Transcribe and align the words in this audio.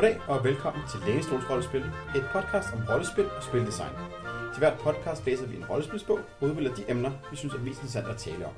Goddag 0.00 0.20
og 0.28 0.44
velkommen 0.44 0.82
til 0.90 1.00
Lænestols 1.06 1.50
Rollespil, 1.50 1.84
et 2.16 2.24
podcast 2.32 2.68
om 2.74 2.80
rollespil 2.90 3.24
og 3.36 3.42
spildesign. 3.42 3.94
Til 4.52 4.58
hvert 4.58 4.78
podcast 4.78 5.26
læser 5.26 5.46
vi 5.46 5.56
en 5.56 5.64
rollespilsbog 5.64 6.18
og 6.40 6.48
udvælger 6.48 6.74
de 6.74 6.84
emner, 6.88 7.10
vi 7.30 7.36
synes 7.36 7.54
er 7.54 7.58
mest 7.58 7.78
interessant 7.78 8.08
at 8.08 8.16
tale 8.16 8.46
om. 8.46 8.52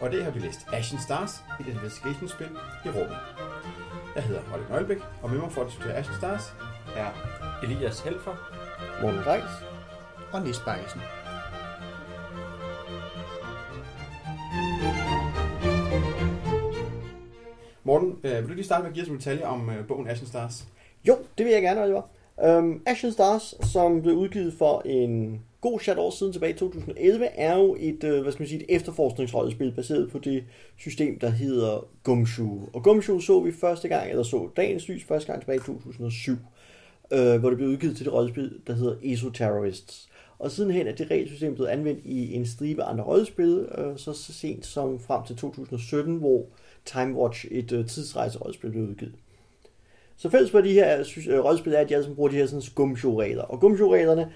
Og 0.00 0.12
det 0.12 0.24
har 0.24 0.30
vi 0.30 0.38
læst 0.38 0.66
Ashen 0.72 1.00
Stars, 1.00 1.44
et 1.60 1.66
investigationsspil 1.66 2.50
i 2.84 2.88
rummet. 2.88 3.16
Jeg 4.14 4.22
hedder 4.22 4.40
Holger 4.42 4.68
Nøglebæk, 4.68 5.02
og 5.22 5.30
med 5.30 5.38
mig 5.38 5.52
for 5.52 5.60
at 5.60 5.66
diskutere 5.66 5.94
Ashen 5.94 6.16
Stars 6.16 6.54
er 6.96 7.10
Elias 7.62 8.00
Helfer. 8.00 8.36
Morten 9.02 9.26
Reis. 9.26 9.52
og 10.32 10.42
Nis 10.42 10.58
Bakkesen. 10.58 11.00
Morten. 17.84 18.16
Øh, 18.24 18.36
vil 18.40 18.48
du 18.48 18.54
lige 18.54 18.64
starte 18.64 18.82
med 18.82 18.90
at 18.90 18.94
give 18.94 19.02
os 19.02 19.08
en 19.08 19.16
detalje 19.16 19.44
om 19.44 19.70
øh, 19.70 19.86
bogen 19.86 20.08
Ashen 20.08 20.26
Stars? 20.26 20.66
Jo, 21.08 21.16
det 21.38 21.46
vil 21.46 21.52
jeg 21.52 21.62
gerne, 21.62 21.82
Oliver. 21.82 22.02
Um, 22.58 22.82
Ashen 22.86 23.12
Stars, 23.12 23.54
som 23.72 24.02
blev 24.02 24.14
udgivet 24.14 24.54
for 24.58 24.82
en 24.84 25.40
god 25.60 25.80
chat 25.80 25.98
år 25.98 26.10
siden 26.10 26.32
tilbage 26.32 26.52
i 26.52 26.56
2011, 26.56 27.24
er 27.24 27.58
jo 27.58 27.76
et, 27.78 28.04
øh, 28.04 28.22
hvad 28.22 28.32
skal 28.32 28.42
man 28.42 28.48
sige, 28.48 28.60
et 28.60 28.76
efterforskningsrollespil 28.76 29.72
baseret 29.72 30.10
på 30.10 30.18
det 30.18 30.44
system, 30.76 31.18
der 31.18 31.28
hedder 31.28 31.86
Gumshoe. 32.02 32.68
Og 32.72 32.82
Gumshoe 32.82 33.22
så 33.22 33.40
vi 33.40 33.52
første 33.52 33.88
gang, 33.88 34.10
eller 34.10 34.22
så 34.22 34.48
dagens 34.56 34.88
lys 34.88 35.04
første 35.04 35.26
gang 35.26 35.40
tilbage 35.40 35.56
i 35.56 35.60
2007, 35.60 36.36
øh, 37.12 37.36
hvor 37.40 37.48
det 37.48 37.56
blev 37.56 37.68
udgivet 37.68 37.96
til 37.96 38.04
det 38.04 38.12
rollespil, 38.14 38.60
der 38.66 38.72
hedder 38.72 38.96
Esoterrorists. 39.02 40.08
Og 40.38 40.50
sidenhen 40.50 40.86
er 40.86 40.94
det 40.94 41.10
regelsystem 41.10 41.54
blevet 41.54 41.68
anvendt 41.68 42.00
i 42.04 42.34
en 42.34 42.46
stribe 42.46 42.82
andre 42.82 43.04
rollespil, 43.04 43.68
øh, 43.78 43.96
så, 43.96 44.12
så 44.12 44.32
sent 44.32 44.66
som 44.66 45.00
frem 45.00 45.24
til 45.26 45.36
2017, 45.36 46.16
hvor 46.16 46.46
Time 46.84 47.14
Watch, 47.14 47.46
et 47.50 47.72
øh, 47.72 47.86
tidsrejserollespil, 47.86 48.70
blev 48.70 48.82
udgivet. 48.82 49.14
Så 50.16 50.30
fælles 50.30 50.50
for 50.50 50.60
de 50.60 50.72
her 50.72 50.98
øh, 51.28 51.44
rollespil 51.44 51.72
er, 51.72 51.78
at 51.78 51.88
de 51.88 51.96
alle 51.96 52.14
bruger 52.14 52.30
de 52.30 52.36
her 52.36 52.46
sådan 52.46 52.62
skumshow-regler. 52.62 53.42
Og 53.42 53.60
gumshow-reglerne 53.60 54.32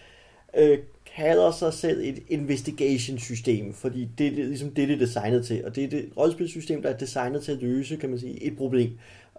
øh, 0.57 0.79
kalder 1.17 1.51
sig 1.51 1.73
selv 1.73 2.01
et 2.05 2.23
investigation-system, 2.29 3.73
fordi 3.73 4.09
det 4.19 4.27
er 4.27 4.31
ligesom 4.31 4.71
det, 4.71 4.89
det 4.89 4.95
er 4.95 4.99
designet 4.99 5.47
til. 5.47 5.65
Og 5.65 5.77
det 5.77 5.85
er 5.85 5.89
det 5.89 6.09
rollespilsystem, 6.17 6.83
der 6.83 6.89
er 6.89 6.97
designet 6.97 7.43
til 7.43 7.53
at 7.53 7.63
løse, 7.63 7.97
kan 7.97 8.11
man 8.11 8.19
sige, 8.19 8.43
et 8.43 8.57
problem. 8.57 8.91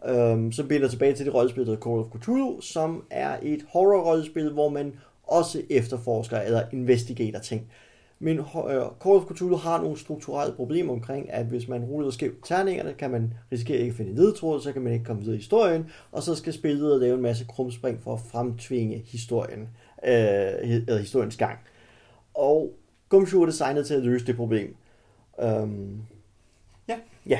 Øhm, 0.05 0.51
så 0.51 0.63
binder 0.63 0.87
tilbage 0.87 1.13
til 1.13 1.25
det 1.25 1.33
rollespil, 1.33 1.65
der 1.65 1.77
Call 1.77 1.99
of 1.99 2.05
Cthulhu, 2.21 2.61
som 2.61 3.03
er 3.09 3.37
et 3.41 3.65
horror-rollespil, 3.69 4.49
hvor 4.49 4.69
man 4.69 4.93
også 5.23 5.61
efterforsker 5.69 6.39
eller 6.39 6.63
investigerer 6.73 7.39
ting. 7.39 7.71
Men 8.19 8.39
uh, 8.39 8.45
Call 9.01 9.15
of 9.15 9.23
Cthulhu 9.35 9.55
har 9.55 9.81
nogle 9.81 9.97
strukturelle 9.97 10.55
problemer 10.55 10.93
omkring, 10.93 11.31
at 11.31 11.45
hvis 11.45 11.67
man 11.67 11.83
ruller 11.83 12.11
skævt 12.11 12.45
terningerne, 12.45 12.93
kan 12.93 13.11
man 13.11 13.33
risikere 13.51 13.77
ikke 13.77 13.91
at 13.91 13.97
finde 13.97 14.15
ledtråd, 14.15 14.61
så 14.61 14.73
kan 14.73 14.81
man 14.81 14.93
ikke 14.93 15.05
komme 15.05 15.21
videre 15.21 15.35
i 15.35 15.39
historien, 15.39 15.89
og 16.11 16.23
så 16.23 16.35
skal 16.35 16.53
spillet 16.53 16.99
lave 16.99 17.15
en 17.15 17.21
masse 17.21 17.45
krumspring 17.45 18.03
for 18.03 18.13
at 18.13 18.19
fremtvinge 18.19 18.97
historien, 18.97 19.61
øh, 20.05 20.53
eller 20.63 20.97
historiens 20.97 21.37
gang. 21.37 21.59
Og 22.33 22.73
Gumshoe 23.09 23.41
er 23.41 23.45
designet 23.45 23.87
til 23.87 23.93
at 23.93 24.03
løse 24.03 24.25
det 24.25 24.35
problem. 24.35 24.75
Um, 25.43 26.01
Ja. 26.89 26.99
Ja. 27.25 27.39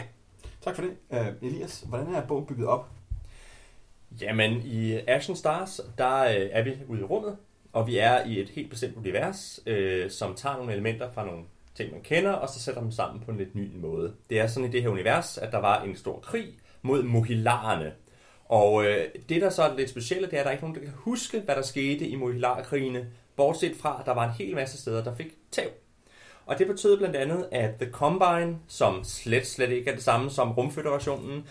Tak 0.62 0.76
for 0.76 0.84
det. 0.84 0.92
Uh, 1.10 1.50
Elias, 1.50 1.86
hvordan 1.88 2.14
er 2.14 2.26
bogen 2.28 2.46
bygget 2.46 2.68
op? 2.68 2.90
Jamen, 4.22 4.62
i 4.66 4.94
Ashen 5.08 5.36
Stars, 5.36 5.82
der 5.98 6.20
øh, 6.20 6.50
er 6.52 6.64
vi 6.64 6.78
ude 6.88 7.02
i 7.02 7.04
rummet, 7.04 7.38
og 7.74 7.88
vi 7.88 7.98
er 7.98 8.26
i 8.26 8.40
et 8.40 8.50
helt 8.50 8.70
bestemt 8.70 8.98
univers, 8.98 9.60
øh, 9.66 10.12
som 10.12 10.36
tager 10.36 10.58
nogle 10.58 10.74
elementer 10.74 11.12
fra 11.12 11.26
nogle 11.26 11.44
ting, 11.76 11.92
man 11.92 12.02
kender, 12.02 12.32
og 12.32 12.50
så 12.50 12.60
sætter 12.60 12.82
dem 12.82 12.92
sammen 12.92 13.22
på 13.26 13.32
en 13.32 13.38
lidt 13.38 13.56
ny 13.56 13.76
måde. 13.76 14.14
Det 14.30 14.40
er 14.40 14.48
sådan 14.48 14.70
i 14.70 14.72
det 14.72 14.82
her 14.82 14.90
univers, 14.90 15.38
at 15.38 15.52
der 15.52 15.58
var 15.58 15.84
en 15.84 15.96
stor 15.96 16.20
krig 16.20 16.48
mod 16.82 17.04
mohilarerne. 17.04 17.94
Og 18.46 18.86
øh, 18.86 19.06
det, 19.30 19.42
der 19.42 19.50
så 19.50 19.64
er 19.64 19.78
lidt 19.78 19.90
specielle, 19.90 20.28
det 20.28 20.34
er, 20.34 20.40
at 20.40 20.44
der 20.44 20.50
er 20.50 20.54
ikke 20.54 20.64
nogen, 20.64 20.76
der 20.76 20.82
kan 20.82 20.94
huske, 20.96 21.40
hvad 21.40 21.56
der 21.56 21.62
skete 21.62 22.08
i 22.08 22.16
mohilarkrigene, 22.16 23.08
bortset 23.36 23.76
fra, 23.76 23.98
at 24.00 24.06
der 24.06 24.14
var 24.14 24.26
en 24.26 24.34
hel 24.34 24.56
masse 24.56 24.78
steder, 24.78 25.04
der 25.04 25.16
fik 25.16 25.28
tæv. 25.52 25.70
Og 26.50 26.60
det 26.60 26.68
betød 26.68 26.98
blandt 26.98 27.16
andet, 27.16 27.48
at 27.52 27.76
The 27.82 27.92
Combine, 27.92 28.58
som 28.68 29.04
slet, 29.04 29.48
slet 29.48 29.70
ikke 29.70 29.92
er 29.92 29.96
det 29.96 30.04
samme 30.04 30.32
som 30.32 30.52
Rumføderationen, 30.52 31.44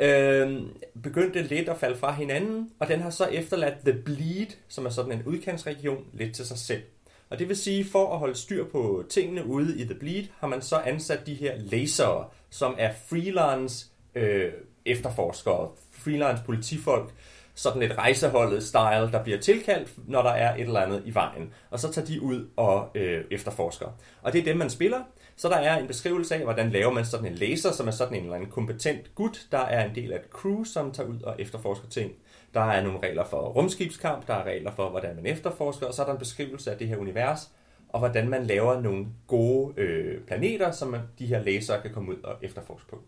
øh, 0.00 0.60
begyndte 1.02 1.42
lidt 1.42 1.68
at 1.68 1.76
falde 1.76 1.96
fra 1.96 2.12
hinanden, 2.12 2.70
og 2.78 2.88
den 2.88 3.00
har 3.00 3.10
så 3.10 3.24
efterladt 3.24 3.74
The 3.84 4.02
Bleed, 4.04 4.46
som 4.68 4.86
er 4.86 4.90
sådan 4.90 5.12
en 5.12 5.22
udkantsregion, 5.26 6.04
lidt 6.12 6.34
til 6.34 6.46
sig 6.46 6.58
selv. 6.58 6.82
Og 7.30 7.38
det 7.38 7.48
vil 7.48 7.56
sige, 7.56 7.84
for 7.84 8.12
at 8.12 8.18
holde 8.18 8.34
styr 8.34 8.64
på 8.64 9.04
tingene 9.10 9.46
ude 9.46 9.78
i 9.78 9.84
The 9.84 9.94
Bleed, 9.94 10.24
har 10.38 10.48
man 10.48 10.62
så 10.62 10.76
ansat 10.76 11.26
de 11.26 11.34
her 11.34 11.54
lasere, 11.58 12.24
som 12.50 12.74
er 12.78 12.92
freelance 13.08 13.86
øh, 14.14 14.52
efterforskere, 14.84 15.68
freelance 15.92 16.42
politifolk, 16.46 17.12
sådan 17.56 17.82
et 17.82 17.98
rejseholdet 17.98 18.62
style, 18.62 19.12
der 19.12 19.22
bliver 19.22 19.38
tilkaldt, 19.38 20.08
når 20.08 20.22
der 20.22 20.30
er 20.30 20.54
et 20.54 20.60
eller 20.60 20.80
andet 20.80 21.02
i 21.04 21.14
vejen. 21.14 21.52
Og 21.70 21.80
så 21.80 21.92
tager 21.92 22.06
de 22.06 22.22
ud 22.22 22.48
og 22.56 22.90
øh, 22.94 23.24
efterforsker. 23.30 23.86
Og 24.22 24.32
det 24.32 24.38
er 24.38 24.44
dem, 24.44 24.56
man 24.56 24.70
spiller. 24.70 24.98
Så 25.36 25.48
der 25.48 25.56
er 25.56 25.78
en 25.78 25.86
beskrivelse 25.86 26.34
af, 26.34 26.42
hvordan 26.42 26.70
laver 26.70 26.92
man 26.92 27.04
sådan 27.04 27.26
en 27.26 27.34
laser, 27.34 27.72
som 27.72 27.86
er 27.86 27.90
sådan 27.90 28.14
en 28.16 28.22
eller 28.22 28.34
anden 28.34 28.50
kompetent 28.50 29.14
gut, 29.14 29.46
der 29.52 29.58
er 29.58 29.88
en 29.88 29.94
del 29.94 30.12
af 30.12 30.16
et 30.16 30.30
crew, 30.30 30.64
som 30.64 30.92
tager 30.92 31.08
ud 31.08 31.22
og 31.22 31.36
efterforsker 31.38 31.88
ting. 31.88 32.12
Der 32.54 32.60
er 32.60 32.82
nogle 32.82 32.98
regler 33.02 33.24
for 33.24 33.48
rumskibskamp, 33.48 34.26
der 34.26 34.34
er 34.34 34.44
regler 34.44 34.70
for, 34.70 34.90
hvordan 34.90 35.16
man 35.16 35.26
efterforsker, 35.26 35.86
og 35.86 35.94
så 35.94 36.02
er 36.02 36.06
der 36.06 36.12
en 36.12 36.18
beskrivelse 36.18 36.70
af 36.70 36.78
det 36.78 36.88
her 36.88 36.96
univers, 36.96 37.50
og 37.88 37.98
hvordan 37.98 38.28
man 38.28 38.46
laver 38.46 38.80
nogle 38.80 39.06
gode 39.26 39.80
øh, 39.80 40.20
planeter, 40.20 40.70
som 40.70 40.96
de 41.18 41.26
her 41.26 41.42
lasere 41.42 41.82
kan 41.82 41.92
komme 41.92 42.12
ud 42.12 42.22
og 42.22 42.36
efterforske 42.42 42.88
på. 42.88 43.02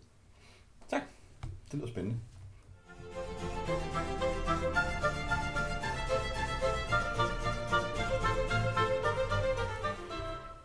Tak. 0.90 1.02
Det 1.70 1.74
lyder 1.74 1.88
spændende. 1.88 2.18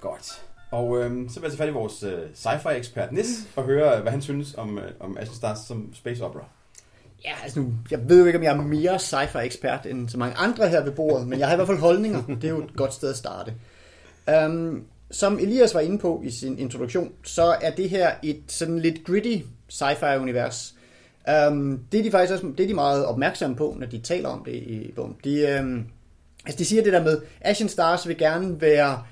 Godt. 0.03 0.41
Og 0.72 0.97
øh, 0.97 1.30
så 1.30 1.40
vil 1.40 1.47
jeg 1.47 1.52
tage 1.52 1.58
fat 1.58 1.69
i 1.69 1.72
vores 1.72 2.03
øh, 2.03 2.19
sci-fi 2.34 2.69
ekspert 2.69 3.12
Nis 3.12 3.47
og 3.56 3.64
høre, 3.64 4.02
hvad 4.02 4.12
han 4.12 4.22
synes 4.22 4.56
om, 4.56 4.78
øh, 4.78 4.91
om 5.00 5.18
Ashen 5.18 5.36
Stars 5.36 5.59
som 5.68 5.94
space 5.94 6.25
opera. 6.25 6.46
Ja, 7.25 7.31
altså 7.44 7.59
nu, 7.59 7.74
jeg 7.91 8.09
ved 8.09 8.19
jo 8.19 8.25
ikke, 8.25 8.40
om 8.40 8.44
jeg 8.44 8.58
er 8.58 8.62
mere 8.62 8.96
sci-fi 8.96 9.38
ekspert 9.38 9.86
end 9.86 10.09
så 10.09 10.18
mange 10.18 10.36
andre 10.36 10.69
her 10.69 10.84
ved 10.84 10.92
bordet, 10.92 11.28
men 11.28 11.40
jeg 11.40 11.47
har 11.47 11.53
i 11.53 11.58
hvert 11.58 11.68
fald 11.68 11.80
holdninger. 11.80 12.22
Det 12.28 12.44
er 12.44 12.50
jo 12.50 12.63
et 12.63 12.75
godt 12.75 12.94
sted 12.94 13.09
at 13.09 13.16
starte. 13.18 13.53
Um, 14.46 14.86
som 15.12 15.40
Elias 15.40 15.74
var 15.74 15.80
inde 15.80 16.00
på 16.00 16.22
i 16.25 16.31
sin 16.31 16.59
introduktion, 16.59 17.12
så 17.24 17.56
er 17.62 17.72
det 17.72 17.90
her 17.90 18.12
et 18.24 18.44
sådan 18.47 18.80
lidt 18.80 19.06
gritty 19.06 19.38
sci-fi 19.69 20.18
univers. 20.18 20.75
Um, 21.28 21.34
øhm, 21.34 21.84
det 21.92 22.00
er 22.00 22.03
de 22.03 22.12
faktisk 22.12 22.34
også, 22.34 22.47
det 22.58 22.63
er 22.63 22.68
de 22.68 22.74
meget 22.74 23.06
opmærksomme 23.06 23.56
på, 23.56 23.75
når 23.80 23.88
de 23.88 24.00
taler 24.00 24.30
om 24.30 24.44
det 24.46 24.53
i 24.53 24.92
bogen. 24.96 25.16
De, 25.24 25.59
um, 25.62 25.86
altså 26.46 26.59
de 26.59 26.66
siger 26.66 26.84
det 26.84 26.94
der 26.94 27.03
med, 27.03 27.22
Ashen 27.42 27.69
Stars 27.69 28.08
vil 28.08 28.18
gerne 28.18 28.62
være 28.62 29.03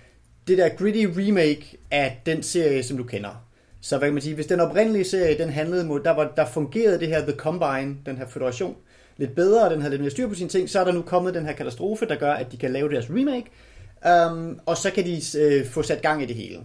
det 0.51 0.57
der 0.57 0.69
gritty 0.69 1.06
remake 1.19 1.78
af 1.91 2.22
den 2.25 2.44
serie, 2.44 2.84
som 2.84 2.97
du 2.97 3.03
kender. 3.03 3.45
Så 3.81 3.97
hvad 3.97 4.07
kan 4.07 4.13
man 4.13 4.22
sige, 4.22 4.35
hvis 4.35 4.45
den 4.45 4.59
oprindelige 4.59 5.03
serie, 5.03 5.38
den 5.38 5.50
handlede 5.50 5.85
mod, 5.85 6.00
der, 6.00 6.12
var, 6.12 6.34
der 6.38 6.45
fungerede 6.45 7.00
det 7.00 7.07
her 7.07 7.22
The 7.22 7.35
Combine, 7.35 7.97
den 8.06 8.17
her 8.17 8.28
federation, 8.28 8.75
lidt 9.17 9.35
bedre, 9.35 9.63
og 9.63 9.72
den 9.72 9.81
havde 9.81 9.91
lidt 9.91 10.01
mere 10.01 10.12
styr 10.12 10.28
på 10.28 10.35
sine 10.35 10.50
ting, 10.50 10.69
så 10.69 10.79
er 10.79 10.84
der 10.84 10.91
nu 10.91 11.01
kommet 11.01 11.34
den 11.34 11.45
her 11.45 11.53
katastrofe, 11.53 12.06
der 12.06 12.16
gør, 12.16 12.34
at 12.34 12.51
de 12.51 12.57
kan 12.57 12.72
lave 12.72 12.89
deres 12.89 13.07
remake, 13.09 13.45
um, 14.31 14.59
og 14.66 14.78
så 14.78 14.91
kan 14.91 15.06
de 15.06 15.22
uh, 15.38 15.67
få 15.67 15.81
sat 15.81 16.01
gang 16.01 16.23
i 16.23 16.25
det 16.25 16.35
hele. 16.35 16.59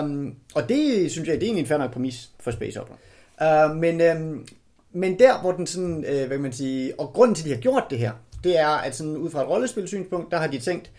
Um, 0.00 0.34
og 0.54 0.68
det 0.68 1.10
synes 1.10 1.28
jeg, 1.28 1.34
det 1.34 1.42
er 1.42 1.46
egentlig 1.46 1.62
en 1.62 1.68
fair 1.68 1.78
nok 1.78 1.92
præmis 1.92 2.30
for 2.40 2.50
Space 2.50 2.80
Opera. 2.80 3.70
Uh, 3.70 3.76
men, 3.76 4.00
um, 4.16 4.46
men 4.92 5.18
der, 5.18 5.40
hvor 5.40 5.52
den 5.52 5.66
sådan, 5.66 5.96
uh, 5.96 6.02
hvad 6.02 6.28
kan 6.28 6.40
man 6.40 6.52
sige, 6.52 7.00
og 7.00 7.08
grunden 7.08 7.34
til, 7.34 7.42
at 7.42 7.48
de 7.48 7.54
har 7.54 7.60
gjort 7.60 7.84
det 7.90 7.98
her, 7.98 8.12
det 8.44 8.58
er, 8.58 8.68
at 8.68 8.96
sådan 8.96 9.16
ud 9.16 9.30
fra 9.30 9.42
et 9.42 9.48
rollespilsynspunkt, 9.48 10.30
der 10.30 10.36
har 10.36 10.46
de 10.46 10.58
tænkt, 10.58 10.90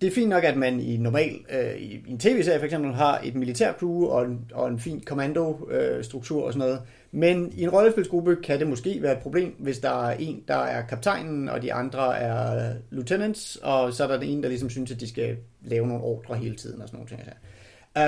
det 0.00 0.06
er 0.06 0.10
fint 0.10 0.28
nok, 0.28 0.44
at 0.44 0.56
man 0.56 0.80
i 0.80 0.96
normal, 0.96 1.40
øh, 1.52 1.76
i 1.76 2.04
en 2.08 2.18
tv-serie 2.18 2.58
for 2.58 2.64
eksempel, 2.64 2.92
har 2.92 3.20
et 3.24 3.34
militær 3.34 3.72
crew 3.72 4.04
og 4.04 4.24
en, 4.24 4.50
og 4.54 4.68
en 4.68 4.78
fin 4.78 5.00
kommandostruktur 5.00 6.44
og 6.44 6.52
sådan 6.52 6.68
noget. 6.68 6.82
Men 7.12 7.52
i 7.56 7.62
en 7.62 7.70
rollespilsgruppe 7.70 8.36
kan 8.36 8.58
det 8.58 8.66
måske 8.66 9.02
være 9.02 9.12
et 9.12 9.18
problem, 9.18 9.54
hvis 9.58 9.78
der 9.78 10.08
er 10.08 10.16
en, 10.18 10.42
der 10.48 10.56
er 10.56 10.86
kaptajnen, 10.86 11.48
og 11.48 11.62
de 11.62 11.72
andre 11.72 12.18
er 12.18 12.72
lieutenants, 12.90 13.58
og 13.62 13.92
så 13.92 14.04
er 14.04 14.08
der 14.08 14.18
den 14.18 14.28
ene, 14.28 14.42
der 14.42 14.48
ligesom 14.48 14.70
synes, 14.70 14.90
at 14.90 15.00
de 15.00 15.08
skal 15.08 15.36
lave 15.64 15.86
nogle 15.86 16.02
ordre 16.02 16.36
hele 16.36 16.56
tiden 16.56 16.82
og 16.82 16.88
sådan 16.88 16.96
nogle 16.98 17.10
ting. 17.10 17.22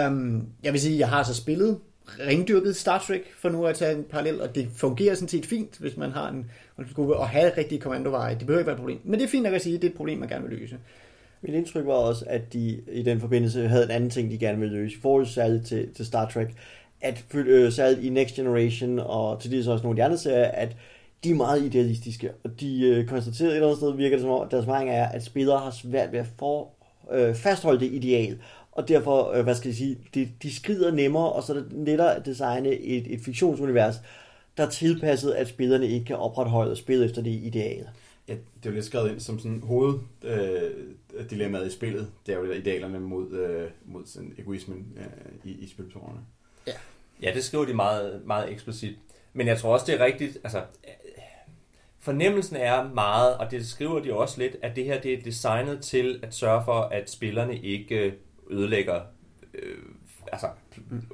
Um, 0.07 0.47
jeg 0.63 0.73
vil 0.73 0.81
sige, 0.81 0.95
at 0.95 1.01
jeg 1.01 1.09
har 1.09 1.23
så 1.23 1.35
spillet 1.35 1.79
ringdyrket 2.19 2.77
Star 2.77 2.99
Trek, 2.99 3.23
for 3.39 3.49
nu 3.49 3.67
at 3.67 3.77
tage 3.77 3.97
en 3.97 4.05
parallel, 4.05 4.41
og 4.41 4.55
det 4.55 4.69
fungerer 4.77 5.15
sådan 5.15 5.29
set 5.29 5.47
fint, 5.47 5.79
hvis 5.79 5.97
man 5.97 6.11
har 6.11 6.29
en 6.29 6.51
rollespilsgruppe, 6.79 7.17
og 7.17 7.29
have 7.29 7.53
rigtige 7.59 7.81
kommandoveje. 7.81 8.35
Det 8.35 8.47
behøver 8.47 8.59
ikke 8.59 8.67
være 8.67 8.77
et 8.77 8.81
problem. 8.81 9.01
Men 9.05 9.21
det 9.21 9.27
er 9.27 9.31
fint 9.31 9.43
nok 9.43 9.55
at 9.55 9.63
sige, 9.63 9.77
at 9.77 9.83
det 9.83 9.89
er 9.89 9.93
et 9.93 9.97
problem, 9.97 10.19
man 10.19 10.29
gerne 10.29 10.49
vil 10.49 10.59
løse. 10.59 10.79
Mit 11.43 11.55
indtryk 11.55 11.87
var 11.87 11.93
også, 11.93 12.25
at 12.29 12.53
de 12.53 12.81
i 12.93 13.03
den 13.03 13.21
forbindelse 13.21 13.69
havde 13.69 13.85
en 13.85 13.91
anden 13.91 14.11
ting, 14.11 14.31
de 14.31 14.39
gerne 14.39 14.59
ville 14.59 14.75
løse. 14.75 14.97
I 14.97 15.01
forhold 15.01 15.27
særligt 15.27 15.67
til, 15.67 15.95
til 15.95 16.07
Star 16.07 16.29
Trek, 16.29 16.49
at 17.01 17.25
øh, 17.35 17.73
særligt 17.73 18.05
i 18.05 18.09
Next 18.09 18.35
Generation, 18.35 18.99
og 18.99 19.41
til 19.41 19.51
det 19.51 19.65
så 19.65 19.73
også 19.73 19.83
nogle 19.83 20.03
af 20.03 20.05
de 20.05 20.05
andre 20.05 20.19
serier, 20.19 20.45
at 20.45 20.77
de 21.25 21.31
er 21.31 21.35
meget 21.35 21.65
idealistiske. 21.65 22.31
Og 22.45 22.61
de 22.61 22.81
øh, 22.81 23.07
konstaterede 23.07 23.53
et 23.53 23.57
eller 23.57 23.69
andet 23.69 23.79
sted, 23.79 23.97
virker 23.97 24.17
det 24.17 24.23
som 24.23 24.31
om, 24.31 24.43
at 24.43 24.51
deres 24.51 24.67
mening 24.67 24.91
er, 24.91 25.09
at 25.09 25.25
spillere 25.25 25.59
har 25.59 25.71
svært 25.71 26.13
ved 26.13 26.19
at 26.19 26.27
for, 26.39 26.69
øh, 27.13 27.35
fastholde 27.35 27.81
det 27.81 27.93
ideal. 27.93 28.39
Og 28.73 28.89
derfor, 28.89 29.33
øh, 29.33 29.43
hvad 29.43 29.55
skal 29.55 29.69
jeg 29.69 29.77
sige, 29.77 29.99
de, 30.15 30.29
de 30.43 30.55
skrider 30.55 30.91
nemmere, 30.91 31.33
og 31.33 31.43
så 31.43 31.53
er 31.53 31.57
det 31.57 31.73
lettere 31.73 32.17
at 32.17 32.27
designe 32.27 32.69
et, 32.69 33.15
et 33.15 33.21
fiktionsunivers, 33.21 33.97
der 34.57 34.67
er 34.67 34.71
tilpasset, 34.71 35.33
at 35.33 35.49
spillerne 35.49 35.87
ikke 35.87 36.07
kan 36.07 36.17
opretholde 36.17 36.77
spil 36.77 37.05
efter 37.05 37.23
det 37.23 37.31
ideal. 37.31 37.87
Ja, 38.31 38.35
det 38.35 38.67
er 38.67 38.71
jo 38.71 38.75
lidt 38.75 38.85
skrevet 38.85 39.11
ind 39.11 39.21
som 39.21 39.39
sådan 39.39 39.63
hoved 39.63 39.99
øh, 40.25 41.31
dilemmaet 41.31 41.67
i 41.67 41.71
spillet. 41.71 42.11
Det 42.27 42.35
er 42.35 42.39
jo 42.39 42.53
idealerne 42.53 43.01
mod, 43.01 43.33
øh, 43.33 43.71
mod 43.85 44.07
sådan 44.07 44.35
egoismen 44.39 44.87
øh, 44.97 45.51
i, 45.51 45.65
i 45.65 45.69
spiltårerne. 45.69 46.21
Ja, 47.23 47.35
det 47.35 47.45
skriver 47.45 47.65
de 47.65 47.75
meget, 47.75 48.23
meget 48.27 48.53
eksplicit. 48.53 48.97
Men 49.33 49.47
jeg 49.47 49.59
tror 49.59 49.73
også, 49.73 49.87
det 49.87 50.01
er 50.01 50.05
rigtigt. 50.05 50.39
Altså, 50.45 50.63
fornemmelsen 52.01 52.57
er 52.57 52.89
meget, 52.95 53.37
og 53.37 53.51
det 53.51 53.67
skriver 53.67 54.01
de 54.01 54.13
også 54.13 54.41
lidt, 54.41 54.57
at 54.63 54.77
det 54.77 54.85
her 54.85 55.01
det 55.01 55.15
er 55.15 55.23
designet 55.23 55.83
til 55.83 56.21
at 56.23 56.35
sørge 56.35 56.65
for, 56.65 56.81
at 56.81 57.11
spillerne 57.11 57.59
ikke 57.59 58.15
ødelægger, 58.51 59.01
øh, 59.55 59.79
altså, 60.33 60.49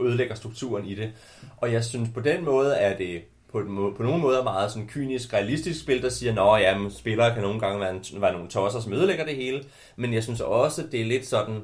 ødelægger 0.01 0.35
strukturen 0.35 0.87
i 0.87 0.95
det. 0.95 1.13
Og 1.57 1.73
jeg 1.73 1.85
synes 1.85 2.09
på 2.15 2.21
den 2.21 2.45
måde 2.45 2.75
er 2.75 2.97
det 2.97 3.23
på, 3.57 3.87
en, 3.87 3.95
på 3.97 4.03
nogle 4.03 4.21
måder 4.21 4.43
meget 4.43 4.73
sådan 4.73 4.89
kynisk, 4.89 5.33
realistisk 5.33 5.83
spil, 5.83 6.03
der 6.03 6.09
siger, 6.09 6.43
at 6.43 6.63
ja, 6.63 6.89
spillere 6.91 7.35
kan 7.35 7.43
nogle 7.43 7.61
gange 7.61 7.81
være, 7.81 7.91
en, 7.91 8.21
være 8.21 8.33
nogle 8.33 8.49
tosser, 8.49 8.81
som 8.81 8.93
ødelægger 8.93 9.25
det 9.25 9.37
hele. 9.37 9.65
Men 9.97 10.13
jeg 10.13 10.23
synes 10.23 10.41
også, 10.41 10.83
det 10.93 11.01
er 11.01 11.05
lidt 11.05 11.27
sådan, 11.27 11.63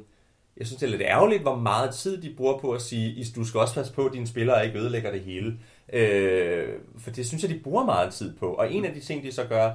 jeg 0.57 0.67
synes, 0.67 0.81
det 0.81 0.87
er 0.87 0.91
lidt 0.91 1.03
ærgerligt, 1.03 1.43
hvor 1.43 1.57
meget 1.57 1.95
tid 1.95 2.23
de 2.23 2.35
bruger 2.37 2.59
på 2.59 2.73
at 2.73 2.83
sige, 2.83 3.27
du 3.37 3.45
skal 3.45 3.61
også 3.61 3.75
passe 3.75 3.93
på, 3.93 4.07
at 4.07 4.13
dine 4.13 4.27
spillere 4.27 4.67
ikke 4.67 4.79
ødelægger 4.79 5.11
det 5.11 5.21
hele. 5.21 5.59
Øh, 5.93 6.69
for 6.99 7.11
det 7.11 7.27
synes 7.27 7.43
jeg, 7.43 7.51
de 7.51 7.61
bruger 7.65 7.85
meget 7.85 8.13
tid 8.13 8.37
på. 8.37 8.47
Og 8.47 8.73
en 8.73 8.85
af 8.85 8.95
de 8.95 9.01
ting, 9.01 9.23
de 9.23 9.33
så 9.33 9.45
gør, 9.45 9.73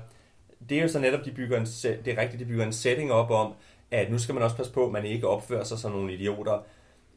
det 0.69 0.77
er 0.77 0.81
jo 0.81 0.87
så 0.87 0.99
netop, 0.99 1.25
de 1.25 1.31
bygger 1.31 1.59
en, 1.59 1.65
det 2.05 2.13
er 2.13 2.21
rigtigt, 2.21 2.39
de 2.39 2.45
bygger 2.45 2.65
en 2.65 2.73
setting 2.73 3.11
op 3.11 3.31
om, 3.31 3.53
at 3.91 4.11
nu 4.11 4.17
skal 4.17 4.35
man 4.35 4.43
også 4.43 4.55
passe 4.55 4.73
på, 4.73 4.85
at 4.85 4.91
man 4.91 5.05
ikke 5.05 5.27
opfører 5.27 5.63
sig 5.63 5.79
som 5.79 5.91
nogle 5.91 6.13
idioter, 6.13 6.63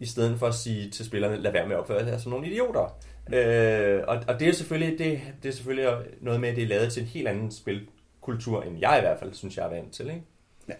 i 0.00 0.06
stedet 0.06 0.38
for 0.38 0.46
at 0.46 0.55
sige 0.55 0.91
til 0.91 1.06
spillerne, 1.06 1.37
lad 1.37 1.53
være 1.53 1.67
med 1.67 1.75
at 1.76 1.81
opføre 1.81 2.05
sig 2.05 2.20
som 2.20 2.32
nogle 2.32 2.46
idioter. 2.46 2.96
Øh, 3.32 4.03
og, 4.09 4.23
og 4.29 4.41
det 4.41 4.49
er 4.49 4.53
selvfølgelig 4.53 4.99
det, 4.99 5.21
det 5.43 5.49
er 5.49 5.53
selvfølgelig 5.53 5.91
noget 6.21 6.41
med, 6.41 6.49
at 6.49 6.56
det 6.56 6.65
er 6.65 6.69
lavet 6.69 6.93
til 6.93 7.03
en 7.03 7.09
helt 7.09 7.29
anden 7.29 7.50
spilkultur, 7.50 8.62
end 8.62 8.79
jeg 8.81 8.99
i 8.99 9.00
hvert 9.00 9.19
fald 9.19 9.35
synes, 9.35 9.56
jeg 9.56 9.67
er 9.67 9.71
vant 9.71 9.93
til. 9.93 10.06
Ikke? 10.06 10.23
Ja. 10.69 10.75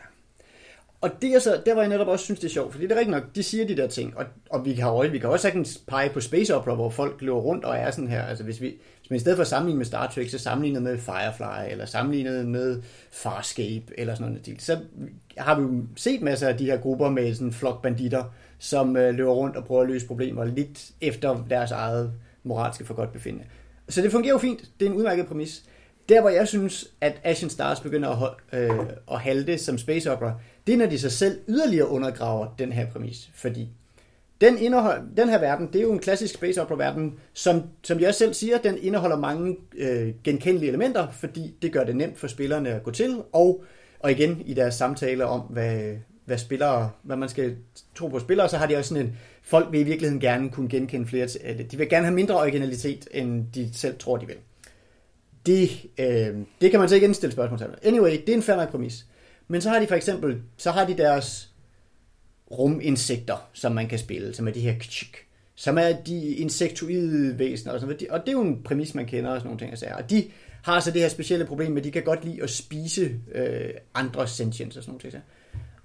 Og 1.01 1.11
det 1.23 1.35
er 1.35 1.39
så, 1.39 1.63
der 1.67 1.75
var 1.75 1.81
jeg 1.81 1.89
netop 1.89 2.09
også 2.09 2.25
synes, 2.25 2.41
det 2.41 2.47
er 2.47 2.53
sjovt, 2.53 2.73
fordi 2.73 2.85
det 2.85 2.93
er 2.93 2.97
rigtigt 2.97 3.17
nok, 3.17 3.35
de 3.35 3.43
siger 3.43 3.67
de 3.67 3.77
der 3.77 3.87
ting, 3.87 4.17
og, 4.17 4.25
og 4.51 4.65
vi, 4.65 4.75
kan, 4.75 5.13
vi 5.13 5.19
kan 5.19 5.29
også 5.29 5.43
sagtens 5.43 5.83
pege 5.89 6.11
på 6.11 6.21
Space 6.21 6.57
Opera, 6.57 6.75
hvor 6.75 6.91
folk 6.91 7.23
løber 7.23 7.41
rundt 7.41 7.65
og 7.65 7.77
er 7.77 7.91
sådan 7.91 8.11
her, 8.11 8.23
altså 8.23 8.45
hvis 8.45 8.61
vi, 8.61 8.67
hvis 9.01 9.11
man 9.11 9.17
i 9.17 9.21
stedet 9.21 9.37
for 9.37 9.43
at 9.43 9.49
sammenligne 9.49 9.79
med 9.79 9.87
Star 9.87 10.07
Trek, 10.07 10.31
så 10.31 10.39
sammenlignet 10.39 10.83
med 10.83 10.99
Firefly, 10.99 11.71
eller 11.71 11.87
sammenlignet 11.87 12.49
med 12.49 12.83
Farscape, 13.11 13.85
eller 13.99 14.15
sådan 14.15 14.33
noget, 14.33 14.63
så 14.63 14.79
har 15.39 15.61
vi 15.61 15.63
jo 15.63 15.83
set 15.97 16.23
masser 16.23 16.49
af 16.49 16.57
de 16.57 16.65
her 16.65 16.77
grupper 16.77 17.11
med 17.11 17.35
sådan 17.35 17.53
flok 17.53 17.83
banditter, 17.83 18.25
som 18.59 18.97
øh, 18.97 19.15
løber 19.15 19.33
rundt 19.33 19.57
og 19.57 19.65
prøver 19.65 19.83
at 19.83 19.89
løse 19.89 20.07
problemer 20.07 20.45
lidt 20.45 20.91
efter 21.01 21.47
deres 21.51 21.71
eget 21.71 22.13
moralske 22.43 22.85
for 22.85 22.95
godt 22.95 23.13
befinde. 23.13 23.45
Så 23.89 24.03
det 24.03 24.13
fungerer 24.13 24.33
jo 24.33 24.39
fint, 24.39 24.71
det 24.81 24.87
er 24.87 24.91
en 24.91 24.97
udmærket 24.97 25.27
præmis. 25.27 25.65
Der, 26.09 26.21
hvor 26.21 26.31
jeg 26.31 26.49
synes, 26.49 26.91
at 27.01 27.21
Ashen 27.25 27.51
Stars 27.51 27.81
begynder 27.81 28.09
at, 28.09 28.61
øh, 28.61 28.79
at 29.13 29.21
halte 29.21 29.59
som 29.59 29.79
space 29.79 30.13
opera, 30.13 30.33
det 30.67 30.73
er, 30.73 30.77
når 30.77 30.87
de 30.87 30.99
sig 30.99 31.13
selv 31.13 31.41
yderligere 31.49 31.89
undergraver 31.89 32.55
den 32.59 32.73
her 32.73 32.87
præmis. 32.87 33.31
Fordi 33.35 33.69
den, 34.41 34.59
indehold, 34.59 35.03
den 35.17 35.29
her 35.29 35.39
verden, 35.39 35.67
det 35.67 35.77
er 35.77 35.83
jo 35.83 35.93
en 35.93 35.99
klassisk 35.99 36.35
space 36.35 36.63
opera 36.63 36.77
verden, 36.77 37.15
som, 37.33 37.63
som 37.83 38.01
jeg 38.01 38.15
selv 38.15 38.35
siger, 38.35 38.59
den 38.59 38.79
indeholder 38.79 39.17
mange 39.17 39.57
øh, 39.77 40.15
genkendelige 40.25 40.69
elementer, 40.69 41.11
fordi 41.11 41.55
det 41.63 41.73
gør 41.73 41.85
det 41.85 41.97
nemt 41.97 42.19
for 42.19 42.27
spillerne 42.27 42.69
at 42.69 42.83
gå 42.83 42.91
til, 42.91 43.23
og, 43.33 43.65
og 44.01 44.11
igen 44.11 44.43
i 44.47 44.55
deres 44.55 44.75
samtaler 44.75 45.25
om, 45.25 45.41
hvad, 45.41 45.95
hvad 46.25 46.39
spillere, 46.39 46.91
hvad 47.03 47.17
man 47.17 47.29
skal 47.29 47.57
tro 47.95 48.09
på 48.09 48.19
spillere, 48.19 48.49
så 48.49 48.57
har 48.57 48.67
de 48.67 48.77
også 48.77 48.89
sådan 48.89 49.07
en, 49.07 49.17
folk 49.43 49.73
vil 49.73 49.81
i 49.81 49.85
virkeligheden 49.85 50.21
gerne 50.21 50.51
kunne 50.51 50.69
genkende 50.69 51.07
flere, 51.07 51.29
øh, 51.45 51.71
de 51.71 51.77
vil 51.77 51.89
gerne 51.89 52.07
have 52.07 52.15
mindre 52.15 52.37
originalitet, 52.37 53.09
end 53.11 53.47
de 53.55 53.71
selv 53.75 53.99
tror, 53.99 54.17
de 54.17 54.27
vil. 54.27 54.37
Det, 55.47 55.71
øh, 55.99 56.39
det 56.61 56.71
kan 56.71 56.81
man 56.81 56.89
så 56.89 56.95
ikke 56.95 57.05
indstille 57.05 57.33
spørgsmål 57.33 57.59
til. 57.59 57.69
Anyway, 57.83 58.11
det 58.11 58.29
er 58.29 58.37
en 58.37 58.43
færdig 58.43 58.69
præmis. 58.69 59.07
Men 59.49 59.61
så 59.61 59.69
har 59.71 59.81
de 59.81 59.87
for 59.87 59.95
eksempel, 59.95 60.43
så 60.57 60.71
har 60.71 60.87
de 60.87 60.97
deres 60.97 61.51
ruminsekter, 62.51 63.49
som 63.53 63.73
man 63.73 63.89
kan 63.89 63.99
spille, 63.99 64.35
som 64.35 64.49
er 64.49 64.53
de 64.53 64.61
her 64.61 64.75
kchik, 64.79 65.17
som 65.55 65.79
er 65.79 65.93
de 66.07 66.35
insektoide 66.35 67.39
væsener, 67.39 67.73
og, 67.73 67.81
sådan 67.81 67.97
noget. 67.97 68.11
og 68.11 68.21
det 68.21 68.29
er 68.29 68.33
jo 68.33 68.43
en 68.43 68.63
præmis, 68.63 68.95
man 68.95 69.07
kender 69.07 69.31
og 69.31 69.41
sådan 69.41 69.47
nogle 69.47 69.77
ting. 69.77 69.93
Og, 69.93 70.03
og 70.03 70.11
de 70.11 70.25
har 70.63 70.81
så 70.81 70.91
det 70.91 71.01
her 71.01 71.09
specielle 71.09 71.47
problem 71.47 71.73
med, 71.73 71.79
at 71.81 71.85
de 71.85 71.91
kan 71.91 72.03
godt 72.03 72.25
lide 72.25 72.43
at 72.43 72.51
spise 72.51 73.17
øh, 73.35 73.71
andre 73.95 74.29
sentience 74.29 74.79
og 74.79 74.85
sådan 74.85 74.91
nogle 74.91 75.11
ting. 75.11 75.23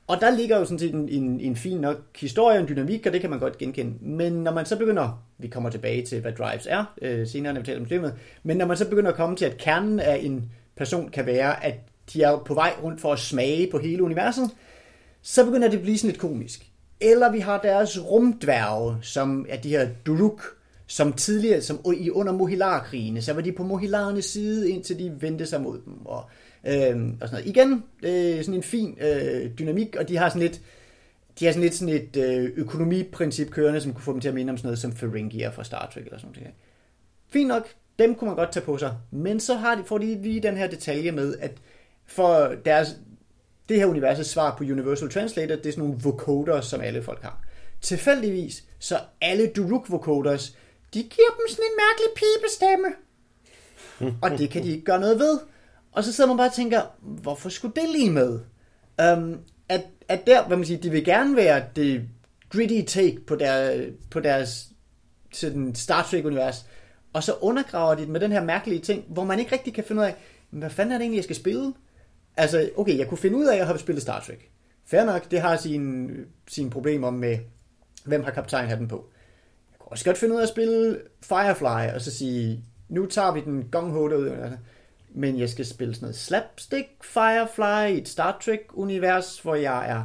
Og 0.07 0.21
der 0.21 0.29
ligger 0.29 0.57
jo 0.57 0.65
sådan 0.65 0.79
set 0.79 0.93
en, 0.93 1.09
en, 1.09 1.39
en 1.39 1.55
fin 1.55 1.77
nok 1.77 1.97
historie, 2.17 2.59
en 2.59 2.67
dynamik, 2.67 3.05
og 3.05 3.13
det 3.13 3.21
kan 3.21 3.29
man 3.29 3.39
godt 3.39 3.57
genkende. 3.57 3.93
Men 4.01 4.33
når 4.33 4.53
man 4.53 4.65
så 4.65 4.77
begynder, 4.77 5.23
vi 5.37 5.47
kommer 5.47 5.69
tilbage 5.69 6.05
til, 6.05 6.21
hvad 6.21 6.31
drives 6.31 6.67
er, 6.69 6.93
øh, 7.01 7.27
senere 7.27 7.53
når 7.53 7.61
vi 7.61 7.65
taler 7.65 7.79
om 7.79 7.85
systemet, 7.85 8.13
men 8.43 8.57
når 8.57 8.65
man 8.65 8.77
så 8.77 8.89
begynder 8.89 9.09
at 9.09 9.17
komme 9.17 9.35
til, 9.35 9.45
at 9.45 9.57
kernen 9.57 9.99
af 9.99 10.19
en 10.23 10.51
person 10.77 11.09
kan 11.09 11.25
være, 11.25 11.65
at 11.65 11.75
de 12.13 12.23
er 12.23 12.37
på 12.37 12.53
vej 12.53 12.73
rundt 12.83 13.01
for 13.01 13.13
at 13.13 13.19
smage 13.19 13.71
på 13.71 13.77
hele 13.79 14.03
universet, 14.03 14.49
så 15.21 15.45
begynder 15.45 15.67
det 15.67 15.77
at 15.77 15.83
blive 15.83 15.97
sådan 15.97 16.09
lidt 16.09 16.21
komisk. 16.21 16.71
Eller 17.01 17.31
vi 17.31 17.39
har 17.39 17.61
deres 17.61 18.05
rumdværge, 18.05 18.97
som 19.01 19.45
er 19.49 19.57
de 19.57 19.69
her 19.69 19.87
Duruk, 20.05 20.41
som 20.87 21.13
tidligere, 21.13 21.61
som 21.61 21.79
i 21.97 22.09
under 22.09 22.33
Mohilar-krigene, 22.33 23.21
så 23.21 23.33
var 23.33 23.41
de 23.41 23.51
på 23.51 23.63
Mohilarernes 23.63 24.25
side, 24.25 24.69
indtil 24.69 24.99
de 24.99 25.17
vendte 25.19 25.45
sig 25.45 25.61
mod 25.61 25.81
dem. 25.85 26.05
Og, 26.05 26.29
øh, 26.65 26.73
og 27.21 27.27
sådan 27.27 27.31
noget. 27.31 27.45
Igen, 27.45 27.83
det 28.01 28.39
er 28.39 28.41
sådan 28.41 28.53
en 28.53 28.63
fin 28.63 28.97
øh, 29.01 29.51
dynamik, 29.59 29.95
og 29.95 30.09
de 30.09 30.17
har 30.17 30.29
sådan 30.29 30.41
lidt, 30.41 30.61
de 31.39 31.45
har 31.45 31.51
sådan 31.51 31.63
lidt 31.63 31.75
sådan 31.75 31.93
et 31.93 32.17
øh, 32.17 32.51
økonomiprincip 32.55 33.51
kørende, 33.51 33.81
som 33.81 33.93
kunne 33.93 34.03
få 34.03 34.13
dem 34.13 34.21
til 34.21 34.27
at 34.27 34.35
minde 34.35 34.51
om 34.51 34.57
sådan 34.57 34.67
noget 34.67 34.79
som 34.79 34.95
Ferengier 34.95 35.51
fra 35.51 35.63
Star 35.63 35.89
Trek 35.93 36.05
eller 36.05 36.19
sådan 36.19 36.35
noget. 36.35 36.53
Fint 37.29 37.47
nok, 37.47 37.67
dem 37.99 38.15
kunne 38.15 38.27
man 38.27 38.37
godt 38.37 38.51
tage 38.51 38.65
på 38.65 38.77
sig. 38.77 38.97
Men 39.11 39.39
så 39.39 39.55
har 39.55 39.75
de, 39.75 39.83
får 39.85 39.97
de 39.97 40.21
lige 40.21 40.39
den 40.39 40.57
her 40.57 40.67
detalje 40.67 41.11
med, 41.11 41.37
at 41.39 41.51
for 42.05 42.53
deres, 42.65 42.95
det 43.69 43.77
her 43.77 43.85
universets 43.85 44.29
svar 44.29 44.55
på 44.57 44.63
Universal 44.63 45.09
Translator, 45.09 45.55
det 45.55 45.65
er 45.65 45.71
sådan 45.71 45.83
nogle 45.83 46.01
vocoders, 46.03 46.65
som 46.65 46.81
alle 46.81 47.03
folk 47.03 47.21
har. 47.21 47.41
Tilfældigvis, 47.81 48.63
så 48.79 48.99
alle 49.21 49.47
Duruk 49.55 49.89
vocoders, 49.89 50.57
de 50.93 50.99
giver 50.99 51.29
dem 51.37 51.47
sådan 51.49 51.65
en 51.65 51.77
mærkelig 51.77 52.09
pibestemme. 52.15 52.87
og 54.23 54.39
det 54.39 54.49
kan 54.49 54.63
de 54.63 54.71
ikke 54.71 54.85
gøre 54.85 54.99
noget 54.99 55.19
ved. 55.19 55.39
Og 55.95 56.03
så 56.03 56.13
sidder 56.13 56.27
man 56.27 56.37
bare 56.37 56.47
og 56.47 56.53
tænker, 56.53 56.81
hvorfor 57.01 57.49
skulle 57.49 57.73
det 57.75 57.89
lige 57.89 58.11
med? 58.11 58.39
Um, 59.13 59.39
at, 59.69 59.81
at 60.07 60.27
der, 60.27 60.47
hvad 60.47 60.57
man 60.57 60.65
siger, 60.65 60.81
de 60.81 60.89
vil 60.89 61.05
gerne 61.05 61.35
være 61.35 61.63
det 61.75 62.09
gritty 62.49 62.81
take 62.87 63.19
på, 63.27 63.35
der, 63.35 63.85
på 64.11 64.19
deres 64.19 64.67
sådan 65.33 65.75
Star 65.75 66.03
Trek-univers, 66.03 66.65
og 67.13 67.23
så 67.23 67.33
undergraver 67.41 67.95
de 67.95 68.01
det 68.01 68.09
med 68.09 68.19
den 68.19 68.31
her 68.31 68.43
mærkelige 68.43 68.81
ting, 68.81 69.05
hvor 69.07 69.23
man 69.23 69.39
ikke 69.39 69.51
rigtig 69.51 69.73
kan 69.73 69.83
finde 69.83 70.01
ud 70.01 70.05
af, 70.05 70.15
hvad 70.49 70.69
fanden 70.69 70.91
er 70.91 70.97
det 70.97 71.03
egentlig, 71.03 71.17
jeg 71.17 71.23
skal 71.23 71.35
spille? 71.35 71.73
Altså, 72.37 72.69
okay, 72.77 72.97
jeg 72.97 73.07
kunne 73.07 73.17
finde 73.17 73.37
ud 73.37 73.45
af 73.45 73.57
at 73.57 73.67
have 73.67 73.79
spillet 73.79 74.01
Star 74.01 74.19
Trek. 74.19 74.49
Fair 74.85 75.05
nok, 75.05 75.31
det 75.31 75.41
har 75.41 75.57
sine, 75.57 76.09
sine 76.47 76.69
problemer 76.69 77.09
med, 77.09 77.37
hvem 78.05 78.23
har 78.23 78.31
kaptajn 78.31 78.79
den 78.79 78.87
på. 78.87 79.09
Jeg 79.71 79.79
kunne 79.79 79.91
også 79.91 80.05
godt 80.05 80.17
finde 80.17 80.35
ud 80.35 80.39
af 80.39 80.43
at 80.43 80.49
spille 80.49 80.99
Firefly, 81.21 81.95
og 81.95 82.01
så 82.01 82.11
sige, 82.11 82.63
nu 82.89 83.05
tager 83.05 83.31
vi 83.31 83.41
den 83.41 83.67
gong 83.71 83.91
ho 83.91 84.07
derud. 84.07 84.27
Altså. 84.27 84.57
Men 85.17 85.39
jeg 85.39 85.49
skal 85.49 85.65
spille 85.65 85.93
sådan 85.93 86.05
noget 86.05 86.15
slapstick 86.15 86.87
Firefly 87.03 87.95
i 87.95 87.97
et 87.97 88.07
Star 88.07 88.37
Trek-univers, 88.41 89.39
hvor 89.39 89.55
jeg 89.55 89.89
er... 89.89 90.03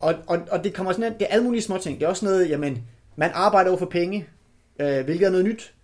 Og, 0.00 0.14
og, 0.26 0.38
og 0.50 0.64
det 0.64 0.74
kommer 0.74 0.92
sådan, 0.92 1.12
det 1.12 1.22
er 1.22 1.26
alle 1.26 1.44
mulige 1.44 1.62
små 1.62 1.78
ting. 1.78 2.00
Det 2.00 2.06
er 2.06 2.10
også 2.10 2.24
noget, 2.24 2.50
jamen, 2.50 2.84
man 3.16 3.30
arbejder 3.34 3.70
over 3.70 3.78
for 3.78 3.86
penge, 3.86 4.28
øh, 4.80 5.04
hvilket 5.04 5.26
er 5.26 5.30
noget 5.30 5.44
nyt. 5.44 5.74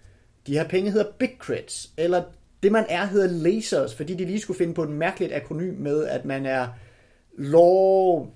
De 0.47 0.53
her 0.53 0.69
penge 0.69 0.91
hedder 0.91 1.12
Big 1.19 1.31
Crits, 1.38 1.91
eller 1.97 2.23
det 2.62 2.73
man 2.73 2.87
er 2.88 3.05
hedder 3.05 3.26
lasers, 3.26 3.95
fordi 3.95 4.15
de 4.15 4.25
lige 4.25 4.41
skulle 4.41 4.59
finde 4.59 4.75
på 4.75 4.83
et 4.83 4.91
mærkeligt 4.91 5.33
akronym 5.33 5.75
med, 5.75 6.05
at 6.05 6.25
man 6.25 6.47
er 6.47 6.69
law 7.38 8.26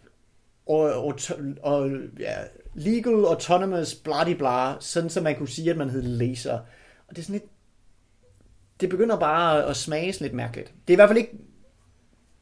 og, 0.66 1.04
og, 1.06 1.14
og 1.62 1.90
ja, 2.20 2.34
legal 2.74 3.24
autonomous 3.24 3.94
Bloody 3.94 4.36
Blah, 4.36 4.76
sådan 4.80 5.10
så 5.10 5.20
man 5.20 5.36
kunne 5.36 5.48
sige, 5.48 5.70
at 5.70 5.76
man 5.76 5.90
hed 5.90 6.02
laser. 6.02 6.58
Og 7.08 7.16
det 7.16 7.18
er 7.18 7.22
sådan 7.22 7.32
lidt, 7.40 7.50
det 8.80 8.88
begynder 8.88 9.18
bare 9.18 9.66
at 9.66 9.76
smage 9.76 10.14
lidt 10.20 10.32
mærkeligt. 10.32 10.68
Det 10.68 10.92
er 10.92 10.94
i 10.94 10.96
hvert 10.96 11.08
fald 11.08 11.18
ikke, 11.18 11.32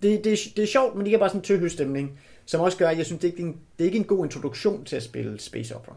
det, 0.02 0.24
det, 0.24 0.38
det 0.56 0.62
er 0.62 0.66
sjovt, 0.66 0.94
men 0.94 1.06
det 1.06 1.14
er 1.14 1.18
bare 1.18 1.28
sådan 1.28 1.40
en 1.40 1.44
tøhøstemning, 1.44 2.20
som 2.46 2.60
også 2.60 2.78
gør, 2.78 2.88
at 2.88 2.98
jeg 2.98 3.06
synes, 3.06 3.20
det 3.20 3.28
er, 3.28 3.32
ikke 3.32 3.42
en, 3.42 3.60
det 3.78 3.84
er 3.84 3.88
ikke 3.88 3.98
en 3.98 4.04
god 4.04 4.24
introduktion 4.24 4.84
til 4.84 4.96
at 4.96 5.02
spille 5.02 5.40
Space 5.40 5.76
Opera. 5.76 5.96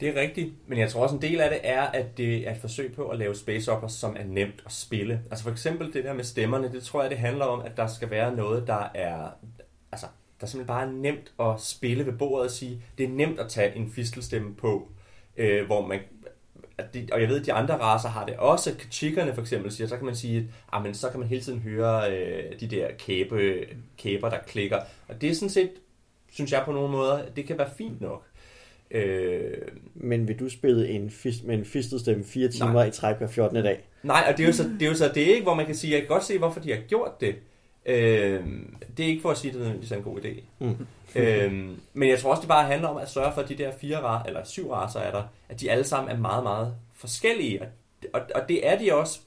Det 0.00 0.08
er 0.08 0.20
rigtigt, 0.20 0.52
men 0.66 0.78
jeg 0.78 0.90
tror 0.90 1.02
også 1.02 1.14
en 1.14 1.22
del 1.22 1.40
af 1.40 1.50
det 1.50 1.60
er, 1.62 1.82
at 1.82 2.16
det 2.16 2.48
er 2.48 2.50
et 2.50 2.60
forsøg 2.60 2.94
på 2.94 3.08
at 3.08 3.18
lave 3.18 3.34
space 3.34 3.72
opera, 3.72 3.88
som 3.88 4.16
er 4.18 4.24
nemt 4.24 4.62
at 4.66 4.72
spille. 4.72 5.22
Altså 5.30 5.44
for 5.44 5.50
eksempel 5.50 5.92
det 5.92 6.04
der 6.04 6.12
med 6.12 6.24
stemmerne, 6.24 6.72
det 6.72 6.82
tror 6.82 7.02
jeg, 7.02 7.10
det 7.10 7.18
handler 7.18 7.44
om, 7.44 7.60
at 7.60 7.76
der 7.76 7.86
skal 7.86 8.10
være 8.10 8.36
noget, 8.36 8.66
der 8.66 8.90
er, 8.94 9.28
altså, 9.92 10.06
der 10.40 10.46
simpelthen 10.46 10.66
bare 10.66 10.86
er 10.86 10.90
nemt 10.90 11.32
at 11.40 11.60
spille 11.60 12.06
ved 12.06 12.12
bordet 12.12 12.44
og 12.44 12.50
sige, 12.50 12.82
det 12.98 13.04
er 13.04 13.08
nemt 13.08 13.40
at 13.40 13.48
tage 13.48 13.76
en 13.76 13.90
fistelstemme 13.90 14.54
på, 14.54 14.88
øh, 15.36 15.66
hvor 15.66 15.86
man, 15.86 16.00
at 16.78 16.94
de, 16.94 17.08
og 17.12 17.20
jeg 17.20 17.28
ved, 17.28 17.40
at 17.40 17.46
de 17.46 17.52
andre 17.52 17.74
raser 17.76 18.08
har 18.08 18.26
det 18.26 18.36
også. 18.36 18.74
Chickerne 18.90 19.34
for 19.34 19.40
eksempel 19.40 19.72
siger, 19.72 19.88
så 19.88 19.96
kan 19.96 20.06
man 20.06 20.16
sige, 20.16 20.38
at 20.38 20.44
ah, 20.72 20.82
men 20.82 20.94
så 20.94 21.10
kan 21.10 21.20
man 21.20 21.28
hele 21.28 21.42
tiden 21.42 21.58
høre 21.58 22.12
øh, 22.12 22.60
de 22.60 22.66
der 22.66 22.88
kæbe, 22.98 23.66
kæber, 23.98 24.28
der 24.28 24.38
klikker. 24.46 24.78
Og 25.08 25.20
det 25.20 25.30
er 25.30 25.34
sådan 25.34 25.50
set, 25.50 25.70
synes 26.32 26.52
jeg 26.52 26.62
på 26.64 26.72
nogle 26.72 26.90
måder, 26.90 27.22
det 27.36 27.46
kan 27.46 27.58
være 27.58 27.70
fint 27.78 28.00
nok. 28.00 28.24
Øh, 28.90 29.56
Men 29.94 30.28
vil 30.28 30.38
du 30.40 30.48
spille 30.48 30.88
en 30.88 31.10
fist, 31.10 31.44
med 31.44 31.54
en 31.58 31.64
fistet 31.64 32.00
stemme 32.00 32.24
fire 32.24 32.48
timer 32.48 32.72
Nej. 32.72 32.84
i 32.84 32.90
træk 32.90 33.16
hver 33.16 33.26
14. 33.28 33.64
dag? 33.64 33.88
nej, 34.02 34.24
og 34.30 34.36
det 34.38 34.42
er, 34.42 34.46
jo 34.46 34.52
så, 34.52 34.62
det 34.62 34.82
er 34.82 34.86
jo 34.90 34.94
så 34.94 35.08
det, 35.14 35.20
ikke, 35.20 35.42
hvor 35.42 35.54
man 35.54 35.66
kan 35.66 35.74
sige, 35.74 35.92
jeg 35.92 36.00
kan 36.00 36.08
godt 36.08 36.24
se, 36.24 36.38
hvorfor 36.38 36.60
de 36.60 36.72
har 36.72 36.80
gjort 36.88 37.20
det. 37.20 37.34
Øh, 37.86 38.44
det 38.96 39.04
er 39.04 39.08
ikke 39.08 39.22
for 39.22 39.30
at 39.30 39.38
sige, 39.38 39.50
at 39.50 39.54
det 39.54 39.60
nødvendigvis 39.60 39.92
er 39.92 39.96
en 39.96 40.02
god 40.02 40.18
idé. 40.18 40.42
Mm. 40.58 40.76
øhm, 41.16 41.80
men 41.92 42.08
jeg 42.08 42.18
tror 42.18 42.30
også, 42.30 42.40
det 42.40 42.48
bare 42.48 42.66
handler 42.66 42.88
om 42.88 42.96
at 42.96 43.10
sørge 43.10 43.32
for, 43.34 43.40
at 43.40 43.48
de 43.48 43.54
der 43.54 43.72
fire 43.80 44.22
eller 44.26 44.44
syv 44.44 44.70
raser 44.70 45.00
er 45.00 45.10
der, 45.10 45.22
at 45.48 45.60
de 45.60 45.70
alle 45.70 45.84
sammen 45.84 46.16
er 46.16 46.20
meget, 46.20 46.42
meget 46.42 46.74
forskellige. 46.94 47.62
Og, 47.62 47.68
og, 48.12 48.20
og 48.34 48.48
det 48.48 48.68
er 48.68 48.78
de 48.78 48.94
også. 48.94 49.20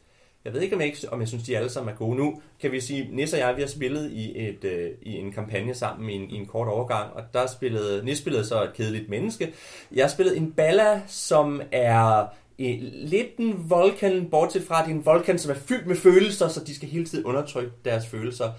Jeg 0.45 0.53
ved 0.53 0.61
ikke, 0.61 0.75
om 0.75 0.81
jeg, 0.81 0.87
ikke, 0.87 1.07
om 1.11 1.19
jeg 1.19 1.27
synes, 1.27 1.43
de 1.43 1.57
alle 1.57 1.69
sammen 1.69 1.93
er 1.93 1.97
gode. 1.97 2.17
Nu 2.17 2.41
kan 2.61 2.71
vi 2.71 2.79
sige, 2.79 3.09
Nis 3.11 3.33
og 3.33 3.39
jeg, 3.39 3.55
vi 3.55 3.61
har 3.61 3.67
spillet 3.67 4.11
i, 4.11 4.47
et, 4.47 4.63
øh, 4.63 4.91
i 5.01 5.17
en 5.17 5.31
kampagne 5.31 5.73
sammen 5.73 6.09
i 6.09 6.13
en, 6.13 6.29
i 6.29 6.35
en 6.35 6.45
kort 6.45 6.67
overgang, 6.67 7.13
og 7.13 7.23
der 7.33 7.47
spillede, 7.47 8.05
Nis 8.05 8.17
spillede 8.17 8.45
så 8.45 8.63
et 8.63 8.73
kedeligt 8.73 9.09
menneske. 9.09 9.53
Jeg 9.91 10.11
spillede 10.11 10.37
en 10.37 10.51
Balla, 10.51 11.01
som 11.07 11.61
er 11.71 12.25
øh, 12.59 12.77
lidt 12.81 13.37
en 13.37 13.69
Vulcan, 13.69 14.29
bortset 14.29 14.63
fra, 14.63 14.79
at 14.79 14.85
det 14.85 14.91
er 14.91 14.95
en 14.95 15.05
Vulcan, 15.05 15.39
som 15.39 15.51
er 15.51 15.55
fyldt 15.55 15.87
med 15.87 15.95
følelser, 15.95 16.47
så 16.47 16.63
de 16.63 16.75
skal 16.75 16.89
hele 16.89 17.05
tiden 17.05 17.25
undertrykke 17.25 17.71
deres 17.85 18.07
følelser. 18.07 18.51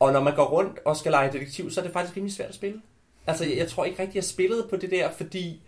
Og 0.00 0.12
når 0.12 0.20
man 0.22 0.34
går 0.34 0.44
rundt 0.44 0.78
og 0.84 0.96
skal 0.96 1.12
lege 1.12 1.32
detektiv, 1.32 1.70
så 1.70 1.80
er 1.80 1.84
det 1.84 1.92
faktisk 1.92 2.16
rimelig 2.16 2.34
svært 2.34 2.48
at 2.48 2.54
spille. 2.54 2.82
Altså, 3.26 3.44
jeg, 3.44 3.56
jeg 3.56 3.68
tror 3.68 3.84
ikke 3.84 4.02
rigtig, 4.02 4.16
jeg 4.16 4.24
spillede 4.24 4.66
på 4.70 4.76
det 4.76 4.90
der, 4.90 5.10
fordi 5.12 5.62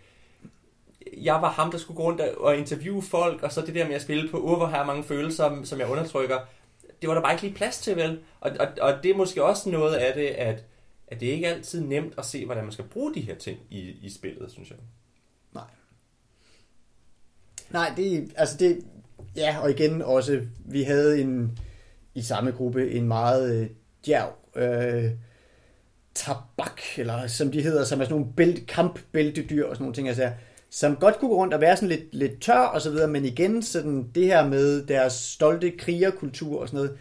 jeg 1.17 1.33
var 1.33 1.49
ham, 1.49 1.71
der 1.71 1.77
skulle 1.77 1.97
gå 1.97 2.03
rundt 2.03 2.21
og 2.21 2.57
interviewe 2.57 3.01
folk, 3.01 3.43
og 3.43 3.51
så 3.51 3.61
det 3.61 3.75
der 3.75 3.87
med 3.87 3.95
at 3.95 4.01
spille 4.01 4.29
på, 4.29 4.39
uh, 4.39 4.57
hvor 4.57 4.65
har 4.65 4.77
jeg 4.77 4.85
mange 4.85 5.03
følelser, 5.03 5.63
som 5.63 5.79
jeg 5.79 5.87
undertrykker. 5.87 6.39
Det 7.01 7.09
var 7.09 7.13
der 7.13 7.21
bare 7.21 7.33
ikke 7.33 7.43
lige 7.43 7.55
plads 7.55 7.77
til, 7.77 7.95
vel? 7.95 8.19
Og, 8.39 8.51
og, 8.59 8.67
og 8.81 9.03
det 9.03 9.11
er 9.11 9.15
måske 9.15 9.43
også 9.43 9.69
noget 9.69 9.95
af 9.95 10.13
det, 10.13 10.27
at, 10.27 10.63
at 11.07 11.19
det 11.19 11.25
ikke 11.25 11.47
altid 11.47 11.81
er 11.81 11.85
nemt 11.85 12.13
at 12.17 12.25
se, 12.25 12.45
hvordan 12.45 12.63
man 12.63 12.73
skal 12.73 12.85
bruge 12.85 13.13
de 13.13 13.21
her 13.21 13.35
ting 13.35 13.59
i, 13.69 13.79
i 13.79 14.09
spillet, 14.09 14.51
synes 14.51 14.69
jeg. 14.69 14.77
Nej. 17.71 17.93
Det 17.97 18.31
altså 18.35 18.57
det, 18.57 18.79
ja, 19.35 19.57
og 19.61 19.71
igen 19.71 20.01
også, 20.01 20.41
vi 20.65 20.83
havde 20.83 21.21
en, 21.21 21.59
i 22.13 22.21
samme 22.21 22.51
gruppe, 22.51 22.91
en 22.91 23.07
meget 23.07 23.55
øh, 23.55 23.69
djerv 24.05 24.33
øh, 24.55 25.11
tabak, 26.15 26.81
eller 26.97 27.27
som 27.27 27.51
de 27.51 27.61
hedder, 27.61 27.83
som 27.83 28.01
er 28.01 28.05
sådan 28.05 28.17
nogle 28.19 28.33
bælt, 28.33 28.67
kampbæltedyr 28.67 29.65
og 29.65 29.75
sådan 29.75 29.83
nogle 29.83 29.95
ting, 29.95 30.07
altså, 30.07 30.31
som 30.69 30.95
godt 30.95 31.19
kunne 31.19 31.29
gå 31.29 31.35
rundt 31.35 31.53
og 31.53 31.61
være 31.61 31.75
sådan 31.75 31.89
lidt, 31.89 32.15
lidt 32.15 32.41
tør 32.41 32.59
og 32.59 32.81
så 32.81 32.91
videre, 32.91 33.07
men 33.07 33.25
igen 33.25 33.61
sådan 33.61 34.11
det 34.15 34.25
her 34.25 34.47
med 34.47 34.85
deres 34.85 35.13
stolte 35.13 35.71
krigerkultur 35.71 36.61
og 36.61 36.67
sådan 36.67 36.77
noget, 36.77 36.97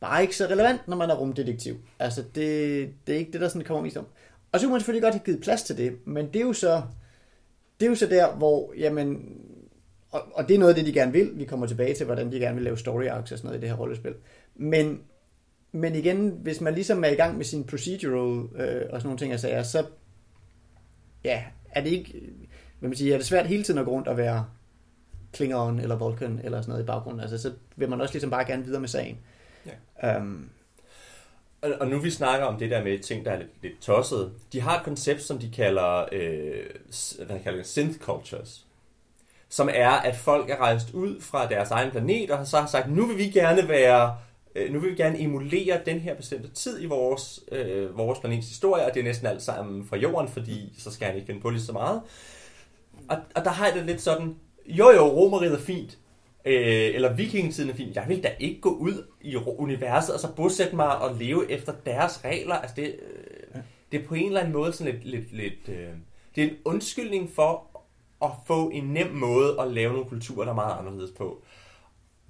bare 0.00 0.22
ikke 0.22 0.36
så 0.36 0.44
relevant, 0.44 0.88
når 0.88 0.96
man 0.96 1.10
er 1.10 1.14
rumdetektiv. 1.14 1.76
Altså, 1.98 2.22
det, 2.34 2.88
det 3.06 3.14
er 3.14 3.18
ikke 3.18 3.32
det, 3.32 3.40
der 3.40 3.48
sådan 3.48 3.64
kommer 3.64 3.82
mest 3.82 3.96
om. 3.96 4.06
Og 4.52 4.60
så 4.60 4.66
kunne 4.66 4.72
man 4.72 4.80
selvfølgelig 4.80 5.02
godt 5.02 5.14
have 5.14 5.24
givet 5.24 5.40
plads 5.40 5.62
til 5.62 5.76
det, 5.78 6.06
men 6.06 6.26
det 6.26 6.36
er 6.36 6.44
jo 6.44 6.52
så, 6.52 6.82
det 7.80 7.86
er 7.86 7.90
jo 7.90 7.96
så 7.96 8.06
der, 8.06 8.34
hvor, 8.34 8.72
jamen, 8.78 9.36
og, 10.14 10.22
og 10.34 10.48
det 10.48 10.54
er 10.54 10.58
noget 10.58 10.72
af 10.72 10.76
det, 10.76 10.86
de 10.86 10.92
gerne 10.92 11.12
vil. 11.12 11.30
Vi 11.34 11.44
kommer 11.44 11.66
tilbage 11.66 11.94
til, 11.94 12.06
hvordan 12.06 12.32
de 12.32 12.38
gerne 12.38 12.54
vil 12.54 12.64
lave 12.64 12.78
story 12.78 13.06
arcs 13.06 13.32
og 13.32 13.38
sådan 13.38 13.48
noget 13.48 13.58
i 13.58 13.60
det 13.60 13.68
her 13.68 13.76
rollespil. 13.76 14.14
Men, 14.54 15.00
men 15.72 15.94
igen, 15.94 16.38
hvis 16.42 16.60
man 16.60 16.74
ligesom 16.74 17.04
er 17.04 17.08
i 17.08 17.14
gang 17.14 17.36
med 17.36 17.44
sin 17.44 17.64
procedural 17.64 18.48
øh, 18.56 18.82
og 18.90 19.00
sådan 19.00 19.06
nogle 19.08 19.18
ting, 19.18 19.32
altså, 19.32 19.70
så 19.72 19.86
ja, 21.24 21.42
er 21.70 21.80
det 21.80 21.90
ikke, 21.90 22.32
hvad 22.78 22.88
man 22.88 22.96
siger, 22.96 23.14
er 23.14 23.18
det 23.18 23.26
svært 23.26 23.46
hele 23.46 23.64
tiden 23.64 23.80
at 23.80 23.84
gå 23.84 23.90
rundt 23.90 24.08
og 24.08 24.16
være 24.16 24.46
Klingon 25.32 25.80
eller 25.80 25.96
Vulcan 25.96 26.40
eller 26.44 26.60
sådan 26.60 26.70
noget 26.70 26.82
i 26.82 26.86
baggrunden. 26.86 27.20
Altså, 27.20 27.38
så 27.38 27.52
vil 27.76 27.88
man 27.88 28.00
også 28.00 28.14
ligesom 28.14 28.30
bare 28.30 28.44
gerne 28.44 28.64
videre 28.64 28.80
med 28.80 28.88
sagen. 28.88 29.18
Ja. 30.02 30.18
Um, 30.18 30.50
Og, 31.62 31.70
og 31.80 31.88
nu 31.88 31.98
vi 31.98 32.10
snakker 32.10 32.46
om 32.46 32.58
det 32.58 32.70
der 32.70 32.84
med 32.84 32.98
ting, 32.98 33.24
der 33.24 33.30
er 33.30 33.38
lidt, 33.38 33.50
lidt 33.62 33.80
tosset. 33.80 34.32
De 34.52 34.60
har 34.60 34.78
et 34.78 34.84
koncept, 34.84 35.22
som 35.22 35.38
de 35.38 35.50
kalder, 35.50 36.04
øh, 36.12 36.64
hvad 37.26 37.40
kalder 37.40 37.58
det, 37.58 37.66
synth 37.66 37.98
cultures. 37.98 38.66
Som 39.54 39.68
er, 39.72 39.90
at 39.90 40.16
folk 40.16 40.50
er 40.50 40.56
rejst 40.56 40.90
ud 40.94 41.20
fra 41.20 41.48
deres 41.48 41.70
egen 41.70 41.90
planet, 41.90 42.30
og 42.30 42.38
har 42.38 42.44
så 42.44 42.60
har 42.60 42.66
sagt, 42.66 42.90
nu 42.90 43.06
vil 43.06 43.18
vi 43.18 43.28
gerne 43.28 43.68
være, 43.68 44.16
øh, 44.54 44.72
nu 44.72 44.78
vil 44.80 44.90
vi 44.90 44.96
gerne 44.96 45.20
emulere 45.20 45.80
den 45.86 46.00
her 46.00 46.14
bestemte 46.14 46.48
tid 46.48 46.82
i 46.82 46.86
vores, 46.86 47.40
øh, 47.52 47.98
vores 47.98 48.18
planets 48.18 48.48
historie, 48.48 48.86
og 48.86 48.94
det 48.94 49.00
er 49.00 49.04
næsten 49.04 49.26
alt 49.26 49.42
sammen 49.42 49.86
fra 49.86 49.96
jorden, 49.96 50.28
fordi 50.28 50.74
så 50.78 50.90
skal 50.90 51.06
han 51.06 51.16
ikke 51.16 51.26
finde 51.26 51.40
på 51.40 51.50
lige 51.50 51.62
så 51.62 51.72
meget. 51.72 52.00
Og, 53.08 53.16
og 53.34 53.44
der 53.44 53.50
har 53.50 53.66
jeg 53.66 53.74
det 53.74 53.86
lidt 53.86 54.00
sådan, 54.00 54.36
jo 54.66 54.90
jo, 54.90 55.06
romeriet 55.06 55.54
er 55.54 55.58
fint, 55.58 55.98
øh, 56.44 56.94
eller 56.94 57.12
vikingetiden 57.12 57.70
er 57.70 57.74
fint. 57.74 57.96
Jeg 57.96 58.04
vil 58.08 58.22
da 58.22 58.30
ikke 58.40 58.60
gå 58.60 58.70
ud 58.70 59.06
i 59.20 59.36
universet 59.36 60.14
og 60.14 60.20
så 60.20 60.32
bosætte 60.36 60.76
mig 60.76 60.98
og 60.98 61.14
leve 61.14 61.50
efter 61.50 61.72
deres 61.86 62.24
regler. 62.24 62.54
Altså 62.54 62.76
det, 62.76 62.84
øh, 62.84 63.60
det 63.92 64.00
er 64.00 64.06
på 64.06 64.14
en 64.14 64.26
eller 64.26 64.40
anden 64.40 64.52
måde 64.52 64.72
sådan 64.72 64.92
lidt... 64.92 65.04
lidt, 65.04 65.32
lidt 65.32 65.68
øh, 65.68 65.88
det 66.36 66.44
er 66.44 66.48
en 66.48 66.56
undskyldning 66.64 67.30
for 67.34 67.73
at 68.24 68.30
få 68.46 68.68
en 68.74 68.84
nem 68.84 69.06
måde 69.12 69.56
at 69.60 69.70
lave 69.72 69.92
nogle 69.92 70.08
kulturer, 70.08 70.44
der 70.44 70.50
er 70.52 70.54
meget 70.56 70.78
anderledes 70.78 71.10
på. 71.18 71.42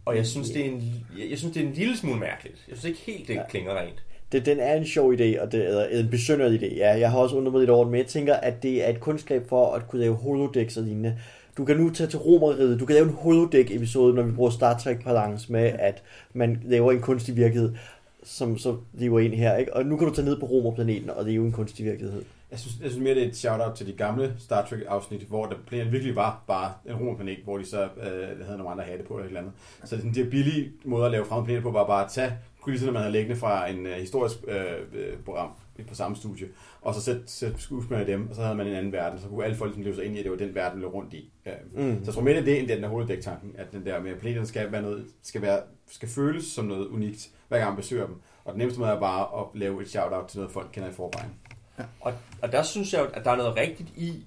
Og 0.05 0.17
jeg 0.17 0.27
synes, 0.27 0.51
det 0.51 0.61
er 0.67 0.71
en, 0.71 0.83
jeg, 1.19 1.31
jeg 1.31 1.39
synes, 1.39 1.55
det 1.55 1.63
er 1.63 1.67
en 1.67 1.73
lille 1.75 1.97
smule 1.97 2.21
mærkeligt. 2.21 2.65
Jeg 2.69 2.77
synes 2.79 2.85
ikke 2.85 3.13
helt, 3.13 3.29
det 3.29 3.35
Ja. 3.35 3.43
klinger 3.51 3.81
rent. 3.81 4.03
Det, 4.33 4.47
den 4.47 4.61
er 4.61 4.75
en 4.75 4.87
sjov 4.87 5.13
idé, 5.13 5.41
og 5.43 5.53
det 5.53 5.75
er 5.95 6.01
en 6.01 6.09
besynderlig 6.11 6.63
idé. 6.63 6.77
Ja, 6.77 6.99
jeg 6.99 7.11
har 7.11 7.19
også 7.19 7.37
undret 7.37 7.53
mig 7.53 7.61
lidt 7.61 7.71
over 7.71 7.85
det, 7.85 7.91
men 7.91 7.99
jeg 7.99 8.07
tænker, 8.07 8.35
at 8.35 8.63
det 8.63 8.85
er 8.85 8.89
et 8.91 9.01
kunstgreb 9.01 9.49
for 9.49 9.73
at 9.73 9.89
kunne 9.89 10.01
lave 10.01 10.15
holodecks 10.15 10.77
og 10.77 10.83
lignende. 10.83 11.19
Du 11.57 11.65
kan 11.65 11.77
nu 11.77 11.91
tage 11.91 12.11
til 12.11 12.19
romeriet, 12.19 12.81
du 12.81 12.87
kan 12.87 12.95
lave 12.95 13.07
en 13.09 13.15
holodeck-episode, 13.15 14.15
når 14.15 14.23
vi 14.23 14.33
bruger 14.33 14.51
Star 14.51 14.79
Trek 14.79 15.05
balance 15.05 15.53
med, 15.53 15.73
at 15.79 16.03
man 16.33 16.63
laver 16.65 16.93
en 16.93 17.01
kunstig 17.01 17.37
virkelighed, 17.37 17.75
som 18.23 18.59
så 18.59 18.77
lever 18.93 19.21
ind 19.21 19.35
her. 19.35 19.57
Ikke? 19.57 19.77
Og 19.77 19.87
nu 19.87 19.97
kan 19.97 20.09
du 20.09 20.15
tage 20.15 20.25
ned 20.25 20.41
på 20.41 20.47
romerplaneten 20.47 21.11
og 21.11 21.25
leve 21.25 21.45
en 21.47 21.53
kunstig 21.53 21.85
virkelighed. 21.85 22.23
Jeg 22.55 22.61
synes, 22.61 22.81
jeg 22.83 22.91
synes 22.91 23.03
mere, 23.05 23.15
det 23.15 23.23
er 23.23 23.29
et 23.29 23.37
shout-out 23.37 23.75
til 23.77 23.87
de 23.87 23.93
gamle 23.93 24.35
Star 24.39 24.67
Trek-afsnit, 24.67 25.21
hvor 25.23 25.47
der 25.47 25.55
planeten 25.67 25.93
virkelig 25.93 26.17
var 26.17 26.45
bare 26.47 26.73
en 26.87 26.95
romerplanet, 26.97 27.39
hvor 27.45 27.59
de 27.59 27.65
så 27.65 27.83
øh, 27.83 28.45
havde 28.45 28.59
nogle 28.59 28.71
andre 28.71 28.85
hatte 28.85 29.05
på 29.05 29.15
eller 29.15 29.25
et 29.25 29.29
eller 29.29 29.41
andet. 29.41 29.53
Så 29.85 29.97
det, 29.97 30.15
det 30.15 30.31
billige 30.31 30.73
måde 30.85 31.05
at 31.07 31.11
lave 31.13 31.25
fremmede 31.25 31.45
planeter 31.47 31.63
på, 31.63 31.71
var 31.71 31.87
bare 31.87 32.05
at 32.05 32.11
tage 32.11 32.33
kulisserne, 32.61 32.93
man 32.93 33.03
havde 33.03 33.13
liggende 33.13 33.37
fra 33.37 33.69
en 33.71 33.87
øh, 33.87 33.93
historisk 33.93 34.37
øh, 34.49 34.57
øh, 34.93 35.17
program 35.25 35.51
på 35.89 35.95
samme 35.95 36.17
studie, 36.17 36.47
og 36.83 36.95
så 36.95 37.01
sætte, 37.03 37.23
sætte 37.27 37.63
skuespillere 37.63 38.09
i 38.09 38.13
dem, 38.13 38.29
og 38.29 38.35
så 38.35 38.43
havde 38.43 38.55
man 38.55 38.67
en 38.67 38.75
anden 38.75 38.93
verden, 38.93 39.21
så 39.21 39.29
kunne 39.29 39.45
alle 39.45 39.57
folk 39.57 39.69
ligesom 39.69 39.85
leve 39.85 39.95
sig 39.95 40.05
ind 40.05 40.15
i, 40.15 40.19
at 40.19 40.25
det 40.25 40.31
var 40.33 40.39
den 40.39 40.55
verden, 40.55 40.81
løb 40.81 40.95
rundt 40.95 41.15
i. 41.15 41.33
Øh, 41.47 41.53
Mm. 41.75 41.99
Så 41.99 42.05
jeg 42.05 42.15
tror 42.15 42.23
mere, 42.23 42.35
det 42.35 42.41
er 42.41 42.45
det, 42.45 42.61
end 42.61 42.69
den 42.69 42.83
der 42.83 42.89
holodeck-tanken, 42.89 43.53
at 43.59 43.73
den 43.73 43.87
der 43.87 44.01
med, 44.01 44.11
at 44.11 44.19
planeterne 44.19 44.47
skal, 44.47 44.73
være 44.73 44.83
noget, 44.83 45.05
skal, 45.23 45.43
være, 45.43 45.61
skal 45.91 46.09
føles 46.09 46.45
som 46.45 46.65
noget 46.65 46.87
unikt, 46.87 47.31
hver 47.49 47.59
gang 47.59 47.71
man 47.71 47.77
besøger 47.77 48.07
dem. 48.07 48.15
Og 48.45 48.53
den 48.53 48.59
nemmeste 48.59 48.81
måde 48.81 48.93
er 48.93 49.01
bare 49.01 49.41
at 49.41 49.47
lave 49.61 49.83
et 49.83 49.89
shout-out 49.89 50.27
til 50.29 50.39
noget, 50.39 50.53
folk 50.53 50.69
kender 50.73 50.89
i 50.89 50.93
forvejen. 50.93 51.31
Og, 52.01 52.13
og 52.43 52.53
der 52.53 52.63
synes 52.63 52.93
jeg 52.93 53.01
jo, 53.01 53.07
at 53.15 53.25
der 53.25 53.31
er 53.31 53.37
noget 53.37 53.57
rigtigt 53.57 53.89
i, 53.97 54.25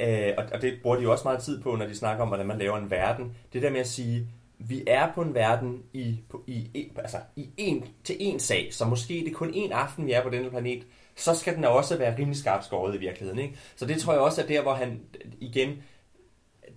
øh, 0.00 0.32
og, 0.38 0.44
og 0.52 0.62
det 0.62 0.78
bruger 0.82 0.96
de 0.96 1.02
jo 1.02 1.12
også 1.12 1.24
meget 1.24 1.42
tid 1.42 1.62
på, 1.62 1.76
når 1.76 1.86
de 1.86 1.96
snakker 1.96 2.22
om, 2.22 2.28
hvordan 2.28 2.46
man 2.46 2.58
laver 2.58 2.76
en 2.76 2.90
verden. 2.90 3.36
Det 3.52 3.62
der 3.62 3.70
med 3.70 3.80
at 3.80 3.88
sige, 3.88 4.26
vi 4.58 4.84
er 4.86 5.12
på 5.14 5.22
en 5.22 5.34
verden 5.34 5.82
i, 5.92 6.20
på, 6.28 6.44
i, 6.46 6.54
i, 6.74 6.92
altså, 6.96 7.16
i 7.36 7.50
en, 7.56 7.84
til 8.04 8.16
en 8.18 8.40
sag, 8.40 8.68
så 8.70 8.84
måske 8.84 9.14
det 9.14 9.28
er 9.28 9.34
kun 9.34 9.50
en 9.54 9.72
aften, 9.72 10.06
vi 10.06 10.12
er 10.12 10.22
på 10.22 10.30
denne 10.30 10.50
planet, 10.50 10.86
så 11.16 11.34
skal 11.34 11.56
den 11.56 11.64
også 11.64 11.98
være 11.98 12.18
rimelig 12.18 12.38
skarpt 12.38 12.64
skåret 12.64 12.94
i 12.94 12.98
virkeligheden. 12.98 13.38
Ikke? 13.38 13.58
Så 13.76 13.86
det 13.86 14.00
tror 14.00 14.12
jeg 14.12 14.22
også 14.22 14.42
er 14.42 14.46
der, 14.46 14.62
hvor 14.62 14.74
han 14.74 15.00
igen, 15.40 15.82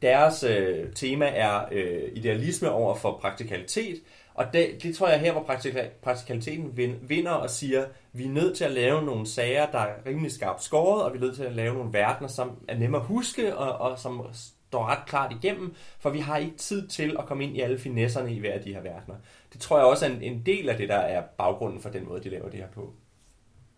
deres 0.01 0.43
øh, 0.43 0.93
tema 0.93 1.25
er 1.25 1.65
øh, 1.71 2.01
idealisme 2.13 2.71
over 2.71 2.95
for 2.95 3.17
praktikalitet, 3.21 4.01
og 4.33 4.45
det, 4.53 4.83
det 4.83 4.95
tror 4.95 5.07
jeg 5.07 5.19
her, 5.19 5.31
hvor 5.31 5.59
praktikaliteten 6.01 6.99
vinder 7.01 7.31
og 7.31 7.49
siger, 7.49 7.85
vi 8.13 8.25
er 8.25 8.29
nødt 8.29 8.57
til 8.57 8.63
at 8.63 8.71
lave 8.71 9.01
nogle 9.01 9.27
sager, 9.27 9.71
der 9.71 9.79
er 9.79 10.05
rimelig 10.05 10.31
skarpt 10.31 10.63
skåret, 10.63 11.03
og 11.03 11.13
vi 11.13 11.17
er 11.17 11.21
nødt 11.21 11.35
til 11.35 11.43
at 11.43 11.55
lave 11.55 11.73
nogle 11.73 11.93
verdener, 11.93 12.27
som 12.27 12.57
er 12.67 12.77
nemme 12.77 12.97
at 12.97 13.03
huske, 13.03 13.57
og, 13.57 13.91
og 13.91 13.99
som 13.99 14.25
står 14.33 14.85
ret 14.85 15.05
klart 15.07 15.31
igennem, 15.31 15.73
for 15.99 16.09
vi 16.09 16.19
har 16.19 16.37
ikke 16.37 16.57
tid 16.57 16.87
til 16.87 17.15
at 17.19 17.25
komme 17.25 17.43
ind 17.43 17.57
i 17.57 17.61
alle 17.61 17.79
finesserne 17.79 18.33
i 18.33 18.39
hver 18.39 18.53
af 18.53 18.61
de 18.61 18.73
her 18.73 18.81
verdener. 18.81 19.15
Det 19.53 19.61
tror 19.61 19.77
jeg 19.77 19.85
også 19.85 20.05
er 20.05 20.09
en, 20.09 20.21
en 20.21 20.43
del 20.45 20.69
af 20.69 20.77
det, 20.77 20.89
der 20.89 20.95
er 20.95 21.21
baggrunden 21.37 21.81
for 21.81 21.89
den 21.89 22.05
måde, 22.05 22.23
de 22.23 22.29
laver 22.29 22.49
det 22.49 22.59
her 22.59 22.67
på. 22.67 22.93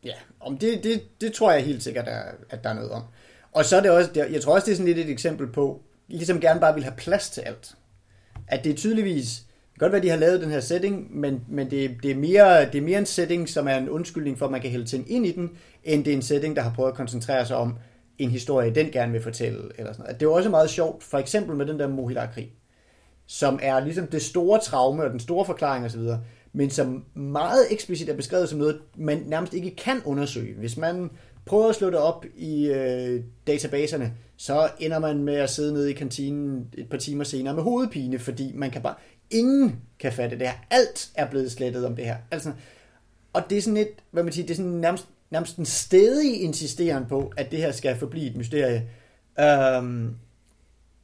Ja, 0.03 0.13
om 0.39 0.57
det, 0.57 0.83
det, 0.83 1.21
det 1.21 1.33
tror 1.33 1.51
jeg 1.51 1.63
helt 1.63 1.83
sikkert, 1.83 2.07
er, 2.07 2.23
at 2.49 2.63
der 2.63 2.69
er 2.69 2.73
noget 2.73 2.91
om. 2.91 3.03
Og 3.51 3.65
så 3.65 3.77
er 3.77 3.81
det 3.81 3.91
også, 3.91 4.25
jeg 4.31 4.41
tror 4.41 4.53
også, 4.53 4.65
det 4.65 4.71
er 4.71 4.75
sådan 4.75 4.93
lidt 4.93 5.07
et 5.07 5.11
eksempel 5.11 5.47
på, 5.47 5.83
ligesom 6.07 6.41
gerne 6.41 6.59
bare 6.59 6.73
vil 6.73 6.83
have 6.83 6.95
plads 6.97 7.29
til 7.29 7.41
alt. 7.41 7.75
At 8.47 8.63
det 8.63 8.71
er 8.71 8.75
tydeligvis, 8.75 9.45
kan 9.79 9.85
godt 9.85 9.91
være, 9.91 10.01
de 10.01 10.09
har 10.09 10.17
lavet 10.17 10.41
den 10.41 10.49
her 10.49 10.59
setting, 10.59 11.19
men, 11.19 11.41
men 11.49 11.71
det, 11.71 11.91
det, 12.03 12.11
er 12.11 12.15
mere, 12.15 12.65
det 12.65 12.75
er 12.75 12.81
mere 12.81 12.99
en 12.99 13.05
setting, 13.05 13.49
som 13.49 13.67
er 13.67 13.77
en 13.77 13.89
undskyldning 13.89 14.37
for, 14.37 14.45
at 14.45 14.51
man 14.51 14.61
kan 14.61 14.71
hælde 14.71 14.85
ting 14.85 15.11
ind 15.11 15.25
i 15.25 15.31
den, 15.31 15.51
end 15.83 16.05
det 16.05 16.11
er 16.11 16.15
en 16.15 16.21
setting, 16.21 16.55
der 16.55 16.61
har 16.61 16.73
prøvet 16.73 16.91
at 16.91 16.97
koncentrere 16.97 17.45
sig 17.45 17.57
om 17.57 17.77
en 18.17 18.29
historie, 18.29 18.75
den 18.75 18.91
gerne 18.91 19.11
vil 19.11 19.21
fortælle. 19.21 19.59
Eller 19.77 19.93
sådan 19.93 20.03
noget. 20.03 20.19
Det 20.19 20.25
er 20.25 20.29
jo 20.29 20.33
også 20.33 20.49
meget 20.49 20.69
sjovt, 20.69 21.03
for 21.03 21.17
eksempel 21.17 21.55
med 21.55 21.65
den 21.65 21.79
der 21.79 21.87
Mohila-krig, 21.87 22.53
som 23.27 23.59
er 23.61 23.79
ligesom 23.79 24.07
det 24.07 24.21
store 24.21 24.59
traume 24.59 25.03
og 25.03 25.09
den 25.09 25.19
store 25.19 25.45
forklaring 25.45 25.85
osv., 25.85 26.01
men 26.53 26.69
som 26.69 27.03
meget 27.13 27.71
eksplicit 27.71 28.09
er 28.09 28.15
beskrevet 28.15 28.49
som 28.49 28.59
noget, 28.59 28.79
man 28.97 29.23
nærmest 29.25 29.53
ikke 29.53 29.75
kan 29.75 30.01
undersøge. 30.05 30.55
Hvis 30.55 30.77
man 30.77 31.09
prøver 31.45 31.69
at 31.69 31.75
slå 31.75 31.87
det 31.87 31.97
op 31.97 32.25
i 32.35 32.67
øh, 32.67 33.23
databaserne, 33.47 34.13
så 34.37 34.69
ender 34.79 34.99
man 34.99 35.23
med 35.23 35.35
at 35.35 35.49
sidde 35.49 35.73
nede 35.73 35.91
i 35.91 35.93
kantinen 35.93 36.67
et 36.77 36.89
par 36.89 36.97
timer 36.97 37.23
senere 37.23 37.53
med 37.53 37.63
hovedpine, 37.63 38.19
fordi 38.19 38.51
man 38.55 38.71
kan 38.71 38.81
bare... 38.81 38.95
Ingen 39.35 39.81
kan 39.99 40.13
fatte 40.13 40.39
det 40.39 40.47
her. 40.47 40.55
Alt 40.69 41.09
er 41.15 41.29
blevet 41.29 41.51
slettet 41.51 41.85
om 41.85 41.95
det 41.95 42.05
her. 42.05 42.17
Altså, 42.31 42.51
og 43.33 43.43
det 43.49 43.57
er 43.57 43.61
sådan 43.61 43.77
et, 43.77 43.89
hvad 44.11 44.23
man 44.23 44.33
siger, 44.33 44.45
det 44.45 44.53
er 44.53 44.55
sådan 44.55 44.71
nærmest, 44.71 45.05
nærmest 45.29 45.57
en 45.57 45.65
stedig 45.65 46.41
insisteren 46.41 47.05
på, 47.05 47.33
at 47.37 47.51
det 47.51 47.59
her 47.59 47.71
skal 47.71 47.95
forblive 47.95 48.29
et 48.29 48.35
mysterie. 48.35 48.89
Øhm, 49.39 50.15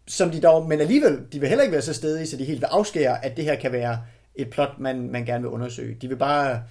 som 0.08 0.30
de 0.30 0.42
dog, 0.42 0.70
men 0.70 0.82
alligevel, 0.82 1.20
de 1.34 1.40
vil 1.40 1.50
heller 1.50 1.64
ikke 1.64 1.72
være 1.72 1.82
så 1.82 1.94
stedige, 1.94 2.28
så 2.28 2.38
de 2.38 2.46
helt 2.46 2.62
vil 2.62 2.66
afskære, 2.66 3.26
at 3.26 3.38
det 3.38 3.46
her 3.46 3.56
kan 3.56 3.72
være 3.72 4.02
et 4.36 4.50
plot, 4.50 4.80
man, 4.80 5.12
man 5.12 5.26
gerne 5.26 5.42
vil 5.44 5.52
undersøge. 5.52 5.98
De 6.02 6.08
vil 6.08 6.16
bare, 6.16 6.64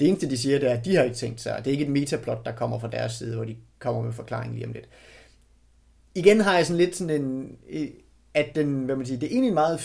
det 0.00 0.08
eneste 0.08 0.30
de 0.30 0.38
siger, 0.38 0.58
det 0.58 0.70
er, 0.70 0.74
at 0.74 0.84
de 0.84 0.96
har 0.96 1.02
ikke 1.02 1.16
tænkt 1.16 1.40
sig, 1.40 1.56
det 1.58 1.66
er 1.66 1.72
ikke 1.72 1.84
et 1.84 1.90
metaplot, 1.90 2.46
der 2.46 2.52
kommer 2.52 2.78
fra 2.78 2.88
deres 2.88 3.12
side, 3.12 3.34
hvor 3.34 3.44
de 3.44 3.56
kommer 3.78 4.02
med 4.02 4.12
forklaring 4.12 4.54
lige 4.54 4.66
om 4.66 4.72
lidt. 4.72 4.88
Igen 6.14 6.40
har 6.40 6.56
jeg 6.56 6.66
sådan 6.66 6.78
lidt 6.78 6.96
sådan 6.96 7.22
en, 7.22 7.56
at 8.34 8.46
den, 8.54 8.84
hvad 8.84 8.96
man 8.96 9.06
siger, 9.06 9.18
det 9.18 9.26
er 9.26 9.30
egentlig 9.30 9.48
en 9.48 9.54
meget 9.54 9.80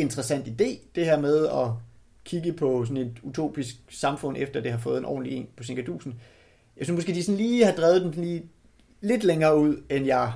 interessant 0.00 0.48
idé, 0.48 0.78
det 0.94 1.04
her 1.04 1.20
med 1.20 1.46
at 1.46 1.68
kigge 2.24 2.52
på 2.52 2.84
sådan 2.84 2.96
et 2.96 3.16
utopisk 3.22 3.74
samfund, 3.90 4.36
efter 4.38 4.60
det 4.60 4.70
har 4.70 4.78
fået 4.78 4.98
en 4.98 5.04
ordentlig 5.04 5.36
en 5.36 5.48
på 5.56 5.62
Sinkadusen. 5.62 6.20
Jeg 6.76 6.86
synes 6.86 6.96
måske, 6.96 7.14
de 7.14 7.22
sådan 7.22 7.36
lige 7.36 7.64
har 7.64 7.72
drevet 7.72 8.02
den 8.02 8.10
lige 8.10 8.42
lidt 9.00 9.24
længere 9.24 9.58
ud, 9.58 9.82
end 9.90 10.06
jeg, 10.06 10.32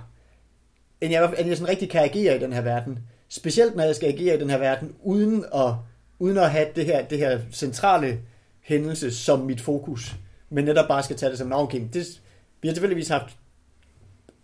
end 1.00 1.12
jeg, 1.12 1.35
end 1.38 1.49
jeg 1.49 1.56
sådan 1.56 1.68
rigtig 1.68 1.90
kan 1.90 2.02
agere 2.02 2.37
i 2.37 2.40
den 2.40 2.52
her 2.52 2.61
verden. 2.61 2.99
Specielt 3.28 3.76
når 3.76 3.85
jeg 3.85 3.97
skal 3.97 4.09
agere 4.09 4.37
i 4.37 4.40
den 4.40 4.50
her 4.50 4.59
verden, 4.59 4.94
uden 5.02 5.44
at, 5.54 5.75
uden 6.18 6.38
at 6.38 6.50
have 6.50 6.68
det 6.76 6.87
her, 6.87 7.04
det 7.04 7.18
her 7.18 7.40
centrale 7.52 8.21
hændelse 8.61 9.14
som 9.14 9.40
mit 9.40 9.61
fokus, 9.61 10.16
men 10.50 10.64
netop 10.64 10.88
bare 10.88 11.02
skal 11.02 11.16
tage 11.16 11.30
det 11.30 11.38
som 11.38 11.47
en 11.47 11.52
okay, 11.52 11.83
det, 11.92 12.21
vi 12.62 12.68
har 12.68 12.75
tilfældigvis 12.75 13.09
haft 13.09 13.37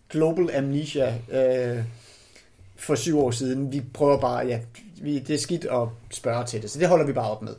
global 0.08 0.54
amnesia 0.56 1.14
øh, 1.32 1.84
for 2.80 2.94
syv 2.94 3.18
år 3.18 3.30
siden. 3.30 3.72
Vi 3.72 3.82
prøver 3.94 4.20
bare, 4.20 4.46
ja, 4.46 4.60
vi, 5.02 5.18
det 5.18 5.34
er 5.34 5.38
skidt 5.38 5.64
at 5.64 5.88
spørge 6.10 6.44
til 6.44 6.62
det, 6.62 6.70
så 6.70 6.78
det 6.78 6.88
holder 6.88 7.06
vi 7.06 7.12
bare 7.12 7.30
op 7.30 7.42
med. 7.42 7.54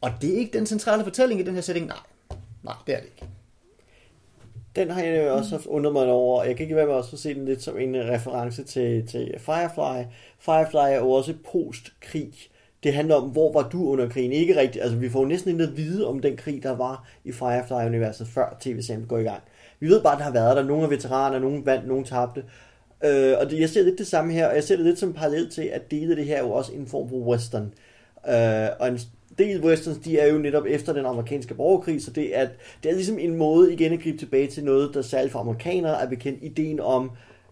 Og 0.00 0.10
det 0.20 0.34
er 0.34 0.38
ikke 0.38 0.58
den 0.58 0.66
centrale 0.66 1.04
fortælling 1.04 1.40
i 1.40 1.44
den 1.44 1.54
her 1.54 1.60
setting. 1.60 1.86
Nej, 1.86 1.96
nej, 2.62 2.74
det 2.86 2.94
er 2.94 2.98
det 2.98 3.06
ikke. 3.06 3.32
Den 4.76 4.90
har 4.90 5.02
jeg 5.02 5.30
også 5.30 5.50
haft 5.50 5.66
undret 5.66 5.92
mig 5.92 6.06
over. 6.06 6.44
Jeg 6.44 6.56
kan 6.56 6.64
ikke 6.64 6.76
være 6.76 6.86
med 6.86 6.94
også 6.94 7.16
at 7.16 7.20
se 7.20 7.34
den 7.34 7.44
lidt 7.44 7.62
som 7.62 7.78
en 7.78 7.94
reference 7.96 8.64
til, 8.64 9.06
til 9.06 9.34
Firefly. 9.38 10.04
Firefly 10.38 10.92
er 10.92 10.96
jo 10.96 11.10
også 11.10 11.34
postkrig. 11.52 12.32
Det 12.82 12.94
handler 12.94 13.14
om, 13.14 13.28
hvor 13.28 13.52
var 13.52 13.68
du 13.68 13.88
under 13.88 14.08
krigen? 14.08 14.32
Ikke 14.32 14.60
rigtigt. 14.60 14.82
Altså, 14.82 14.98
vi 14.98 15.10
får 15.10 15.26
næsten 15.26 15.50
ikke 15.50 15.64
at 15.64 15.76
vide 15.76 16.06
om 16.06 16.20
den 16.20 16.36
krig, 16.36 16.62
der 16.62 16.76
var 16.76 17.08
i 17.24 17.32
Firefly-universet, 17.32 18.28
før 18.28 18.56
tv-serien 18.60 19.06
går 19.06 19.18
i 19.18 19.22
gang. 19.22 19.42
Vi 19.80 19.88
ved 19.88 20.02
bare, 20.02 20.12
at 20.12 20.18
der 20.18 20.24
har 20.24 20.32
været 20.32 20.56
der. 20.56 20.62
Nogle 20.62 20.84
er 20.84 20.88
veteraner, 20.88 21.38
nogle 21.38 21.66
vandt, 21.66 21.88
nogle 21.88 22.04
tabte. 22.04 22.44
Øh, 23.04 23.34
og 23.40 23.50
det, 23.50 23.60
jeg 23.60 23.68
ser 23.68 23.82
lidt 23.82 23.98
det 23.98 24.06
samme 24.06 24.32
her, 24.32 24.48
og 24.48 24.54
jeg 24.54 24.64
ser 24.64 24.76
det 24.76 24.84
lidt 24.84 24.98
som 24.98 25.12
parallel 25.12 25.50
til, 25.50 25.62
at 25.62 25.90
dele 25.90 26.16
det 26.16 26.24
her 26.24 26.36
er 26.36 26.42
jo 26.42 26.50
også 26.50 26.72
en 26.72 26.86
form 26.86 27.08
for 27.08 27.16
western. 27.16 27.74
Øh, 28.28 28.68
og 28.80 28.88
en 28.88 28.98
del 29.38 29.64
westerns, 29.64 29.98
de 29.98 30.18
er 30.18 30.32
jo 30.32 30.38
netop 30.38 30.64
efter 30.68 30.92
den 30.92 31.06
amerikanske 31.06 31.54
borgerkrig, 31.54 32.02
så 32.02 32.10
det 32.10 32.38
er, 32.38 32.48
det 32.82 32.90
er 32.90 32.94
ligesom 32.94 33.18
en 33.18 33.34
måde 33.34 33.72
igen 33.72 33.92
at 33.92 34.00
gribe 34.00 34.18
tilbage 34.18 34.46
til 34.46 34.64
noget, 34.64 34.94
der 34.94 35.02
særligt 35.02 35.32
for 35.32 35.38
amerikanere 35.38 36.02
er 36.02 36.08
bekendt, 36.08 36.38
ideen 36.42 36.80
om 36.80 37.10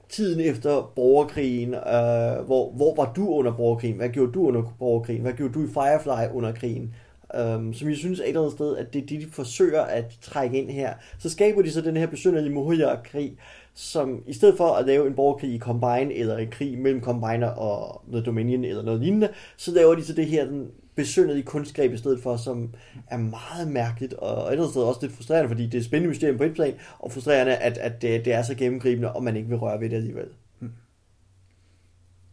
tiden 0.09 0.41
efter 0.41 0.93
borgerkrigen, 0.97 1.75
øh, 1.75 2.47
hvor, 2.47 2.71
hvor 2.71 2.95
var 2.95 3.13
du 3.17 3.29
under 3.29 3.57
borgerkrigen, 3.57 3.97
hvad 3.97 4.09
gjorde 4.09 4.33
du 4.33 4.47
under 4.47 4.63
borgerkrigen, 4.79 5.23
hvad 5.23 5.33
gjorde 5.33 5.55
du 5.55 5.65
i 5.65 5.69
Firefly 5.69 6.37
under 6.37 6.53
krigen, 6.53 6.95
Um, 7.35 7.75
som 7.75 7.89
jeg 7.89 7.97
synes 7.97 8.21
er 8.21 8.25
et 8.25 8.29
eller 8.29 8.41
andet 8.41 8.53
sted, 8.53 8.77
at 8.77 8.93
det 8.93 9.03
er 9.03 9.07
det, 9.07 9.21
de 9.21 9.27
forsøger 9.31 9.83
at 9.83 10.19
trække 10.23 10.59
ind 10.59 10.71
her. 10.71 10.95
Så 11.19 11.31
skaber 11.31 11.63
de 11.63 11.71
så 11.71 11.81
den 11.81 11.97
her 11.97 12.07
besynderlige 12.07 12.55
Moria-krig, 12.55 13.39
som 13.75 14.23
i 14.27 14.33
stedet 14.33 14.57
for 14.57 14.69
at 14.69 14.87
lave 14.87 15.07
en 15.07 15.15
borgerkrig 15.15 15.51
i 15.55 15.59
Combine, 15.59 16.15
eller 16.15 16.37
en 16.37 16.51
krig 16.51 16.79
mellem 16.79 17.03
Combiner 17.03 17.49
og 17.49 18.03
The 18.13 18.23
Dominion, 18.23 18.65
eller 18.65 18.83
noget 18.83 19.01
lignende, 19.01 19.29
så 19.57 19.71
laver 19.71 19.95
de 19.95 20.05
så 20.05 20.13
det 20.13 20.27
her 20.27 20.45
den 20.45 20.71
besynderlige 20.95 21.45
kunstgreb 21.45 21.93
i 21.93 21.97
stedet 21.97 22.23
for, 22.23 22.37
som 22.37 22.75
er 23.07 23.17
meget 23.17 23.69
mærkeligt, 23.69 24.15
og 24.15 24.29
et 24.29 24.39
eller 24.39 24.51
andet 24.51 24.71
sted 24.71 24.83
også 24.83 25.01
lidt 25.03 25.13
frustrerende, 25.13 25.49
fordi 25.49 25.67
det 25.67 25.79
er 25.79 25.85
spændende 25.85 26.09
mysterium 26.09 26.39
på 26.39 26.45
et 26.45 26.55
plan, 26.55 26.75
og 26.99 27.13
frustrerende, 27.13 27.57
at, 27.57 27.79
at 27.79 28.03
det, 28.03 28.25
det 28.25 28.33
er 28.33 28.43
så 28.43 28.55
gennemgribende, 28.55 29.13
og 29.13 29.23
man 29.23 29.37
ikke 29.37 29.49
vil 29.49 29.59
røre 29.59 29.81
ved 29.81 29.91
det 29.91 29.97
alligevel. 29.97 30.29
Hmm. 30.59 30.73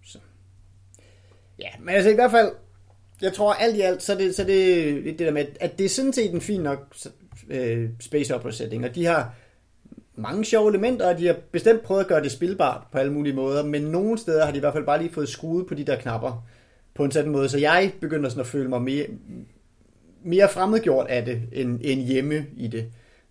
Så. 0.05 0.19
Ja, 1.59 1.69
men 1.79 1.95
altså 1.95 2.09
i 2.09 2.15
hvert 2.15 2.31
fald, 2.31 2.51
jeg 3.23 3.33
tror 3.33 3.53
alt 3.53 3.75
i 3.75 3.81
alt, 3.81 4.03
så 4.03 4.13
er 4.13 4.17
det, 4.17 4.35
så 4.35 4.41
er 4.41 4.45
det 4.45 5.03
det 5.05 5.19
der 5.19 5.31
med, 5.31 5.45
at 5.59 5.77
det 5.77 5.85
er 5.85 5.89
sådan 5.89 6.13
set 6.13 6.33
en 6.33 6.41
fin 6.41 6.61
nok 6.61 6.95
øh, 7.49 7.89
space 7.99 8.35
opera 8.35 8.51
setting, 8.51 8.85
og 8.85 8.95
de 8.95 9.05
har 9.05 9.35
mange 10.15 10.45
sjove 10.45 10.69
elementer, 10.69 11.09
og 11.09 11.17
de 11.17 11.27
har 11.27 11.35
bestemt 11.51 11.81
prøvet 11.81 12.01
at 12.01 12.07
gøre 12.07 12.23
det 12.23 12.31
spilbart 12.31 12.81
på 12.91 12.97
alle 12.97 13.13
mulige 13.13 13.35
måder, 13.35 13.65
men 13.65 13.81
nogle 13.81 14.17
steder 14.17 14.45
har 14.45 14.51
de 14.51 14.57
i 14.57 14.59
hvert 14.59 14.73
fald 14.73 14.85
bare 14.85 15.01
lige 15.01 15.13
fået 15.13 15.29
skruet 15.29 15.67
på 15.67 15.73
de 15.73 15.83
der 15.83 15.95
knapper 15.95 16.47
på 16.93 17.05
en 17.05 17.11
sådan 17.11 17.31
måde, 17.31 17.49
så 17.49 17.57
jeg 17.57 17.91
begynder 18.01 18.29
sådan 18.29 18.41
at 18.41 18.47
føle 18.47 18.69
mig 18.69 18.81
mere, 18.81 19.05
mere 20.23 20.49
fremmedgjort 20.49 21.07
af 21.07 21.25
det, 21.25 21.41
end, 21.51 21.79
end 21.83 22.01
hjemme 22.01 22.45
i 22.57 22.67
det. 22.67 22.85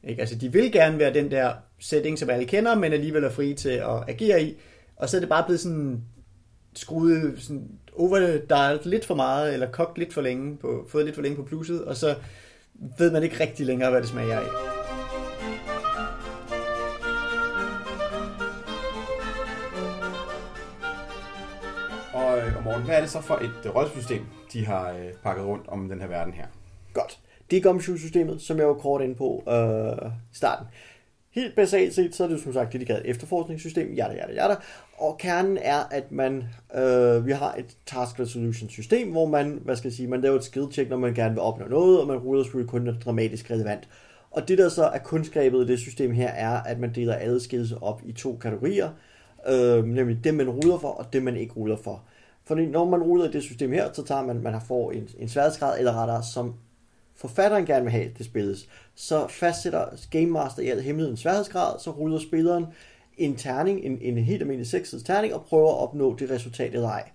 Ikke? 0.04 0.20
Altså, 0.20 0.34
de 0.34 0.52
vil 0.52 0.72
gerne 0.72 0.98
være 0.98 1.14
den 1.14 1.30
der 1.30 1.52
setting, 1.78 2.18
som 2.18 2.30
alle 2.30 2.44
kender, 2.44 2.74
men 2.74 2.92
alligevel 2.92 3.24
er 3.24 3.30
frie 3.30 3.54
til 3.54 3.68
at 3.68 4.08
agere 4.08 4.42
i, 4.42 4.56
og 4.96 5.08
så 5.08 5.16
er 5.16 5.20
det 5.20 5.28
bare 5.28 5.44
blevet 5.44 5.60
sådan 5.60 6.02
skruet 6.74 7.34
sådan 7.38 7.68
overdialed 7.96 8.84
lidt 8.84 9.04
for 9.04 9.14
meget, 9.14 9.54
eller 9.54 9.70
kogt 9.70 9.98
lidt 9.98 10.14
for 10.14 10.20
længe, 10.20 10.56
på, 10.56 10.86
fået 10.88 11.04
lidt 11.04 11.14
for 11.14 11.22
længe 11.22 11.36
på 11.36 11.42
plusset, 11.42 11.84
og 11.84 11.96
så 11.96 12.14
ved 12.98 13.12
man 13.12 13.22
ikke 13.22 13.40
rigtig 13.40 13.66
længere, 13.66 13.90
hvad 13.90 14.00
det 14.00 14.08
smager 14.08 14.38
af. 14.38 14.46
Og, 22.14 22.38
øh, 22.38 22.56
og 22.56 22.62
Morten, 22.62 22.84
hvad 22.84 22.96
er 22.96 23.00
det 23.00 23.10
så 23.10 23.20
for 23.20 23.34
et 23.34 23.66
uh, 23.68 23.76
rollesystem, 23.76 24.24
de 24.52 24.66
har 24.66 24.92
uh, 24.92 25.18
pakket 25.22 25.44
rundt 25.44 25.68
om 25.68 25.88
den 25.88 26.00
her 26.00 26.06
verden 26.06 26.34
her? 26.34 26.46
Godt. 26.92 27.18
Det 27.50 27.56
er 27.56 27.62
Gumshoe-systemet, 27.62 28.42
som 28.42 28.58
jeg 28.58 28.68
var 28.68 28.74
kort 28.74 29.02
ind 29.02 29.16
på 29.16 29.42
i 30.32 30.34
starten. 30.36 30.66
Helt 31.30 31.56
basalt 31.56 31.94
set, 31.94 32.14
så 32.14 32.24
er 32.24 32.28
det 32.28 32.42
som 32.42 32.52
sagt 32.52 32.72
dedikeret 32.72 33.02
efterforskningssystem, 33.04 33.94
jada, 33.94 34.14
jada, 34.14 34.32
jada. 34.32 34.56
Og 35.02 35.18
kernen 35.18 35.58
er, 35.62 35.78
at 35.90 36.12
man, 36.12 36.44
øh, 36.74 37.26
vi 37.26 37.32
har 37.32 37.54
et 37.54 37.76
task 37.86 38.20
resolution 38.20 38.70
system, 38.70 39.10
hvor 39.10 39.26
man, 39.26 39.60
hvad 39.64 39.76
skal 39.76 39.88
jeg 39.88 39.92
sige, 39.92 40.08
man 40.08 40.20
laver 40.20 40.36
et 40.36 40.44
skill 40.44 40.66
check, 40.72 40.90
når 40.90 40.96
man 40.96 41.14
gerne 41.14 41.34
vil 41.34 41.40
opnå 41.40 41.68
noget, 41.68 42.00
og 42.00 42.06
man 42.06 42.16
ruller 42.16 42.42
selvfølgelig 42.42 42.70
kun, 42.70 42.82
når 42.82 42.92
dramatisk 42.92 43.50
relevant. 43.50 43.88
Og 44.30 44.48
det 44.48 44.58
der 44.58 44.68
så 44.68 44.84
er 44.84 44.98
kunskabet 44.98 45.64
i 45.64 45.66
det 45.66 45.78
system 45.78 46.12
her, 46.12 46.28
er, 46.28 46.62
at 46.62 46.78
man 46.78 46.94
deler 46.94 47.14
alle 47.14 47.40
skills 47.40 47.72
op 47.80 48.02
i 48.04 48.12
to 48.12 48.38
kategorier, 48.40 48.90
øh, 49.48 49.84
nemlig 49.84 50.24
det, 50.24 50.34
man 50.34 50.50
ruller 50.50 50.78
for, 50.78 50.88
og 50.88 51.12
det, 51.12 51.22
man 51.22 51.36
ikke 51.36 51.54
ruller 51.54 51.76
for. 51.76 52.02
Fordi 52.44 52.66
når 52.66 52.84
man 52.84 53.02
ruller 53.02 53.28
i 53.28 53.32
det 53.32 53.42
system 53.42 53.72
her, 53.72 53.92
så 53.92 54.04
tager 54.04 54.22
man, 54.22 54.42
man 54.42 54.52
har 54.52 54.64
får 54.68 54.92
en, 54.92 55.08
en 55.18 55.28
sværhedsgrad, 55.28 55.78
eller 55.78 55.92
rettere, 55.92 56.22
som 56.22 56.54
forfatteren 57.16 57.66
gerne 57.66 57.82
vil 57.82 57.92
have, 57.92 58.10
det 58.18 58.26
spilles, 58.26 58.68
så 58.94 59.26
fastsætter 59.28 59.84
Game 60.10 60.26
Master 60.26 60.62
i 60.62 60.68
al 60.68 60.80
hemmelighed 60.80 61.10
en 61.10 61.16
sværhedsgrad, 61.16 61.78
så 61.80 61.90
ruller 61.90 62.18
spilleren 62.18 62.66
en 63.18 63.36
terning, 63.36 63.80
en, 63.84 63.98
en 64.00 64.18
helt 64.18 64.42
almindelig 64.42 64.70
seksidets 64.70 65.04
terning, 65.04 65.34
og 65.34 65.44
prøver 65.44 65.70
at 65.70 65.78
opnå 65.78 66.16
det 66.16 66.30
resultat 66.30 66.74
eller 66.74 66.88
ej. 66.88 67.10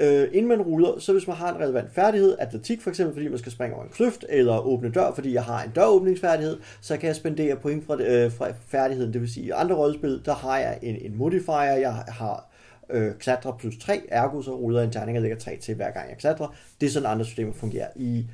Øh, 0.00 0.28
inden 0.32 0.48
man 0.48 0.62
ruller, 0.62 0.98
så 0.98 1.12
hvis 1.12 1.26
man 1.26 1.36
har 1.36 1.54
en 1.54 1.60
relevant 1.60 1.94
færdighed, 1.94 2.36
atletik 2.38 2.82
for 2.82 2.90
eksempel, 2.90 3.14
fordi 3.14 3.28
man 3.28 3.38
skal 3.38 3.52
springe 3.52 3.76
over 3.76 3.84
en 3.84 3.90
kløft, 3.90 4.24
eller 4.28 4.58
åbne 4.58 4.90
dør, 4.90 5.12
fordi 5.14 5.32
jeg 5.32 5.44
har 5.44 5.62
en 5.62 5.70
døråbningsfærdighed, 5.70 6.58
så 6.80 6.96
kan 6.96 7.06
jeg 7.06 7.16
spendere 7.16 7.56
point 7.56 7.86
fra, 7.86 8.02
øh, 8.02 8.32
fra 8.32 8.48
færdigheden. 8.66 9.12
Det 9.12 9.20
vil 9.20 9.32
sige, 9.32 9.46
i 9.46 9.50
andre 9.50 9.76
rollespil, 9.76 10.22
der 10.24 10.34
har 10.34 10.58
jeg 10.58 10.78
en, 10.82 10.96
en 10.96 11.16
modifier, 11.16 11.76
jeg 11.76 11.92
har 11.92 12.50
øh, 12.90 13.14
klatre 13.14 13.56
plus 13.58 13.74
3, 13.78 14.02
ergo 14.08 14.42
så 14.42 14.56
ruller 14.56 14.82
en 14.82 14.92
terning, 14.92 15.18
og 15.18 15.22
lægger 15.22 15.38
3 15.38 15.56
til 15.56 15.74
hver 15.74 15.90
gang 15.90 16.08
jeg 16.08 16.18
klatrer. 16.18 16.54
Det 16.80 16.86
er 16.86 16.90
sådan 16.90 17.10
andre 17.10 17.24
systemer 17.24 17.52
fungerer. 17.52 17.88
I 17.96 18.26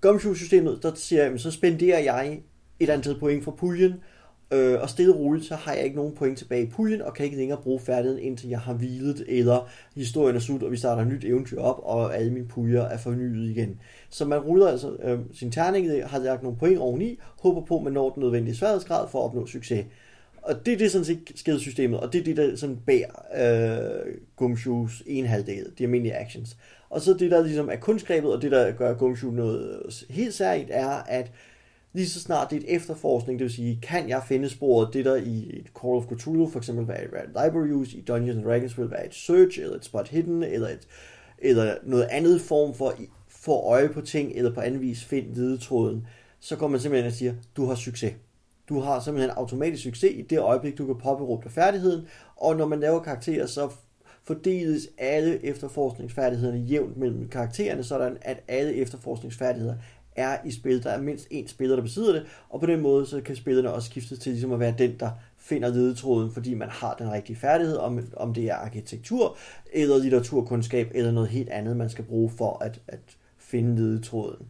Gumshoe-systemet, 0.00 0.78
der 0.82 0.94
siger 0.94 1.24
jeg, 1.24 1.40
så 1.40 1.50
spenderer 1.50 1.98
jeg 1.98 2.40
et 2.80 2.90
antal 2.90 3.18
point 3.18 3.44
fra 3.44 3.50
puljen, 3.50 3.94
øh, 4.52 4.80
og 4.80 4.90
stille 4.90 5.14
roligt, 5.14 5.46
så 5.46 5.54
har 5.54 5.72
jeg 5.72 5.84
ikke 5.84 5.96
nogen 5.96 6.14
point 6.14 6.38
tilbage 6.38 6.62
i 6.62 6.70
puljen, 6.70 7.02
og 7.02 7.14
kan 7.14 7.24
ikke 7.24 7.36
længere 7.36 7.60
bruge 7.62 7.80
færdigheden, 7.80 8.22
indtil 8.22 8.48
jeg 8.48 8.60
har 8.60 8.74
hvilet, 8.74 9.24
eller 9.28 9.68
historien 9.94 10.36
er 10.36 10.40
slut, 10.40 10.62
og 10.62 10.70
vi 10.70 10.76
starter 10.76 11.02
et 11.02 11.08
nyt 11.08 11.24
eventyr 11.24 11.60
op, 11.60 11.80
og 11.82 12.16
alle 12.16 12.32
mine 12.32 12.48
puljer 12.48 12.82
er 12.82 12.98
fornyet 12.98 13.50
igen. 13.50 13.80
Så 14.10 14.24
man 14.24 14.38
ruller 14.38 14.68
altså 14.68 14.96
øh, 15.02 15.18
sin 15.32 15.52
terning, 15.52 15.86
øh, 15.90 16.08
har 16.08 16.18
lagt 16.18 16.42
nogle 16.42 16.58
point 16.58 16.78
oveni, 16.78 17.18
håber 17.40 17.60
på, 17.60 17.76
at 17.76 17.82
man 17.82 17.92
når 17.92 18.10
den 18.10 18.22
nødvendige 18.22 18.56
sværhedsgrad 18.56 19.08
for 19.08 19.18
at 19.18 19.24
opnå 19.24 19.46
succes. 19.46 19.84
Og 20.42 20.66
det 20.66 20.74
er 20.74 20.78
det 20.78 20.90
sådan 20.90 21.04
set 21.04 21.32
skedesystemet, 21.34 22.00
og 22.00 22.12
det 22.12 22.20
er 22.20 22.24
det, 22.24 22.36
der 22.36 22.56
sådan 22.56 22.78
bærer 22.86 24.04
øh, 24.04 24.14
Gumshoes 24.36 25.02
en 25.06 25.26
halvdel, 25.26 25.66
de 25.78 25.84
almindelige 25.84 26.16
actions. 26.16 26.56
Og 26.90 27.00
så 27.00 27.14
det, 27.14 27.30
der 27.30 27.42
ligesom 27.42 27.68
er 27.68 27.76
kunstgrebet, 27.76 28.32
og 28.32 28.42
det, 28.42 28.50
der 28.50 28.72
gør 28.72 28.94
Gumshoe 28.94 29.34
noget 29.34 29.82
øh, 29.84 30.14
helt 30.14 30.34
særligt, 30.34 30.70
er, 30.72 30.88
at 30.88 31.32
lige 31.92 32.08
så 32.08 32.20
snart 32.20 32.50
det 32.50 32.56
er 32.56 32.60
et 32.60 32.74
efterforskning, 32.76 33.38
det 33.38 33.44
vil 33.44 33.52
sige, 33.52 33.78
kan 33.82 34.08
jeg 34.08 34.22
finde 34.28 34.48
sporet, 34.48 34.94
det 34.94 35.04
der 35.04 35.16
i 35.16 35.50
et 35.52 35.66
Call 35.82 35.94
of 35.94 36.04
Cthulhu 36.04 36.48
for 36.50 36.58
eksempel 36.58 36.88
være 36.88 37.04
et 37.04 37.28
library 37.28 37.72
use, 37.72 37.96
i 37.96 38.00
Dungeons 38.00 38.36
and 38.36 38.44
Dragons 38.44 38.78
vil 38.78 38.90
være 38.90 39.06
et 39.06 39.14
search, 39.14 39.60
eller 39.60 39.76
et 39.76 39.84
spot 39.84 40.08
hidden, 40.08 40.42
eller, 40.42 40.68
et, 40.68 40.88
eller 41.38 41.74
noget 41.82 42.04
andet 42.10 42.40
form 42.40 42.74
for 42.74 42.94
få 43.28 43.52
øje 43.52 43.88
på 43.88 44.00
ting, 44.00 44.32
eller 44.34 44.54
på 44.54 44.60
anden 44.60 44.80
vis 44.80 45.04
find 45.04 45.34
ledetråden, 45.34 46.06
så 46.40 46.56
kommer 46.56 46.72
man 46.72 46.80
simpelthen 46.80 47.06
og 47.06 47.12
siger, 47.12 47.34
du 47.56 47.64
har 47.64 47.74
succes. 47.74 48.14
Du 48.68 48.80
har 48.80 49.00
simpelthen 49.00 49.30
automatisk 49.30 49.82
succes 49.82 50.10
i 50.14 50.22
det 50.22 50.38
øjeblik, 50.38 50.78
du 50.78 50.86
kan 50.86 50.98
påberåbe 50.98 51.44
dig 51.44 51.52
færdigheden, 51.52 52.06
og 52.36 52.56
når 52.56 52.66
man 52.66 52.80
laver 52.80 53.00
karakterer, 53.02 53.46
så 53.46 53.70
fordeles 54.24 54.88
alle 54.98 55.44
efterforskningsfærdighederne 55.44 56.58
jævnt 56.58 56.96
mellem 56.96 57.28
karaktererne, 57.28 57.84
sådan 57.84 58.16
at 58.22 58.42
alle 58.48 58.74
efterforskningsfærdigheder 58.74 59.74
er 60.16 60.38
i 60.44 60.50
spil. 60.50 60.82
Der 60.82 60.90
er 60.90 61.02
mindst 61.02 61.26
én 61.32 61.48
spiller, 61.48 61.76
der 61.76 61.82
besidder 61.82 62.12
det, 62.12 62.26
og 62.48 62.60
på 62.60 62.66
den 62.66 62.80
måde 62.80 63.06
så 63.06 63.20
kan 63.20 63.36
spillerne 63.36 63.72
også 63.72 63.90
skiftes 63.90 64.18
til 64.18 64.32
ligesom 64.32 64.52
at 64.52 64.60
være 64.60 64.74
den, 64.78 64.96
der 65.00 65.10
finder 65.38 65.68
ledetråden, 65.68 66.30
fordi 66.30 66.54
man 66.54 66.68
har 66.68 66.94
den 66.94 67.12
rigtige 67.12 67.36
færdighed, 67.36 67.76
om, 67.76 68.00
om 68.16 68.34
det 68.34 68.44
er 68.44 68.54
arkitektur, 68.54 69.36
eller 69.72 69.98
litteraturkundskab, 69.98 70.90
eller 70.94 71.10
noget 71.12 71.28
helt 71.28 71.48
andet, 71.48 71.76
man 71.76 71.90
skal 71.90 72.04
bruge 72.04 72.30
for 72.30 72.64
at, 72.64 72.80
at 72.88 73.00
finde 73.38 73.76
ledetråden. 73.76 74.46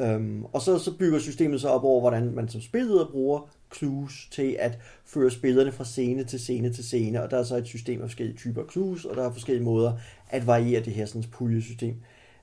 Øhm, 0.00 0.44
og 0.44 0.62
så, 0.62 0.78
så 0.78 0.96
bygger 0.96 1.18
systemet 1.18 1.60
så 1.60 1.68
op 1.68 1.84
over, 1.84 2.00
hvordan 2.00 2.34
man 2.34 2.48
som 2.48 2.60
spilleder 2.60 3.06
bruger 3.10 3.48
clues 3.74 4.28
til 4.30 4.56
at 4.58 4.78
føre 5.04 5.30
spillerne 5.30 5.72
fra 5.72 5.84
scene 5.84 6.24
til 6.24 6.40
scene 6.40 6.72
til 6.72 6.84
scene, 6.84 7.22
og 7.22 7.30
der 7.30 7.38
er 7.38 7.42
så 7.42 7.56
et 7.56 7.66
system 7.66 8.02
af 8.02 8.08
forskellige 8.08 8.36
typer 8.36 8.62
clues, 8.72 9.04
og 9.04 9.16
der 9.16 9.24
er 9.24 9.32
forskellige 9.32 9.64
måder 9.64 9.92
at 10.30 10.46
variere 10.46 10.84
det 10.84 10.92
her 10.92 11.06
sådan 11.06 11.24
puljesystem. 11.32 11.94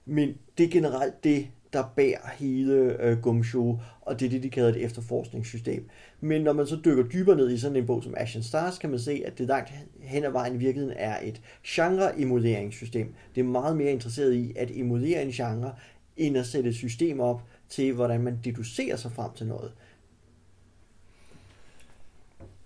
Men 0.06 0.38
det 0.58 0.66
er 0.66 0.70
generelt 0.70 1.24
det, 1.24 1.48
der 1.76 1.94
bærer 1.96 2.30
hele 2.38 2.74
øh, 3.04 3.22
Gumshoe, 3.22 3.80
og 4.02 4.20
det 4.20 4.26
er 4.26 4.30
det, 4.30 4.44
de 4.44 4.50
kalder 4.50 4.70
et 4.70 4.84
efterforskningssystem. 4.84 5.90
Men 6.22 6.42
når 6.42 6.54
man 6.54 6.68
så 6.68 6.80
dykker 6.86 7.04
dybere 7.04 7.36
ned 7.36 7.52
i 7.52 7.58
sådan 7.58 7.78
en 7.78 7.86
bog 7.86 8.04
som 8.04 8.14
Ashen 8.18 8.44
Stars, 8.44 8.78
kan 8.78 8.90
man 8.90 9.00
se, 9.00 9.24
at 9.26 9.38
det 9.38 9.48
langt 9.48 9.72
hen 10.00 10.24
ad 10.24 10.32
vejen 10.32 10.56
i 10.56 10.58
virkeligheden 10.58 10.98
er 11.00 11.18
et 11.24 11.42
genre-emuleringssystem. 11.68 13.14
Det 13.36 13.42
er 13.42 13.46
meget 13.46 13.78
mere 13.78 13.92
interesseret 13.92 14.34
i 14.34 14.54
at 14.56 14.72
emulere 14.74 15.24
en 15.24 15.32
genre, 15.32 15.76
end 16.18 16.38
at 16.38 16.46
sætte 16.46 16.70
et 16.70 16.76
system 16.76 17.20
op 17.20 17.42
til, 17.70 17.94
hvordan 17.94 18.22
man 18.22 18.40
deducerer 18.44 18.96
sig 18.96 19.12
frem 19.12 19.32
til 19.36 19.48
noget. 19.48 19.72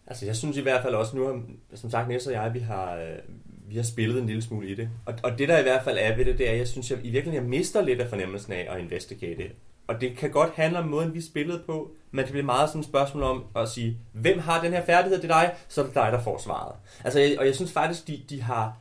Altså, 0.07 0.25
jeg 0.25 0.35
synes 0.35 0.57
i 0.57 0.61
hvert 0.61 0.81
fald 0.81 0.95
også, 0.95 1.17
nu 1.17 1.41
som 1.73 1.89
sagt, 1.89 2.07
Næs 2.07 2.27
og 2.27 2.33
jeg, 2.33 2.53
vi 2.53 2.59
har, 2.59 2.95
øh, 2.95 3.17
vi 3.69 3.75
har 3.75 3.83
spillet 3.83 4.19
en 4.19 4.25
lille 4.25 4.41
smule 4.41 4.69
i 4.69 4.75
det. 4.75 4.89
Og, 5.05 5.13
og 5.23 5.39
det, 5.39 5.49
der 5.49 5.59
i 5.59 5.61
hvert 5.61 5.83
fald 5.83 5.97
er 6.01 6.15
ved 6.15 6.25
det, 6.25 6.37
det 6.37 6.49
er, 6.49 6.53
jeg 6.53 6.67
synes, 6.67 6.91
jeg 6.91 6.99
i 7.03 7.09
virkeligheden 7.09 7.45
jeg 7.45 7.49
mister 7.49 7.81
lidt 7.81 8.01
af 8.01 8.09
fornemmelsen 8.09 8.53
af 8.53 8.67
at 8.69 8.79
investigate. 8.79 9.43
Og 9.87 10.01
det 10.01 10.17
kan 10.17 10.31
godt 10.31 10.53
handle 10.55 10.79
om 10.79 10.87
måden, 10.87 11.13
vi 11.13 11.21
spillede 11.21 11.63
på, 11.65 11.91
men 12.11 12.25
det 12.25 12.31
bliver 12.31 12.45
meget 12.45 12.69
sådan 12.69 12.79
et 12.79 12.87
spørgsmål 12.87 13.23
om 13.23 13.43
at 13.55 13.69
sige, 13.69 13.97
hvem 14.13 14.39
har 14.39 14.61
den 14.63 14.73
her 14.73 14.85
færdighed, 14.85 15.21
det 15.21 15.31
er 15.31 15.41
dig, 15.41 15.53
så 15.67 15.81
er 15.81 15.85
det 15.85 15.95
dig, 15.95 16.09
der 16.11 16.21
får 16.21 16.37
svaret. 16.37 16.75
Altså, 17.03 17.35
og 17.39 17.45
jeg 17.45 17.55
synes 17.55 17.71
faktisk, 17.71 18.07
de, 18.07 18.21
de 18.29 18.41
har, 18.41 18.77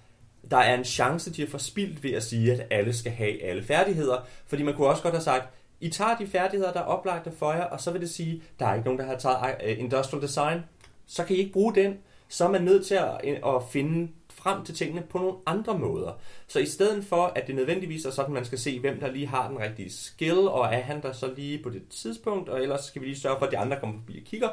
der 0.51 0.57
er 0.57 0.79
en 0.79 0.85
chance, 0.85 1.33
de 1.33 1.42
har 1.42 1.48
forspildt 1.48 2.03
ved 2.03 2.11
at 2.11 2.22
sige, 2.22 2.53
at 2.53 2.66
alle 2.70 2.92
skal 2.92 3.12
have 3.12 3.42
alle 3.44 3.62
færdigheder. 3.62 4.27
Fordi 4.46 4.62
man 4.62 4.74
kunne 4.74 4.87
også 4.87 5.03
godt 5.03 5.14
have 5.14 5.22
sagt, 5.22 5.48
I 5.81 5.88
tager 5.88 6.16
de 6.16 6.27
færdigheder, 6.27 6.72
der 6.72 6.81
er 6.81 6.85
oplagte 6.85 7.33
for 7.38 7.53
jer, 7.53 7.64
og 7.64 7.81
så 7.81 7.90
vil 7.90 8.01
det 8.01 8.11
sige, 8.11 8.42
der 8.59 8.66
er 8.66 8.74
ikke 8.74 8.85
nogen, 8.85 9.01
der 9.01 9.07
har 9.07 9.16
taget 9.16 9.55
øh, 9.64 9.79
industrial 9.79 10.22
design, 10.22 10.61
så 11.07 11.24
kan 11.24 11.37
I 11.37 11.38
ikke 11.38 11.53
bruge 11.53 11.74
den. 11.74 11.98
Så 12.29 12.44
er 12.44 12.51
man 12.51 12.62
nødt 12.62 12.87
til 12.87 12.94
at, 12.94 13.20
øh, 13.24 13.38
at 13.46 13.62
finde 13.70 14.09
frem 14.38 14.64
til 14.64 14.74
tingene 14.74 15.03
på 15.11 15.18
nogle 15.18 15.35
andre 15.46 15.79
måder. 15.79 16.12
Så 16.46 16.59
i 16.59 16.66
stedet 16.66 17.05
for, 17.05 17.33
at 17.37 17.46
det 17.46 17.55
nødvendigvis 17.55 18.05
er 18.05 18.11
sådan, 18.11 18.35
man 18.35 18.44
skal 18.44 18.59
se, 18.59 18.81
hvem 18.81 19.01
der 19.01 19.12
lige 19.12 19.27
har 19.27 19.48
den 19.48 19.59
rigtige 19.59 19.90
skill, 19.90 20.38
og 20.38 20.64
er 20.64 20.81
han 20.81 21.03
der 21.03 21.12
så 21.12 21.33
lige 21.37 21.62
på 21.62 21.70
det 21.70 21.83
tidspunkt, 21.90 22.48
og 22.48 22.62
ellers 22.62 22.85
skal 22.85 23.03
vi 23.03 23.07
lige 23.07 23.20
sørge 23.20 23.38
for, 23.38 23.46
at 23.46 23.53
de 23.53 23.59
andre 23.59 23.81
kommer 23.81 23.96
forbi 23.98 24.18
og 24.18 24.24
kigger, 24.24 24.48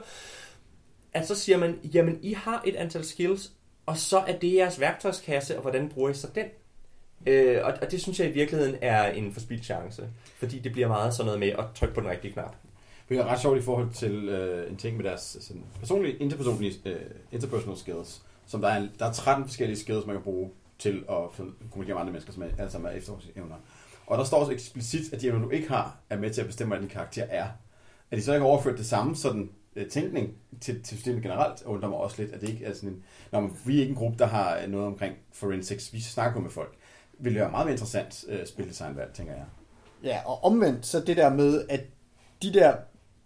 at 1.13 1.27
så 1.27 1.35
siger 1.35 1.57
man, 1.57 1.79
jamen 1.83 2.19
I 2.21 2.33
har 2.33 2.61
et 2.65 2.75
antal 2.75 3.05
skills, 3.05 3.51
og 3.85 3.97
så 3.97 4.17
er 4.17 4.37
det 4.37 4.53
jeres 4.53 4.79
værktøjskasse, 4.79 5.55
og 5.55 5.61
hvordan 5.61 5.89
bruger 5.89 6.09
I 6.09 6.13
så 6.13 6.27
den? 6.35 6.45
Øh, 7.25 7.65
og, 7.65 7.73
og 7.81 7.91
det 7.91 8.01
synes 8.01 8.19
jeg 8.19 8.29
i 8.29 8.31
virkeligheden 8.31 8.75
er 8.81 9.11
en 9.11 9.33
forspildt 9.33 9.65
chance, 9.65 10.09
fordi 10.37 10.59
det 10.59 10.71
bliver 10.71 10.87
meget 10.87 11.13
sådan 11.13 11.25
noget 11.25 11.39
med 11.39 11.49
at 11.49 11.65
trykke 11.75 11.95
på 11.95 12.01
den 12.01 12.09
rigtige 12.09 12.33
knap. 12.33 12.55
Det 13.09 13.17
er 13.17 13.25
ret 13.25 13.41
sjovt 13.41 13.57
i 13.57 13.61
forhold 13.61 13.93
til 13.93 14.29
øh, 14.29 14.71
en 14.71 14.77
ting 14.77 14.97
med 14.97 15.05
deres 15.05 15.37
sådan, 15.41 15.63
personlige, 15.79 16.17
interpersonlige, 16.17 16.73
øh, 16.85 16.99
interpersonal 17.31 17.77
skills, 17.77 18.21
som 18.47 18.61
der 18.61 18.67
er, 18.67 18.87
der 18.99 19.05
er 19.05 19.13
13 19.13 19.45
forskellige 19.45 19.79
skills, 19.79 20.05
man 20.05 20.15
kan 20.15 20.23
bruge 20.23 20.49
til 20.79 21.03
at 21.09 21.15
kommunikere 21.71 21.93
med 21.93 22.01
andre 22.01 22.11
mennesker, 22.11 22.33
som 22.33 22.43
er, 22.43 22.47
altså 22.59 22.79
med 22.79 22.97
efterforskningsevner. 22.97 23.55
Og 24.07 24.17
der 24.17 24.23
står 24.23 24.37
også 24.39 24.51
eksplicit, 24.51 25.13
at 25.13 25.21
de 25.21 25.27
evner, 25.27 25.45
du 25.45 25.49
ikke 25.49 25.67
har, 25.67 25.97
er 26.09 26.17
med 26.17 26.29
til 26.29 26.41
at 26.41 26.47
bestemme, 26.47 26.73
hvad 26.73 26.81
din 26.81 26.89
karakter 26.89 27.23
er. 27.23 27.47
At 28.11 28.17
de 28.17 28.23
så 28.23 28.33
ikke 28.33 28.43
har 28.43 28.49
overført 28.49 28.77
det 28.77 28.85
samme 28.85 29.15
sådan, 29.15 29.49
øh, 29.75 29.87
tænkning 29.87 30.33
til, 30.61 30.83
til 30.83 30.97
systemet 30.97 31.21
generelt, 31.23 31.63
undrer 31.65 31.89
mig 31.89 31.97
også 31.97 32.21
lidt, 32.21 32.33
at 32.33 32.41
det 32.41 32.49
ikke 32.49 32.65
er 32.65 32.73
sådan 32.73 32.89
en... 32.89 33.03
Når 33.31 33.51
vi 33.65 33.77
er 33.77 33.79
ikke 33.79 33.91
en 33.91 33.97
gruppe, 33.97 34.17
der 34.19 34.25
har 34.25 34.59
øh, 34.59 34.69
noget 34.69 34.87
omkring 34.87 35.15
forensics, 35.33 35.93
vi 35.93 36.01
snakker 36.01 36.41
med 36.41 36.49
folk. 36.49 36.75
Vil 37.19 37.33
det 37.33 37.41
være 37.41 37.51
meget 37.51 37.65
mere 37.65 37.73
interessant 37.73 38.25
uh, 38.27 38.45
spildesignvalg, 38.45 39.13
tænker 39.13 39.33
jeg. 39.33 39.45
Ja, 40.03 40.19
og 40.25 40.43
omvendt, 40.43 40.85
så 40.85 40.99
det 40.99 41.17
der 41.17 41.33
med, 41.33 41.65
at 41.69 41.81
de 42.41 42.53
der 42.53 42.75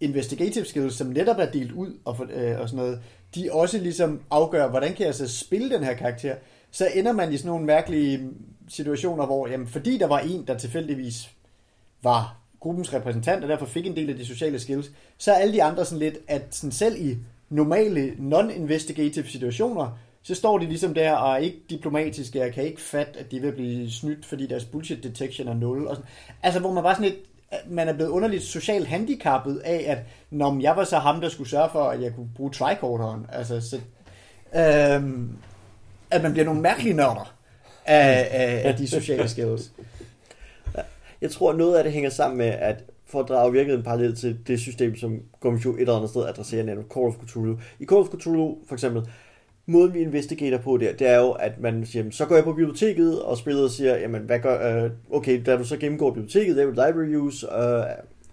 investigative 0.00 0.64
skills, 0.64 0.94
som 0.94 1.06
netop 1.06 1.38
er 1.38 1.50
delt 1.50 1.72
ud 1.72 1.98
og, 2.04 2.16
for, 2.16 2.26
øh, 2.30 2.60
og 2.60 2.68
sådan 2.68 2.84
noget, 2.84 3.02
de 3.34 3.48
også 3.52 3.78
ligesom 3.78 4.20
afgør, 4.30 4.68
hvordan 4.68 4.94
kan 4.94 5.06
jeg 5.06 5.14
så 5.14 5.28
spille 5.28 5.70
den 5.70 5.84
her 5.84 5.94
karakter, 5.94 6.34
så 6.70 6.88
ender 6.94 7.12
man 7.12 7.32
i 7.32 7.36
sådan 7.36 7.48
nogle 7.48 7.66
mærkelige 7.66 8.30
situationer, 8.68 9.26
hvor 9.26 9.46
jamen, 9.46 9.66
fordi 9.66 9.98
der 9.98 10.06
var 10.06 10.18
en, 10.18 10.46
der 10.46 10.58
tilfældigvis 10.58 11.30
var 12.02 12.36
gruppens 12.60 12.94
repræsentant, 12.94 13.42
og 13.42 13.48
derfor 13.48 13.66
fik 13.66 13.86
en 13.86 13.96
del 13.96 14.10
af 14.10 14.16
de 14.16 14.26
sociale 14.26 14.58
skills, 14.58 14.90
så 15.18 15.32
er 15.32 15.36
alle 15.36 15.54
de 15.54 15.62
andre 15.62 15.84
sådan 15.84 15.98
lidt, 15.98 16.18
at 16.28 16.42
sådan 16.50 16.72
selv 16.72 17.06
i 17.06 17.16
normale 17.50 18.14
non-investigative 18.18 19.26
situationer, 19.26 19.98
så 20.22 20.34
står 20.34 20.58
de 20.58 20.66
ligesom 20.66 20.94
der 20.94 21.12
og 21.12 21.32
er 21.32 21.36
ikke 21.36 21.58
diplomatiske, 21.70 22.42
og 22.42 22.52
kan 22.52 22.64
ikke 22.64 22.80
fatte, 22.80 23.20
at 23.20 23.30
de 23.30 23.40
vil 23.40 23.52
blive 23.52 23.90
snydt, 23.90 24.26
fordi 24.26 24.46
deres 24.46 24.64
bullshit 24.64 25.02
detection 25.02 25.48
er 25.48 25.54
0. 25.54 25.86
Og 25.86 25.96
sådan. 25.96 26.10
Altså, 26.42 26.60
hvor 26.60 26.72
man 26.72 26.82
bare 26.82 26.94
sådan 26.94 27.10
lidt, 27.10 27.29
man 27.68 27.88
er 27.88 27.92
blevet 27.92 28.10
underligt 28.10 28.42
socialt 28.42 28.86
handicappet 28.86 29.58
af, 29.58 29.84
at 29.86 29.98
når 30.30 30.60
jeg 30.60 30.76
var 30.76 30.84
så 30.84 30.98
ham, 30.98 31.20
der 31.20 31.28
skulle 31.28 31.50
sørge 31.50 31.68
for, 31.72 31.84
at 31.84 32.02
jeg 32.02 32.14
kunne 32.14 32.30
bruge 32.36 32.50
tricorderen. 32.50 33.26
Altså, 33.32 33.60
så, 33.60 33.76
øhm, 34.54 35.36
at 36.10 36.22
man 36.22 36.32
bliver 36.32 36.44
nogle 36.44 36.60
mærkelige 36.60 36.94
nørder 36.94 37.34
af, 37.86 38.28
af, 38.30 38.68
af 38.68 38.76
de 38.76 38.88
sociale 38.88 39.28
skills. 39.28 39.72
Jeg 41.20 41.30
tror, 41.30 41.52
noget 41.52 41.76
af 41.76 41.84
det 41.84 41.92
hænger 41.92 42.10
sammen 42.10 42.38
med, 42.38 42.46
at 42.46 42.84
for 43.06 43.20
at 43.20 43.28
drage 43.28 43.52
virkelig 43.52 43.76
en 43.76 43.82
parallel 43.82 44.16
til 44.16 44.38
det 44.46 44.60
system, 44.60 44.96
som 44.96 45.20
Gumshoe 45.40 45.74
et 45.74 45.80
eller 45.80 45.96
andet 45.96 46.10
sted 46.10 46.26
adresserer, 46.26 46.64
nemlig 46.64 46.86
Call 46.94 47.06
of 47.06 47.14
Cthulhu. 47.26 47.58
I 47.78 47.84
Call 47.84 48.00
of 48.00 48.08
Cthulhu, 48.08 48.58
for 48.68 48.74
eksempel, 48.74 49.02
måden 49.70 49.94
vi 49.94 50.00
investigerer 50.00 50.58
på 50.58 50.76
der, 50.76 50.92
det 50.92 51.08
er 51.08 51.18
jo, 51.18 51.30
at 51.30 51.60
man 51.60 51.86
siger, 51.86 52.04
så 52.10 52.26
går 52.26 52.34
jeg 52.34 52.44
på 52.44 52.52
biblioteket, 52.52 53.22
og 53.22 53.36
spillet 53.36 53.70
siger, 53.70 53.96
jamen, 53.96 54.22
hvad 54.22 54.38
gør, 54.38 54.84
øh, 54.84 54.90
okay, 55.10 55.42
da 55.46 55.56
du 55.56 55.64
så 55.64 55.76
gennemgår 55.76 56.10
biblioteket, 56.10 56.56
der 56.56 56.62
er 56.62 56.88
library 56.88 57.16
use, 57.16 57.46
øh, 57.46 57.84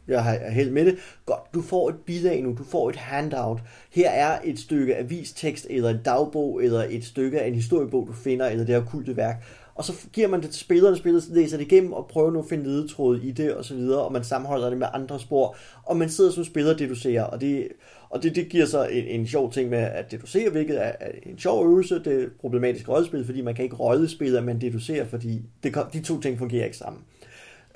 jeg 0.08 0.23
har 0.23 0.50
held 0.50 0.71
med 0.71 0.86
det. 0.86 0.95
Godt, 1.26 1.54
du 1.54 1.62
får 1.62 1.89
et 1.89 1.95
bilag 2.06 2.43
nu, 2.43 2.56
du 2.58 2.63
får 2.63 2.89
et 2.89 2.95
handout. 2.95 3.60
Her 3.91 4.10
er 4.10 4.39
et 4.43 4.60
stykke 4.60 4.95
avistekst, 4.95 5.67
eller 5.69 5.89
en 5.89 6.00
dagbog, 6.06 6.63
eller 6.63 6.86
et 6.89 7.06
stykke 7.06 7.41
af 7.41 7.47
en 7.47 7.56
historiebog, 7.56 8.08
du 8.08 8.13
finder, 8.13 8.47
eller 8.47 8.65
det 8.65 8.76
her 8.76 8.86
kulte 8.86 9.17
værk. 9.17 9.43
Og 9.77 9.83
så 9.83 9.93
giver 10.13 10.27
man 10.27 10.41
det 10.41 10.49
til 10.49 10.59
spillerne, 10.59 10.97
spillerne 10.97 11.35
læser 11.35 11.57
det 11.57 11.65
igennem 11.65 11.93
og 11.93 12.07
prøver 12.07 12.31
nu 12.31 12.39
at 12.39 12.45
finde 12.49 12.63
ledetråd 12.63 13.19
i 13.19 13.31
det, 13.31 13.53
og 13.53 13.65
så 13.65 13.75
videre, 13.75 14.01
og 14.01 14.13
man 14.13 14.23
sammenholder 14.23 14.69
det 14.69 14.77
med 14.77 14.87
andre 14.93 15.19
spor, 15.19 15.55
og 15.83 15.97
man 15.97 16.09
sidder 16.09 16.31
som 16.31 16.43
spiller 16.43 16.73
og 16.73 16.79
deducerer, 16.79 17.23
og 17.23 17.41
det, 17.41 17.67
og 18.09 18.23
det, 18.23 18.35
det 18.35 18.49
giver 18.49 18.65
så 18.65 18.85
en, 18.85 19.05
en 19.05 19.27
sjov 19.27 19.51
ting 19.51 19.69
med 19.69 19.77
at 19.77 20.11
deducere, 20.11 20.49
hvilket 20.49 20.85
er, 20.85 20.91
er 20.99 21.11
en 21.23 21.39
sjov 21.39 21.65
øvelse, 21.69 22.03
det 22.03 22.23
er 22.23 22.27
problematisk 22.41 22.89
rollespil, 22.89 23.25
fordi 23.25 23.41
man 23.41 23.55
kan 23.55 23.63
ikke 23.63 23.75
rollespille, 23.75 24.41
men 24.41 24.61
deducere, 24.61 25.05
fordi 25.05 25.41
det, 25.63 25.77
de 25.93 26.01
to 26.01 26.21
ting 26.21 26.37
fungerer 26.37 26.65
ikke 26.65 26.77
sammen. 26.77 27.01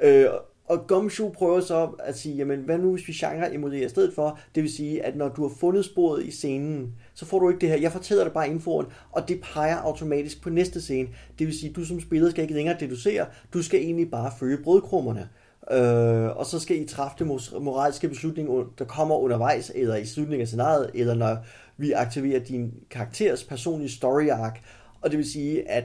Øh, 0.01 0.25
og 0.71 0.87
Gumshoe 0.87 1.31
prøver 1.31 1.61
så 1.61 1.89
at 1.99 2.17
sige, 2.17 2.35
jamen 2.35 2.59
hvad 2.59 2.77
nu 2.77 2.91
hvis 2.95 3.07
vi 3.07 3.13
genre 3.13 3.53
emulerer 3.53 3.85
i 3.85 3.89
stedet 3.89 4.13
for? 4.15 4.39
Det 4.55 4.63
vil 4.63 4.71
sige, 4.71 5.05
at 5.05 5.15
når 5.15 5.29
du 5.29 5.41
har 5.47 5.55
fundet 5.59 5.85
sporet 5.85 6.25
i 6.25 6.31
scenen, 6.31 6.93
så 7.13 7.25
får 7.25 7.39
du 7.39 7.49
ikke 7.49 7.61
det 7.61 7.69
her. 7.69 7.77
Jeg 7.77 7.91
fortæller 7.91 8.23
dig 8.23 8.33
bare 8.33 8.49
infoen, 8.49 8.85
og 9.11 9.27
det 9.27 9.41
peger 9.53 9.77
automatisk 9.77 10.41
på 10.41 10.49
næste 10.49 10.81
scene. 10.81 11.09
Det 11.39 11.47
vil 11.47 11.59
sige, 11.59 11.69
at 11.69 11.75
du 11.75 11.85
som 11.85 12.01
spiller 12.01 12.29
skal 12.29 12.41
ikke 12.41 12.53
længere 12.53 12.77
deducere, 12.79 13.25
du 13.53 13.63
skal 13.63 13.79
egentlig 13.79 14.11
bare 14.11 14.31
følge 14.39 14.57
brødkrummerne. 14.63 15.29
Øh, 15.71 16.37
og 16.37 16.45
så 16.45 16.59
skal 16.59 16.81
I 16.81 16.85
træffe 16.85 17.15
det 17.19 17.27
moralske 17.61 18.09
beslutning, 18.09 18.49
der 18.79 18.85
kommer 18.85 19.15
undervejs, 19.15 19.71
eller 19.75 19.95
i 19.95 20.05
slutningen 20.05 20.41
af 20.41 20.47
scenariet, 20.47 20.91
eller 20.93 21.13
når 21.13 21.37
vi 21.77 21.91
aktiverer 21.91 22.39
din 22.39 22.73
karakteres 22.89 23.43
personlige 23.43 23.91
story 23.91 24.29
arc. 24.29 24.55
Og 25.01 25.11
det 25.11 25.17
vil 25.17 25.31
sige, 25.31 25.69
at 25.69 25.83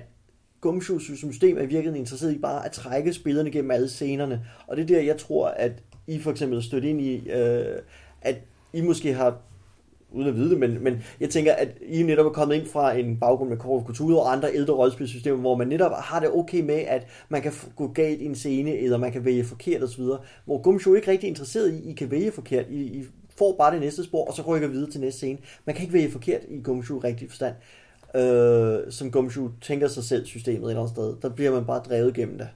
Gumshoes 0.67 1.03
system 1.03 1.59
er 1.59 1.67
virkelig 1.67 1.99
interesseret 1.99 2.33
i 2.33 2.39
bare 2.39 2.65
at 2.65 2.73
trække 2.73 3.13
spillerne 3.13 3.51
gennem 3.51 3.71
alle 3.71 3.89
scenerne. 3.89 4.41
Og 4.67 4.77
det 4.77 4.83
er 4.83 4.87
der, 4.87 5.01
jeg 5.01 5.17
tror, 5.19 5.49
at 5.49 5.73
I 6.07 6.19
for 6.19 6.31
eksempel 6.31 6.63
stødt 6.63 6.85
ind 6.85 7.01
i, 7.01 7.31
øh, 7.31 7.79
at 8.23 8.37
I 8.73 8.81
måske 8.81 9.15
har 9.15 9.39
uden 10.13 10.29
at 10.29 10.37
vide 10.37 10.51
det, 10.51 10.59
men, 10.59 10.85
men 10.85 11.03
jeg 11.21 11.31
tænker, 11.31 11.53
at 11.53 11.69
I 11.89 12.03
netop 12.03 12.27
er 12.27 12.31
kommet 12.31 12.55
ind 12.55 12.67
fra 12.67 12.97
en 12.97 13.21
baggrund 13.21 13.51
med 13.51 13.59
Call 13.59 13.73
of 13.73 13.83
Cthulhu 13.95 14.19
og 14.19 14.33
andre 14.33 14.55
ældre 14.55 14.75
rollespilsystemer, 14.75 15.39
hvor 15.39 15.57
man 15.57 15.69
netop 15.69 15.93
har 15.93 16.21
det 16.21 16.31
okay 16.31 16.61
med, 16.61 16.75
at 16.75 17.07
man 17.29 17.43
kan 17.43 17.53
gå 17.77 17.89
galt 17.89 18.21
i 18.21 18.25
en 18.25 18.35
scene, 18.35 18.77
eller 18.77 18.99
man 18.99 19.13
kan 19.13 19.25
vælge 19.25 19.45
forkert 19.45 19.83
osv., 19.83 20.03
hvor 20.45 20.63
Gumshoe 20.63 20.95
er 20.95 20.97
ikke 20.97 21.11
rigtig 21.11 21.29
interesseret 21.29 21.73
i, 21.73 21.77
at 21.77 21.85
I 21.85 21.93
kan 21.93 22.11
vælge 22.11 22.33
forkert. 22.33 22.67
I, 22.71 22.81
I 22.81 23.05
får 23.39 23.57
bare 23.59 23.73
det 23.73 23.81
næste 23.81 24.05
spor, 24.05 24.25
og 24.25 24.35
så 24.35 24.43
rykker 24.43 24.69
videre 24.69 24.91
til 24.91 25.01
næste 25.01 25.19
scene. 25.19 25.39
Man 25.65 25.75
kan 25.75 25.83
ikke 25.83 25.95
vælge 25.95 26.11
forkert 26.11 26.41
i 26.49 26.61
Gumshoe 26.63 27.05
rigtig 27.05 27.29
forstand. 27.29 27.55
Øh, 28.15 28.93
som 28.93 29.11
Gumshoe 29.11 29.53
tænker 29.61 29.89
sig 29.89 30.05
selv 30.05 30.27
systemet 30.27 30.65
et 30.65 30.71
eller 30.71 30.83
andet 30.83 30.97
sted. 30.97 31.17
Der 31.23 31.29
bliver 31.29 31.51
man 31.51 31.65
bare 31.65 31.83
drevet 31.89 32.15
gennem 32.15 32.39
det. 32.39 32.49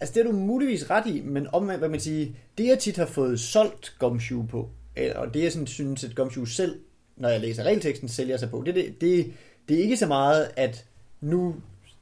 Altså 0.00 0.14
det 0.14 0.20
er 0.20 0.24
du 0.30 0.36
muligvis 0.36 0.90
ret 0.90 1.06
i, 1.06 1.22
men 1.24 1.46
om 1.52 1.64
hvad 1.64 1.88
man 1.88 2.00
siger, 2.00 2.32
det 2.58 2.66
jeg 2.66 2.78
tit 2.78 2.96
har 2.96 3.06
fået 3.06 3.40
solgt 3.40 3.94
Gumshoe 3.98 4.46
på, 4.46 4.68
og 5.14 5.34
det 5.34 5.42
jeg 5.42 5.52
sådan 5.52 5.66
synes, 5.66 6.04
at 6.04 6.14
Gumshoe 6.14 6.48
selv, 6.48 6.80
når 7.16 7.28
jeg 7.28 7.40
læser 7.40 7.62
regelteksten, 7.62 8.08
sælger 8.08 8.36
sig 8.36 8.50
på, 8.50 8.62
det, 8.66 8.74
det, 8.74 9.00
det, 9.00 9.32
det 9.68 9.78
er 9.78 9.82
ikke 9.82 9.96
så 9.96 10.06
meget, 10.06 10.50
at 10.56 10.84
nu 11.20 11.54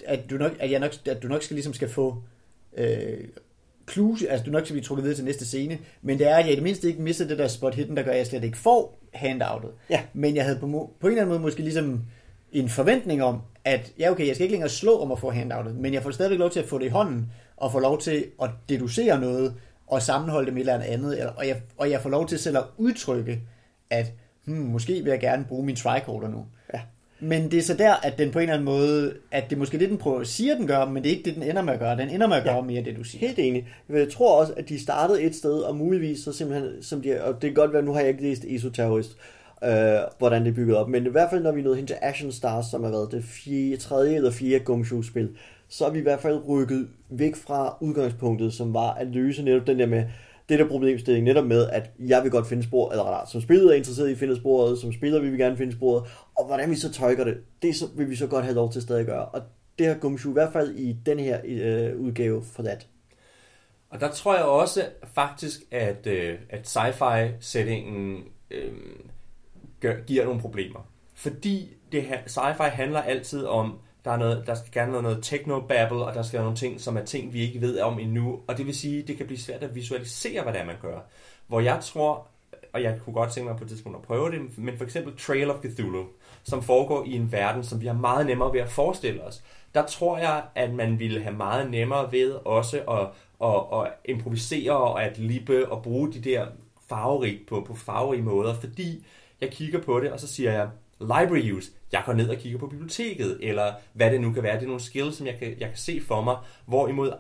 at 0.07 0.31
du 0.31 0.37
nok, 0.37 0.53
at 0.59 0.71
jeg 0.71 0.81
nok, 0.81 0.93
at 1.07 1.23
du 1.23 1.29
nok 1.29 1.43
skal, 1.43 1.55
ligesom 1.55 1.73
skal 1.73 1.89
få 1.89 2.23
øh, 2.77 3.19
clues, 3.91 4.23
altså 4.23 4.45
du 4.47 4.51
nok 4.51 4.65
skal 4.65 4.75
blive 4.75 4.85
trukket 4.85 5.05
videre 5.05 5.17
til 5.17 5.25
næste 5.25 5.47
scene, 5.47 5.79
men 6.03 6.19
det 6.19 6.29
er, 6.29 6.37
at 6.37 6.45
jeg 6.45 6.53
i 6.53 6.55
det 6.55 6.63
mindste 6.63 6.89
ikke 6.89 7.03
misser 7.03 7.29
det 7.29 7.39
der 7.39 7.49
spot 7.49 7.75
hidden, 7.75 7.97
der 7.97 8.03
gør, 8.03 8.11
at 8.11 8.19
jeg 8.19 8.27
slet 8.27 8.45
ikke 8.45 8.59
får 8.59 9.02
handoutet. 9.15 9.71
Ja. 9.91 10.03
Men 10.13 10.37
jeg 10.37 10.45
havde 10.45 10.59
på, 10.59 10.67
på 11.01 11.07
en 11.07 11.11
eller 11.11 11.23
anden 11.23 11.29
måde 11.29 11.41
måske 11.41 11.63
ligesom 11.63 12.03
en 12.53 12.69
forventning 12.69 13.23
om, 13.23 13.41
at 13.65 13.93
ja 13.99 14.11
okay, 14.11 14.27
jeg 14.27 14.35
skal 14.35 14.45
ikke 14.45 14.53
længere 14.53 14.71
slå 14.71 15.01
om 15.01 15.13
at 15.13 15.19
få 15.19 15.31
handoutet, 15.31 15.77
men 15.77 15.95
jeg 15.95 16.03
får 16.03 16.11
stadigvæk 16.11 16.39
lov 16.39 16.51
til 16.51 16.61
at 16.61 16.67
få 16.67 16.79
det 16.79 16.85
i 16.85 16.89
hånden, 16.89 17.33
og 17.57 17.73
få 17.73 17.79
lov 17.79 18.01
til 18.01 18.25
at 18.43 18.51
deducere 18.69 19.21
noget, 19.21 19.55
og 19.87 20.03
sammenholde 20.03 20.47
det 20.47 20.55
med 20.55 20.63
et 20.63 20.73
eller 20.73 20.85
andet, 20.85 21.19
eller, 21.19 21.33
og, 21.33 21.49
jeg, 21.49 21.63
og 21.79 21.91
jeg 21.91 22.01
får 22.01 22.11
lov 22.11 22.29
til 22.29 22.39
selv 22.39 22.57
at 22.57 22.65
udtrykke, 22.77 23.41
at 23.91 24.13
hmm, 24.45 24.57
måske 24.57 24.93
vil 25.03 25.11
jeg 25.11 25.21
gerne 25.21 25.45
bruge 25.45 25.67
min 25.67 25.77
tricorder 25.77 26.29
nu. 26.29 26.47
Men 27.25 27.51
det 27.51 27.59
er 27.59 27.63
så 27.63 27.75
der, 27.75 27.95
at 27.95 28.19
den 28.19 28.31
på 28.31 28.39
en 28.39 28.43
eller 28.43 28.55
anden 28.55 28.65
måde, 28.65 29.15
at 29.31 29.45
det 29.51 29.57
er 29.57 29.59
måske 29.59 29.79
det, 29.79 29.91
den 29.91 29.99
prøver, 29.99 30.25
siger, 30.25 30.57
den 30.57 30.67
gør, 30.67 30.85
men 30.85 31.03
det 31.03 31.13
er 31.13 31.17
ikke 31.17 31.31
det, 31.31 31.35
den 31.35 31.43
ender 31.43 31.63
med 31.63 31.73
at 31.73 31.79
gøre. 31.79 31.97
Den 31.97 32.11
ender 32.11 32.27
med 32.27 32.37
at 32.37 32.45
gøre 32.45 32.55
Ja. 32.57 32.61
mere 32.63 32.83
det, 32.85 32.97
du 32.97 33.05
siger. 33.05 33.27
Helt 33.27 33.39
enig. 33.39 33.69
Jeg 33.89 34.09
tror 34.11 34.41
også, 34.41 34.53
at 34.57 34.69
de 34.69 34.81
startede 34.81 35.23
et 35.23 35.35
sted, 35.35 35.59
og 35.59 35.77
muligvis 35.77 36.19
så 36.25 36.33
simpelthen, 36.33 36.83
som 36.83 37.03
de, 37.03 37.23
og 37.25 37.35
det 37.35 37.51
kan 37.51 37.55
godt 37.55 37.73
være, 37.73 37.83
nu 37.83 37.93
har 37.93 38.01
jeg 38.01 38.09
ikke 38.09 38.23
læst 38.23 38.45
Esoterrorist, 38.45 39.17
øh, 39.65 39.71
hvordan 40.19 40.43
det 40.43 40.51
er 40.51 40.55
bygget 40.55 40.77
op, 40.77 40.89
men 40.89 41.07
i 41.07 41.09
hvert 41.09 41.31
fald, 41.31 41.43
når 41.43 41.53
vi 41.53 41.63
nåede 41.63 41.77
hen 41.77 41.87
til 41.87 41.97
Ashen 42.03 42.33
Stars, 42.33 42.67
som 42.71 42.85
har 42.85 42.91
været 42.91 43.13
det 43.13 43.25
fjerde, 43.25 43.77
tredje 43.77 44.17
eller 44.17 44.31
fjerde 44.31 44.65
Gumshoe-spil, 44.65 45.29
så 45.69 45.85
er 45.87 45.91
vi 45.91 45.99
i 45.99 46.03
hvert 46.03 46.21
fald 46.21 46.49
rykket 46.49 46.89
væk 47.11 47.37
fra 47.37 47.77
udgangspunktet, 47.81 48.53
som 48.53 48.75
var 48.75 48.95
at 48.95 49.07
løse 49.07 49.43
netop 49.43 49.67
den 49.67 49.79
der 49.79 49.87
med, 49.87 50.05
det 50.49 50.59
der 50.59 50.69
problemstilling 50.69 51.25
netop 51.25 51.47
med, 51.47 51.69
at 51.69 51.91
jeg 51.99 52.23
vil 52.23 52.31
godt 52.31 52.47
finde 52.47 52.63
spor, 52.63 52.91
eller 52.91 53.05
rettere, 53.05 53.31
som 53.31 53.41
spiller 53.41 53.71
er 53.71 53.77
interesseret 53.77 54.09
i 54.09 54.13
at 54.13 54.19
finde 54.19 54.37
sporet, 54.37 54.79
som 54.79 54.93
spiller 54.93 55.21
vil 55.21 55.33
vi 55.33 55.37
gerne 55.37 55.57
finde 55.57 55.73
sporet, 55.73 56.05
og 56.39 56.47
hvordan 56.47 56.71
vi 56.71 56.75
så 56.75 56.93
tolker 56.93 57.25
det, 57.25 57.37
det 57.63 57.77
så, 57.77 57.85
vil 57.97 58.11
vi 58.11 58.17
så 58.17 58.27
godt 58.27 58.45
have 58.45 58.55
lov 58.55 58.73
til 58.73 58.83
stadig 58.83 59.01
at 59.01 59.07
gøre. 59.07 59.25
Og 59.25 59.43
det 59.79 59.87
har 59.87 59.95
Gumshoe 59.95 60.33
i 60.33 60.33
hvert 60.33 60.53
fald 60.53 60.75
i 60.77 60.97
den 61.07 61.19
her 61.19 61.41
øh, 61.45 62.01
udgave 62.01 62.45
for 62.45 62.63
that. 62.63 62.87
Og 63.91 64.01
der 64.01 64.11
tror 64.11 64.35
jeg 64.35 64.45
også 64.45 64.85
faktisk, 65.15 65.61
at, 65.71 66.07
øh, 66.07 66.39
at 66.51 66.67
sci-fi-settingen 66.67 68.25
øh, 68.51 68.73
gør, 69.81 69.95
giver 70.07 70.25
nogle 70.25 70.41
problemer. 70.41 70.89
Fordi 71.15 71.77
det 71.93 72.03
her, 72.03 72.19
sci-fi 72.19 72.69
handler 72.69 73.01
altid 73.03 73.45
om, 73.45 73.79
der, 74.05 74.11
er 74.11 74.17
noget, 74.17 74.47
der 74.47 74.55
skal 74.55 74.73
gerne 74.73 74.93
være 74.93 75.03
noget 75.03 75.23
techno-babble, 75.23 76.05
og 76.05 76.15
der 76.15 76.23
skal 76.23 76.37
være 76.37 76.45
nogle 76.45 76.59
ting, 76.59 76.81
som 76.81 76.97
er 76.97 77.05
ting, 77.05 77.33
vi 77.33 77.41
ikke 77.41 77.61
ved 77.61 77.81
om 77.81 77.99
endnu. 77.99 78.41
Og 78.47 78.59
det 78.59 78.67
vil 78.67 78.75
sige, 78.75 79.03
det 79.03 79.17
kan 79.17 79.27
blive 79.27 79.39
svært 79.39 79.63
at 79.63 79.75
visualisere, 79.75 80.43
hvad 80.43 80.53
det 80.53 80.61
er, 80.61 80.65
man 80.65 80.77
gør. 80.83 80.99
Hvor 81.47 81.61
jeg 81.61 81.79
tror, 81.83 82.27
og 82.73 82.83
jeg 82.83 83.01
kunne 83.05 83.15
godt 83.15 83.33
tænke 83.33 83.49
mig 83.49 83.59
på 83.59 83.65
et 83.65 83.71
tidspunkt 83.71 83.99
at 83.99 84.03
prøve 84.03 84.31
det, 84.31 84.59
men 84.59 84.77
for 84.77 84.85
eksempel 84.85 85.17
Trail 85.17 85.51
of 85.51 85.61
Cthulhu, 85.65 86.05
som 86.43 86.63
foregår 86.63 87.05
i 87.05 87.13
en 87.13 87.33
verden, 87.33 87.65
som 87.65 87.81
vi 87.81 87.87
har 87.87 87.95
meget 87.95 88.27
nemmere 88.27 88.53
ved 88.53 88.61
at 88.61 88.71
forestille 88.71 89.25
os. 89.25 89.43
Der 89.75 89.87
tror 89.87 90.19
jeg, 90.19 90.43
at 90.55 90.75
man 90.75 90.99
ville 90.99 91.23
have 91.23 91.37
meget 91.37 91.71
nemmere 91.71 92.13
ved 92.13 92.33
også 92.33 92.81
at, 92.91 93.09
at, 93.49 93.81
at 93.81 93.93
improvisere 94.05 94.77
og 94.77 95.05
at 95.05 95.19
lippe 95.19 95.73
og 95.73 95.83
bruge 95.83 96.13
de 96.13 96.21
der 96.21 96.47
farverigt 96.89 97.47
på, 97.47 97.65
på 97.67 97.75
farverige 97.75 98.23
måder, 98.23 98.55
fordi 98.55 99.07
jeg 99.41 99.51
kigger 99.51 99.81
på 99.81 100.01
det, 100.01 100.13
og 100.13 100.21
så 100.21 100.27
siger 100.27 100.53
jeg, 100.53 100.69
library 101.03 101.53
use, 101.53 101.71
jeg 101.93 102.03
går 102.07 102.13
ned 102.13 102.29
og 102.29 102.37
kigger 102.37 102.59
på 102.59 102.67
biblioteket, 102.67 103.39
eller 103.41 103.73
hvad 103.93 104.11
det 104.11 104.21
nu 104.21 104.33
kan 104.33 104.43
være, 104.43 104.55
det 104.55 104.63
er 104.63 104.67
nogle 104.67 104.83
skills, 104.83 105.17
som 105.17 105.27
jeg 105.27 105.39
kan, 105.39 105.49
jeg 105.49 105.69
kan 105.69 105.77
se 105.77 106.01
for 106.01 106.23
mig, 106.23 106.37
hvorimod 106.67 107.13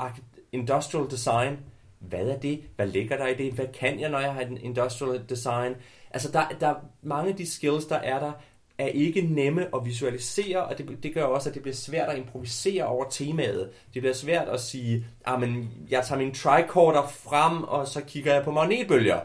industrial 0.52 1.10
design, 1.10 1.58
hvad 1.98 2.28
er 2.28 2.38
det? 2.38 2.62
Hvad 2.76 2.86
ligger 2.86 3.16
der 3.16 3.26
i 3.26 3.34
det? 3.34 3.52
Hvad 3.52 3.66
kan 3.66 4.00
jeg, 4.00 4.10
når 4.10 4.20
jeg 4.20 4.34
har 4.34 4.40
en 4.40 4.58
industrial 4.62 5.22
design? 5.28 5.74
Altså, 6.10 6.32
der, 6.32 6.48
der 6.60 6.68
er 6.68 6.74
mange 7.02 7.30
af 7.30 7.36
de 7.36 7.50
skills, 7.50 7.84
der 7.84 7.96
er 7.96 8.18
der, 8.18 8.32
er 8.78 8.86
ikke 8.86 9.20
nemme 9.20 9.66
at 9.74 9.84
visualisere, 9.84 10.64
og 10.64 10.78
det, 10.78 10.98
det 11.02 11.14
gør 11.14 11.24
også, 11.24 11.48
at 11.48 11.54
det 11.54 11.62
bliver 11.62 11.74
svært 11.74 12.08
at 12.08 12.18
improvisere 12.18 12.84
over 12.84 13.04
temaet. 13.10 13.70
Det 13.94 14.02
bliver 14.02 14.14
svært 14.14 14.48
at 14.48 14.60
sige, 14.60 15.06
ah, 15.24 15.40
men 15.40 15.70
jeg 15.90 16.04
tager 16.04 16.18
min 16.18 16.34
tricorder 16.34 17.06
frem, 17.08 17.62
og 17.62 17.88
så 17.88 18.00
kigger 18.00 18.34
jeg 18.34 18.44
på 18.44 18.50
magnetbølger. 18.50 19.20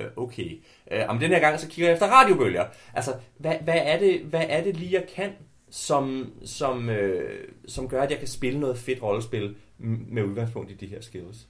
Øh, 0.00 0.06
Okay. 0.16 0.60
Øh, 0.90 1.04
om 1.08 1.18
den 1.18 1.30
her 1.30 1.40
gang, 1.40 1.60
så 1.60 1.68
kigger 1.68 1.88
jeg 1.88 1.94
efter 1.94 2.06
radiobølger. 2.06 2.64
Altså, 2.94 3.14
hvad, 3.38 3.54
hvad, 3.62 3.78
er, 3.82 3.98
det, 3.98 4.20
hvad 4.20 4.44
er 4.48 4.62
det 4.62 4.76
lige, 4.76 4.92
jeg 4.92 5.04
kan, 5.14 5.30
som, 5.70 6.32
som, 6.44 6.90
øh, 6.90 7.48
som 7.66 7.88
gør, 7.88 8.02
at 8.02 8.10
jeg 8.10 8.18
kan 8.18 8.28
spille 8.28 8.60
noget 8.60 8.78
fedt 8.78 9.02
rollespil 9.02 9.56
med 9.78 10.22
udgangspunkt 10.22 10.70
i 10.70 10.74
de 10.74 10.86
her 10.86 11.00
skills? 11.00 11.48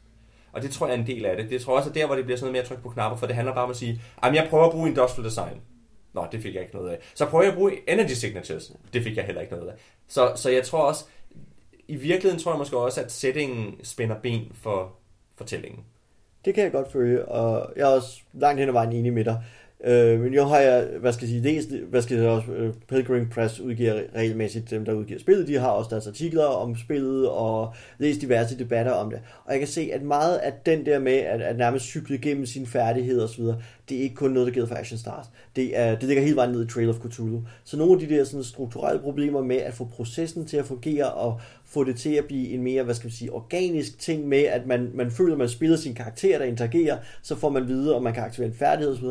Og 0.53 0.63
det 0.63 0.71
tror 0.71 0.87
jeg 0.87 0.95
er 0.95 1.01
en 1.01 1.07
del 1.07 1.25
af 1.25 1.37
det. 1.37 1.51
Det 1.51 1.61
tror 1.61 1.73
jeg 1.73 1.79
også 1.79 1.91
er 1.91 1.95
der, 1.95 2.07
hvor 2.07 2.15
det 2.15 2.25
bliver 2.25 2.37
sådan 2.39 2.45
noget 2.45 2.53
mere 2.53 2.63
at 2.63 2.69
trykke 2.69 2.83
på 2.83 2.89
knapper, 2.89 3.19
for 3.19 3.27
det 3.27 3.35
handler 3.35 3.55
bare 3.55 3.65
om 3.65 3.71
at 3.71 3.77
sige, 3.77 4.03
at 4.23 4.35
jeg 4.35 4.47
prøver 4.51 4.65
at 4.65 4.73
bruge 4.73 4.89
industrial 4.89 5.25
design. 5.25 5.61
Nå, 6.13 6.27
det 6.33 6.43
fik 6.43 6.55
jeg 6.55 6.63
ikke 6.63 6.75
noget 6.75 6.91
af. 6.91 6.99
Så 7.15 7.27
prøver 7.27 7.45
jeg 7.45 7.53
at 7.53 7.59
bruge 7.59 7.91
energy 7.91 8.13
signatures. 8.13 8.73
Det 8.93 9.03
fik 9.03 9.17
jeg 9.17 9.25
heller 9.25 9.41
ikke 9.41 9.55
noget 9.55 9.69
af. 9.69 9.75
Så, 10.09 10.33
så 10.37 10.51
jeg 10.51 10.65
tror 10.65 10.83
også, 10.83 11.05
i 11.89 11.97
virkeligheden 11.97 12.43
tror 12.43 12.53
jeg 12.53 12.59
måske 12.59 12.79
også, 12.79 13.01
at 13.01 13.13
settingen 13.13 13.85
spænder 13.85 14.17
ben 14.23 14.53
for 14.55 14.97
fortællingen. 15.37 15.85
Det 16.45 16.55
kan 16.55 16.65
jeg 16.65 16.73
godt 16.73 16.93
føle, 16.93 17.25
og 17.25 17.73
jeg 17.77 17.83
er 17.83 17.95
også 17.97 18.21
langt 18.33 18.61
hen 18.61 18.69
ad 18.69 18.73
vejen 18.73 18.93
enig 18.93 19.13
med 19.13 19.25
dig. 19.25 19.43
Øh, 19.85 20.21
men 20.21 20.35
jo 20.35 20.45
har 20.45 20.59
jeg, 20.59 20.89
hvad 21.01 21.13
skal 21.13 21.25
jeg 21.25 21.31
sige, 21.31 21.43
læst, 21.43 21.71
hvad 21.71 22.03
skal 22.03 22.17
jeg 22.17 22.29
også, 22.29 22.53
øh, 22.53 22.75
Pilgrim 22.89 23.29
Press 23.29 23.61
udgiver 23.61 24.01
regelmæssigt, 24.15 24.71
dem 24.71 24.85
der 24.85 24.93
udgiver 24.93 25.21
spillet, 25.21 25.49
de 25.49 25.59
har 25.59 25.69
også 25.69 25.91
deres 25.91 26.07
artikler 26.07 26.45
om 26.45 26.77
spillet, 26.77 27.29
og 27.29 27.75
læst 27.99 28.21
diverse 28.21 28.59
debatter 28.59 28.93
om 28.93 29.11
det. 29.11 29.21
Og 29.45 29.53
jeg 29.53 29.59
kan 29.59 29.69
se, 29.69 29.91
at 29.93 30.03
meget 30.03 30.37
af 30.37 30.53
den 30.67 30.87
der 30.87 30.99
med, 30.99 31.13
at, 31.13 31.43
at 31.43 31.57
nærmest 31.57 31.85
cykle 31.85 32.19
gennem 32.19 32.47
sine 32.47 32.67
færdigheder 32.67 33.25
osv., 33.25 33.45
det 33.89 33.99
er 33.99 34.03
ikke 34.03 34.15
kun 34.15 34.31
noget, 34.31 34.47
der 34.47 34.53
gælder 34.53 34.69
for 34.69 34.75
Action 34.75 34.99
Stars. 34.99 35.27
Det, 35.57 35.79
er, 35.79 35.95
det 35.95 36.05
ligger 36.05 36.23
helt 36.23 36.37
vejen 36.37 36.51
ned 36.51 36.65
i 36.65 36.69
Trail 36.69 36.91
of 36.91 36.97
Cthulhu. 36.97 37.43
Så 37.65 37.77
nogle 37.77 37.93
af 37.93 38.09
de 38.09 38.15
der 38.15 38.25
sådan, 38.25 38.45
strukturelle 38.45 39.03
problemer 39.03 39.43
med 39.43 39.57
at 39.57 39.75
få 39.75 39.85
processen 39.85 40.47
til 40.47 40.57
at 40.57 40.65
fungere, 40.65 41.13
og 41.13 41.41
få 41.75 41.85
det 41.85 41.97
til 41.97 42.15
at 42.15 42.25
blive 42.25 42.49
en 42.49 42.63
mere, 42.63 42.83
hvad 42.83 42.95
skal 42.95 43.07
man 43.07 43.13
sige, 43.13 43.33
organisk 43.33 43.99
ting 43.99 44.29
med, 44.29 44.43
at 44.43 44.67
man, 44.67 44.91
man 44.95 45.11
føler, 45.11 45.33
at 45.33 45.39
man 45.39 45.49
spiller 45.49 45.77
sin 45.77 45.95
karakter, 45.95 46.39
der 46.39 46.45
interagerer, 46.45 46.99
så 47.23 47.37
får 47.37 47.49
man 47.49 47.69
videre, 47.69 47.95
og 47.95 48.03
man 48.03 48.15
kan 48.15 48.23
aktivere 48.23 48.49
en 48.49 48.57
færdighed 48.57 48.95
osv 48.95 49.05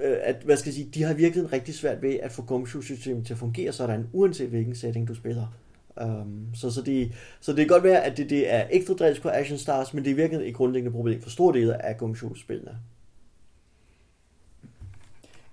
øh, 0.00 0.16
at, 0.22 0.36
hvad 0.44 0.56
skal 0.56 0.68
jeg 0.68 0.74
sige, 0.74 0.88
de 0.94 1.02
har 1.02 1.14
virkelig 1.14 1.52
rigtig 1.52 1.74
svært 1.74 2.02
ved 2.02 2.14
at 2.22 2.32
få 2.32 2.42
Gumshoe-systemet 2.42 3.26
til 3.26 3.34
at 3.34 3.38
fungere 3.38 3.72
sådan, 3.72 4.08
uanset 4.12 4.48
hvilken 4.48 4.74
setting 4.74 5.08
du 5.08 5.14
spiller. 5.14 5.58
Um, 6.02 6.46
så, 6.54 6.70
så, 6.70 6.82
det, 6.82 7.12
så 7.40 7.52
det 7.52 7.58
kan 7.58 7.66
godt 7.66 7.84
være, 7.84 8.04
at 8.04 8.16
det, 8.16 8.30
det 8.30 8.52
er 8.52 8.66
ekstra 8.70 8.94
drift 8.94 9.22
på 9.22 9.28
Action 9.28 9.58
Stars, 9.58 9.94
men 9.94 10.04
det 10.04 10.10
er 10.10 10.14
virkelig 10.14 10.48
et 10.48 10.54
grundlæggende 10.54 10.92
problem 10.92 11.22
for 11.22 11.30
store 11.30 11.58
dele 11.58 11.84
af 11.84 11.96
Gumshoe-spillene. 11.96 12.78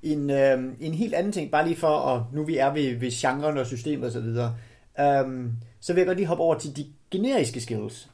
En, 0.03 0.29
øh, 0.29 0.63
en 0.79 0.93
helt 0.93 1.13
anden 1.13 1.31
ting, 1.31 1.51
bare 1.51 1.67
lige 1.67 1.77
for, 1.77 1.87
at 1.87 2.21
nu 2.33 2.43
vi 2.43 2.57
er 2.57 2.73
ved, 2.73 2.95
ved 2.95 3.11
genren 3.11 3.57
og 3.57 3.65
systemet 3.65 4.05
og 4.05 4.11
så 4.11 4.21
videre, 4.21 4.55
øhm, 4.99 5.51
så 5.79 5.93
vil 5.93 6.01
jeg 6.01 6.07
godt 6.07 6.17
lige 6.17 6.27
hoppe 6.27 6.43
over 6.43 6.55
til 6.55 6.75
de 6.75 6.85
generiske 7.11 7.61
skills. 7.61 8.09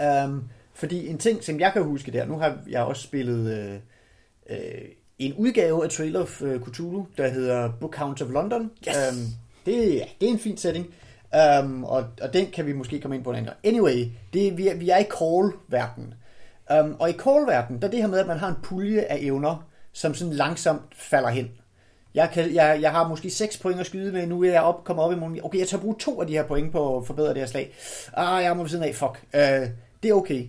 Øhm, 0.00 0.42
fordi 0.74 1.08
en 1.08 1.18
ting, 1.18 1.44
som 1.44 1.60
jeg 1.60 1.72
kan 1.72 1.82
huske 1.82 2.12
der, 2.12 2.26
nu 2.26 2.38
har 2.38 2.58
jeg 2.68 2.82
også 2.82 3.02
spillet 3.02 3.58
øh, 3.58 3.74
øh, 4.50 4.88
en 5.18 5.34
udgave 5.34 5.84
af 5.84 5.90
Trail 5.90 6.16
of 6.16 6.42
øh, 6.42 6.60
Cthulhu, 6.60 7.06
der 7.16 7.28
hedder 7.28 7.72
Book 7.80 7.96
Hounds 7.96 8.20
of 8.20 8.30
London. 8.30 8.70
Yes! 8.88 8.96
Øhm, 8.96 9.26
det, 9.66 9.94
ja, 9.94 10.04
det 10.20 10.28
er 10.28 10.32
en 10.32 10.38
fin 10.38 10.56
setting, 10.56 10.86
um, 11.62 11.84
og, 11.84 12.04
og 12.22 12.32
den 12.32 12.50
kan 12.50 12.66
vi 12.66 12.72
måske 12.72 13.00
komme 13.00 13.16
ind 13.16 13.24
på 13.24 13.30
en 13.30 13.36
anden 13.36 13.46
gang. 13.46 13.58
Anyway, 13.64 14.06
det, 14.32 14.56
vi, 14.56 14.68
er, 14.68 14.74
vi 14.74 14.90
er 14.90 14.98
i 14.98 15.04
call-verdenen. 15.04 16.14
Um, 16.80 16.96
og 16.98 17.10
i 17.10 17.12
call-verdenen, 17.12 17.80
der 17.80 17.86
er 17.86 17.90
det 17.90 18.00
her 18.00 18.08
med, 18.08 18.18
at 18.18 18.26
man 18.26 18.38
har 18.38 18.48
en 18.48 18.56
pulje 18.62 19.00
af 19.00 19.18
evner, 19.20 19.68
som 19.92 20.14
sådan 20.14 20.32
langsomt 20.32 20.82
falder 20.92 21.28
hen. 21.28 21.50
Jeg, 22.14 22.30
kan, 22.32 22.54
jeg, 22.54 22.78
jeg 22.80 22.90
har 22.90 23.08
måske 23.08 23.30
6 23.30 23.58
point 23.58 23.80
at 23.80 23.86
skyde 23.86 24.12
med, 24.12 24.26
nu 24.26 24.42
er 24.42 24.52
jeg 24.52 24.62
op, 24.62 24.84
kommet 24.84 25.04
op 25.04 25.12
i 25.12 25.16
morgen. 25.16 25.40
Okay, 25.42 25.58
jeg 25.58 25.68
tager 25.68 25.80
bruge 25.80 25.96
to 25.98 26.20
af 26.20 26.26
de 26.26 26.32
her 26.32 26.42
point 26.42 26.72
på 26.72 26.96
at 26.96 27.06
forbedre 27.06 27.28
det 27.28 27.38
her 27.38 27.46
slag. 27.46 27.72
Ah, 28.12 28.44
jeg 28.44 28.56
må 28.56 28.62
ved 28.62 28.70
siden 28.70 28.84
af, 28.84 28.94
fuck. 28.94 29.22
Uh, 29.34 29.40
det 30.02 30.10
er 30.10 30.14
okay. 30.14 30.46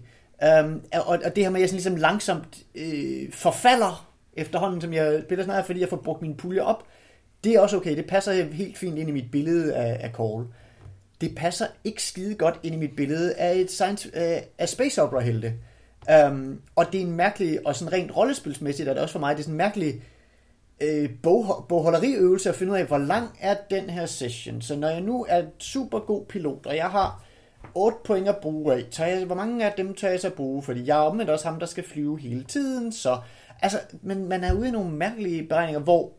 Um, 0.63 0.81
og, 0.93 1.19
og 1.25 1.35
det 1.35 1.43
her 1.43 1.49
med, 1.49 1.59
at 1.59 1.61
jeg 1.61 1.69
sådan 1.69 1.75
ligesom 1.75 1.95
langsomt 1.95 2.57
øh, 2.75 3.31
forfalder 3.31 4.09
efterhånden, 4.33 4.81
som 4.81 4.93
jeg 4.93 5.21
spiller 5.23 5.43
sådan 5.43 5.55
her, 5.55 5.63
fordi 5.63 5.79
jeg 5.79 5.89
får 5.89 5.97
brugt 5.97 6.21
min 6.21 6.37
pulje 6.37 6.61
op, 6.61 6.83
det 7.43 7.55
er 7.55 7.59
også 7.59 7.77
okay. 7.77 7.97
Det 7.97 8.07
passer 8.07 8.43
helt 8.43 8.77
fint 8.77 8.97
ind 8.97 9.09
i 9.09 9.11
mit 9.11 9.31
billede 9.31 9.75
af, 9.75 9.97
af 10.05 10.11
Call. 10.17 10.45
Det 11.21 11.35
passer 11.35 11.65
ikke 11.83 12.03
skide 12.03 12.35
godt 12.35 12.59
ind 12.63 12.75
i 12.75 12.77
mit 12.77 12.95
billede 12.95 13.33
af 13.33 13.55
et 13.55 13.71
science, 13.71 14.09
uh, 14.15 14.43
af 14.57 14.69
space 14.69 15.01
opera 15.01 15.19
helte. 15.19 15.53
Um, 16.09 16.15
øhm, 16.15 16.61
og 16.75 16.85
det 16.91 17.01
er 17.01 17.05
en 17.05 17.11
mærkelig, 17.11 17.67
og 17.67 17.75
sådan 17.75 17.93
rent 17.93 18.17
rollespilsmæssigt 18.17 18.89
er 18.89 18.93
det 18.93 19.01
også 19.01 19.13
for 19.13 19.19
mig, 19.19 19.35
det 19.35 19.39
er 19.39 19.43
sådan 19.43 19.53
en 19.53 19.57
mærkelig 19.57 20.01
øh, 20.81 21.09
bog, 21.23 21.65
bogholderiøvelse 21.69 22.49
at 22.49 22.55
finde 22.55 22.73
ud 22.73 22.77
af, 22.77 22.85
hvor 22.85 22.97
lang 22.97 23.29
er 23.39 23.55
den 23.69 23.89
her 23.89 24.05
session. 24.05 24.61
Så 24.61 24.75
når 24.75 24.89
jeg 24.89 25.01
nu 25.01 25.25
er 25.29 25.43
super 25.59 25.99
god 25.99 26.25
pilot, 26.25 26.65
og 26.65 26.75
jeg 26.75 26.89
har 26.89 27.23
8 27.75 27.97
point 28.05 28.27
at 28.27 28.37
bruge 28.37 28.73
af, 28.73 28.83
tager 28.91 29.09
jeg, 29.09 29.25
hvor 29.25 29.35
mange 29.35 29.65
af 29.65 29.73
dem 29.77 29.93
tager 29.93 30.11
jeg 30.11 30.19
så 30.19 30.27
at 30.27 30.33
bruge? 30.33 30.63
Fordi 30.63 30.87
jeg 30.87 30.97
er 30.97 31.01
omvendt 31.01 31.31
også 31.31 31.47
ham, 31.47 31.59
der 31.59 31.65
skal 31.65 31.83
flyve 31.83 32.19
hele 32.19 32.43
tiden, 32.43 32.91
så... 32.91 33.17
Altså, 33.61 33.77
men 34.01 34.29
man 34.29 34.43
er 34.43 34.53
ude 34.53 34.67
i 34.67 34.71
nogle 34.71 34.91
mærkelige 34.91 35.47
beregninger, 35.47 35.79
hvor 35.79 36.11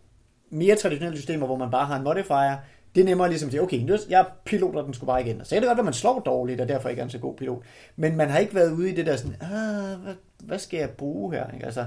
mere 0.50 0.76
traditionelle 0.76 1.16
systemer, 1.16 1.46
hvor 1.46 1.56
man 1.56 1.70
bare 1.70 1.86
har 1.86 1.96
en 1.96 2.04
modifier, 2.04 2.56
det 2.94 3.00
er 3.00 3.04
nemmere 3.04 3.28
ligesom 3.28 3.46
at 3.46 3.52
sige, 3.52 3.62
okay, 3.62 3.78
nu, 3.78 3.96
jeg 4.08 4.26
piloter 4.44 4.82
den 4.82 4.94
skulle 4.94 5.08
bare 5.08 5.26
igen. 5.26 5.44
Så 5.44 5.56
er 5.56 5.60
det 5.60 5.66
godt, 5.66 5.78
at 5.78 5.84
man 5.84 5.94
slår 5.94 6.20
dårligt, 6.20 6.60
og 6.60 6.68
derfor 6.68 6.88
ikke 6.88 7.00
er 7.00 7.04
en 7.04 7.10
så 7.10 7.18
god 7.18 7.36
pilot. 7.36 7.62
Men 7.96 8.16
man 8.16 8.30
har 8.30 8.38
ikke 8.38 8.54
været 8.54 8.72
ude 8.72 8.90
i 8.90 8.94
det 8.94 9.06
der 9.06 9.16
sådan, 9.16 9.36
ah, 9.40 10.00
hvad, 10.02 10.14
hvad 10.38 10.58
skal 10.58 10.78
jeg 10.78 10.90
bruge 10.90 11.34
her? 11.34 11.50
Ikke? 11.50 11.66
Altså, 11.66 11.86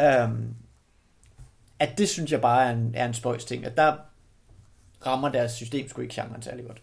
øhm, 0.00 0.54
at 1.78 1.98
det 1.98 2.08
synes 2.08 2.32
jeg 2.32 2.40
bare 2.40 2.66
er 2.66 2.70
en, 2.70 2.92
er 2.94 3.06
en 3.06 3.14
spøjs 3.14 3.44
ting, 3.44 3.64
at 3.64 3.76
der 3.76 3.96
rammer 5.06 5.28
deres 5.28 5.52
system 5.52 5.88
sgu 5.88 6.02
ikke 6.02 6.14
genren 6.14 6.42
særlig 6.42 6.66
godt. 6.66 6.82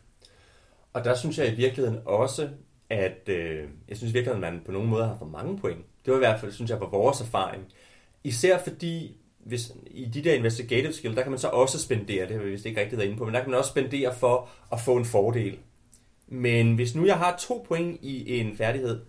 Og 0.93 1.03
der 1.03 1.15
synes 1.15 1.37
jeg 1.37 1.47
i 1.47 1.55
virkeligheden 1.55 1.99
også, 2.05 2.49
at 2.89 3.29
øh, 3.29 3.69
jeg 3.89 3.97
synes 3.97 4.11
i 4.11 4.13
virkeligheden, 4.13 4.43
at 4.43 4.53
man 4.53 4.61
på 4.65 4.71
nogen 4.71 4.89
måde 4.89 5.05
har 5.05 5.17
for 5.17 5.25
mange 5.25 5.57
point. 5.57 5.85
Det 6.05 6.11
var 6.11 6.17
i 6.17 6.19
hvert 6.19 6.39
fald, 6.39 6.51
synes 6.51 6.71
jeg, 6.71 6.79
var 6.79 6.89
vores 6.89 7.21
erfaring. 7.21 7.63
Især 8.23 8.57
fordi 8.57 9.17
hvis, 9.39 9.71
i 9.87 10.05
de 10.05 10.23
der 10.23 10.33
investigative 10.33 10.93
skill, 10.93 11.15
der 11.15 11.21
kan 11.21 11.31
man 11.31 11.39
så 11.39 11.47
også 11.47 11.79
spendere, 11.79 12.27
det 12.27 12.35
har 12.35 12.43
vi 12.43 12.49
vist 12.49 12.65
ikke 12.65 12.81
rigtig 12.81 12.97
været 12.97 13.07
inde 13.07 13.17
på, 13.17 13.25
men 13.25 13.33
der 13.33 13.41
kan 13.41 13.49
man 13.49 13.59
også 13.59 13.69
spendere 13.69 14.15
for 14.15 14.49
at 14.71 14.79
få 14.79 14.97
en 14.97 15.05
fordel. 15.05 15.57
Men 16.27 16.75
hvis 16.75 16.95
nu 16.95 17.05
jeg 17.05 17.17
har 17.17 17.35
to 17.39 17.65
point 17.67 17.99
i 18.01 18.39
en 18.39 18.57
færdighed, 18.57 19.01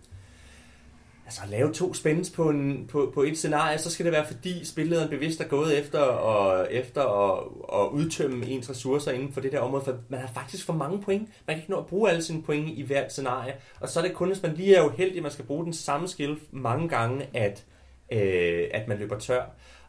altså 1.25 1.41
at 1.45 1.51
lave 1.51 1.73
to 1.73 1.95
spændes 1.95 2.31
på, 2.31 2.49
en, 2.49 2.87
på, 2.87 3.11
på 3.15 3.23
et 3.23 3.39
scenarie, 3.39 3.79
så 3.79 3.91
skal 3.91 4.05
det 4.05 4.13
være 4.13 4.27
fordi 4.27 4.65
spillederen 4.65 5.09
bevidst 5.09 5.41
er 5.41 5.45
gået 5.45 5.79
efter, 5.79 6.01
og, 6.01 6.73
efter 6.73 7.03
at, 7.03 7.45
at 7.81 7.89
udtømme 7.93 8.47
ens 8.47 8.71
ressourcer 8.71 9.13
inden 9.13 9.33
for 9.33 9.41
det 9.41 9.53
der 9.53 9.61
område, 9.61 9.85
for 9.85 9.97
man 10.09 10.21
har 10.21 10.29
faktisk 10.35 10.67
for 10.67 10.73
mange 10.73 11.03
point. 11.03 11.29
Man 11.47 11.57
kan 11.57 11.63
ikke 11.63 11.71
nå 11.71 11.79
at 11.79 11.87
bruge 11.87 12.11
alle 12.11 12.23
sine 12.23 12.43
point 12.43 12.79
i 12.79 12.83
hvert 12.83 13.13
scenarie, 13.13 13.55
og 13.81 13.89
så 13.89 14.01
er 14.01 14.05
det 14.05 14.15
kun, 14.15 14.29
hvis 14.29 14.43
man 14.43 14.55
lige 14.55 14.75
er 14.75 14.85
uheldig, 14.85 15.17
at 15.17 15.23
man 15.23 15.33
skal 15.33 15.45
bruge 15.45 15.65
den 15.65 15.73
samme 15.73 16.09
skill 16.09 16.39
mange 16.51 16.89
gange, 16.89 17.27
at, 17.35 17.65
øh, 18.13 18.69
at 18.71 18.89
man 18.89 18.99
løber 18.99 19.19
tør. 19.19 19.43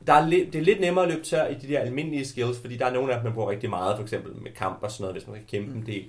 Der 0.07 0.13
er 0.13 0.29
det 0.29 0.55
er 0.55 0.61
lidt 0.61 0.81
nemmere 0.81 1.05
at 1.05 1.11
løbe 1.11 1.23
tør 1.23 1.47
i 1.47 1.53
de 1.53 1.67
der 1.67 1.79
almindelige 1.79 2.25
skills, 2.25 2.59
fordi 2.59 2.77
der 2.77 2.85
er 2.85 2.93
nogle 2.93 3.13
af 3.13 3.19
dem, 3.19 3.25
man 3.25 3.33
bruger 3.33 3.51
rigtig 3.51 3.69
meget, 3.69 3.95
for 3.95 4.03
eksempel 4.03 4.35
med 4.41 4.51
kamp 4.51 4.79
og 4.83 4.91
sådan 4.91 5.03
noget, 5.03 5.15
hvis 5.15 5.27
man 5.27 5.35
skal 5.35 5.47
kæmpe 5.47 5.75
en 5.75 5.85
del. 5.85 6.05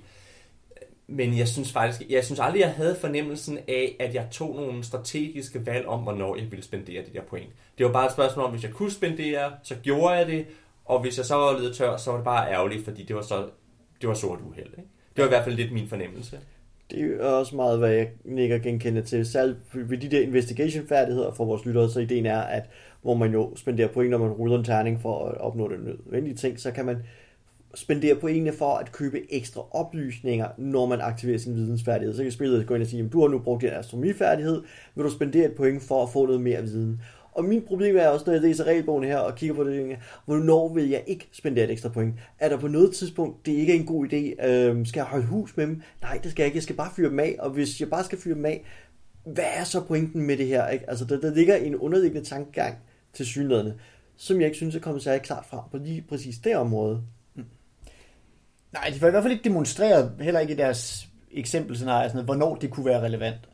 Men 1.07 1.37
jeg 1.37 1.47
synes 1.47 1.71
faktisk, 1.71 2.09
jeg 2.09 2.25
synes 2.25 2.39
aldrig, 2.39 2.59
jeg 2.59 2.71
havde 2.71 2.95
fornemmelsen 2.95 3.57
af, 3.67 3.95
at 3.99 4.13
jeg 4.13 4.27
tog 4.31 4.55
nogle 4.55 4.83
strategiske 4.83 5.65
valg 5.65 5.85
om, 5.87 5.99
hvornår 5.99 6.35
jeg 6.35 6.51
ville 6.51 6.63
spendere 6.63 7.01
de 7.01 7.13
der 7.13 7.21
point. 7.21 7.49
Det 7.77 7.85
var 7.85 7.91
bare 7.91 8.05
et 8.05 8.11
spørgsmål 8.11 8.45
om, 8.45 8.51
hvis 8.51 8.63
jeg 8.63 8.71
kunne 8.71 8.91
spendere, 8.91 9.51
så 9.63 9.75
gjorde 9.75 10.13
jeg 10.13 10.27
det, 10.27 10.45
og 10.85 11.01
hvis 11.01 11.17
jeg 11.17 11.25
så 11.25 11.35
var 11.35 11.59
lidt 11.59 11.75
tør, 11.75 11.97
så 11.97 12.11
var 12.11 12.17
det 12.17 12.25
bare 12.25 12.51
ærgerligt, 12.51 12.83
fordi 12.83 13.03
det 13.03 13.15
var, 13.15 13.21
så, 13.21 13.45
det 14.01 14.09
var 14.09 14.15
sort 14.15 14.39
uheld. 14.49 14.69
Ikke? 14.77 14.89
Det 15.15 15.21
var 15.21 15.25
i 15.25 15.29
hvert 15.29 15.43
fald 15.43 15.55
lidt 15.55 15.71
min 15.71 15.87
fornemmelse. 15.87 16.39
Det 16.91 17.17
er 17.21 17.25
også 17.25 17.55
meget, 17.55 17.79
hvad 17.79 17.91
jeg 17.91 18.09
nikker 18.23 18.57
genkender 18.57 19.01
til. 19.01 19.25
Selv 19.25 19.55
ved 19.73 19.97
de 19.97 20.11
der 20.11 20.21
investigation-færdigheder 20.21 21.33
for 21.33 21.45
vores 21.45 21.65
lyttere, 21.65 21.89
så 21.89 21.99
ideen 21.99 22.25
er, 22.25 22.39
at 22.39 22.63
hvor 23.01 23.13
man 23.13 23.33
jo 23.33 23.55
spenderer 23.55 23.87
point, 23.87 24.11
når 24.11 24.17
man 24.17 24.31
ruller 24.31 24.57
en 24.57 24.63
terning 24.63 25.01
for 25.01 25.27
at 25.27 25.37
opnå 25.37 25.69
den 25.69 25.79
nødvendige 25.79 26.35
ting, 26.35 26.59
så 26.59 26.71
kan 26.71 26.85
man 26.85 26.97
spendere 27.77 28.15
pointene 28.15 28.53
for 28.53 28.75
at 28.75 28.91
købe 28.91 29.33
ekstra 29.33 29.61
oplysninger, 29.71 30.47
når 30.57 30.85
man 30.85 31.01
aktiverer 31.01 31.37
sin 31.37 31.55
vidensfærdighed. 31.55 32.15
Så 32.15 32.23
kan 32.23 32.31
spillet 32.31 32.67
gå 32.67 32.73
ind 32.73 32.83
og 32.83 32.89
sige, 32.89 33.03
at 33.03 33.13
du 33.13 33.21
har 33.21 33.27
nu 33.27 33.39
brugt 33.39 33.61
din 33.61 33.69
astronomifærdighed, 33.69 34.61
vil 34.95 35.05
du 35.05 35.11
spendere 35.11 35.45
et 35.45 35.55
point 35.55 35.83
for 35.83 36.03
at 36.03 36.09
få 36.09 36.25
noget 36.25 36.41
mere 36.41 36.61
viden. 36.63 37.01
Og 37.31 37.45
min 37.45 37.61
problem 37.61 37.97
er 37.97 38.07
også, 38.07 38.23
når 38.25 38.33
jeg 38.33 38.41
læser 38.41 38.63
regelbogen 38.63 39.03
her 39.03 39.17
og 39.17 39.35
kigger 39.35 39.55
på 39.55 39.63
det, 39.63 39.97
hvornår 40.25 40.73
vil 40.73 40.89
jeg 40.89 41.03
ikke 41.07 41.29
spendere 41.31 41.65
et 41.65 41.71
ekstra 41.71 41.89
point? 41.89 42.15
Er 42.39 42.49
der 42.49 42.57
på 42.57 42.67
noget 42.67 42.95
tidspunkt, 42.95 43.45
det 43.45 43.51
ikke 43.51 43.73
er 43.75 43.79
en 43.79 43.85
god 43.85 44.07
idé? 44.07 44.47
Øhm, 44.47 44.85
skal 44.85 44.99
jeg 44.99 45.05
holde 45.05 45.25
hus 45.25 45.57
med 45.57 45.67
dem? 45.67 45.81
Nej, 46.01 46.19
det 46.23 46.31
skal 46.31 46.43
jeg 46.43 46.47
ikke. 46.47 46.55
Jeg 46.55 46.63
skal 46.63 46.75
bare 46.75 46.91
fyre 46.95 47.09
dem 47.09 47.19
af. 47.19 47.35
Og 47.39 47.49
hvis 47.49 47.79
jeg 47.79 47.89
bare 47.89 48.03
skal 48.03 48.17
fyre 48.17 48.35
dem 48.35 48.45
af, 48.45 48.65
hvad 49.25 49.45
er 49.55 49.63
så 49.63 49.83
pointen 49.83 50.21
med 50.21 50.37
det 50.37 50.47
her? 50.47 50.67
Ikke? 50.67 50.89
Altså, 50.89 51.05
der, 51.05 51.19
der 51.19 51.33
ligger 51.33 51.55
en 51.55 51.75
underliggende 51.75 52.27
tankegang 52.27 52.75
til 53.13 53.25
synlædende, 53.25 53.73
som 54.15 54.37
jeg 54.37 54.45
ikke 54.45 54.57
synes 54.57 54.75
er 54.75 54.79
kommet 54.79 55.03
særlig 55.03 55.21
klart 55.21 55.45
frem 55.45 55.61
på 55.71 55.77
lige 55.77 56.05
præcis 56.09 56.37
det 56.37 56.57
område. 56.57 57.01
Nej, 58.73 58.89
de 58.93 58.99
får 58.99 59.07
i 59.07 59.11
hvert 59.11 59.23
fald 59.23 59.33
ikke 59.33 59.43
demonstreret, 59.43 60.11
heller 60.21 60.39
ikke 60.39 60.53
i 60.53 60.57
deres 60.57 61.07
eksempelscenarie, 61.31 62.09
sådan 62.09 62.25
noget, 62.25 62.39
hvornår 62.39 62.55
det 62.55 62.71
kunne 62.71 62.85
være 62.85 63.01
relevant. 63.01 63.49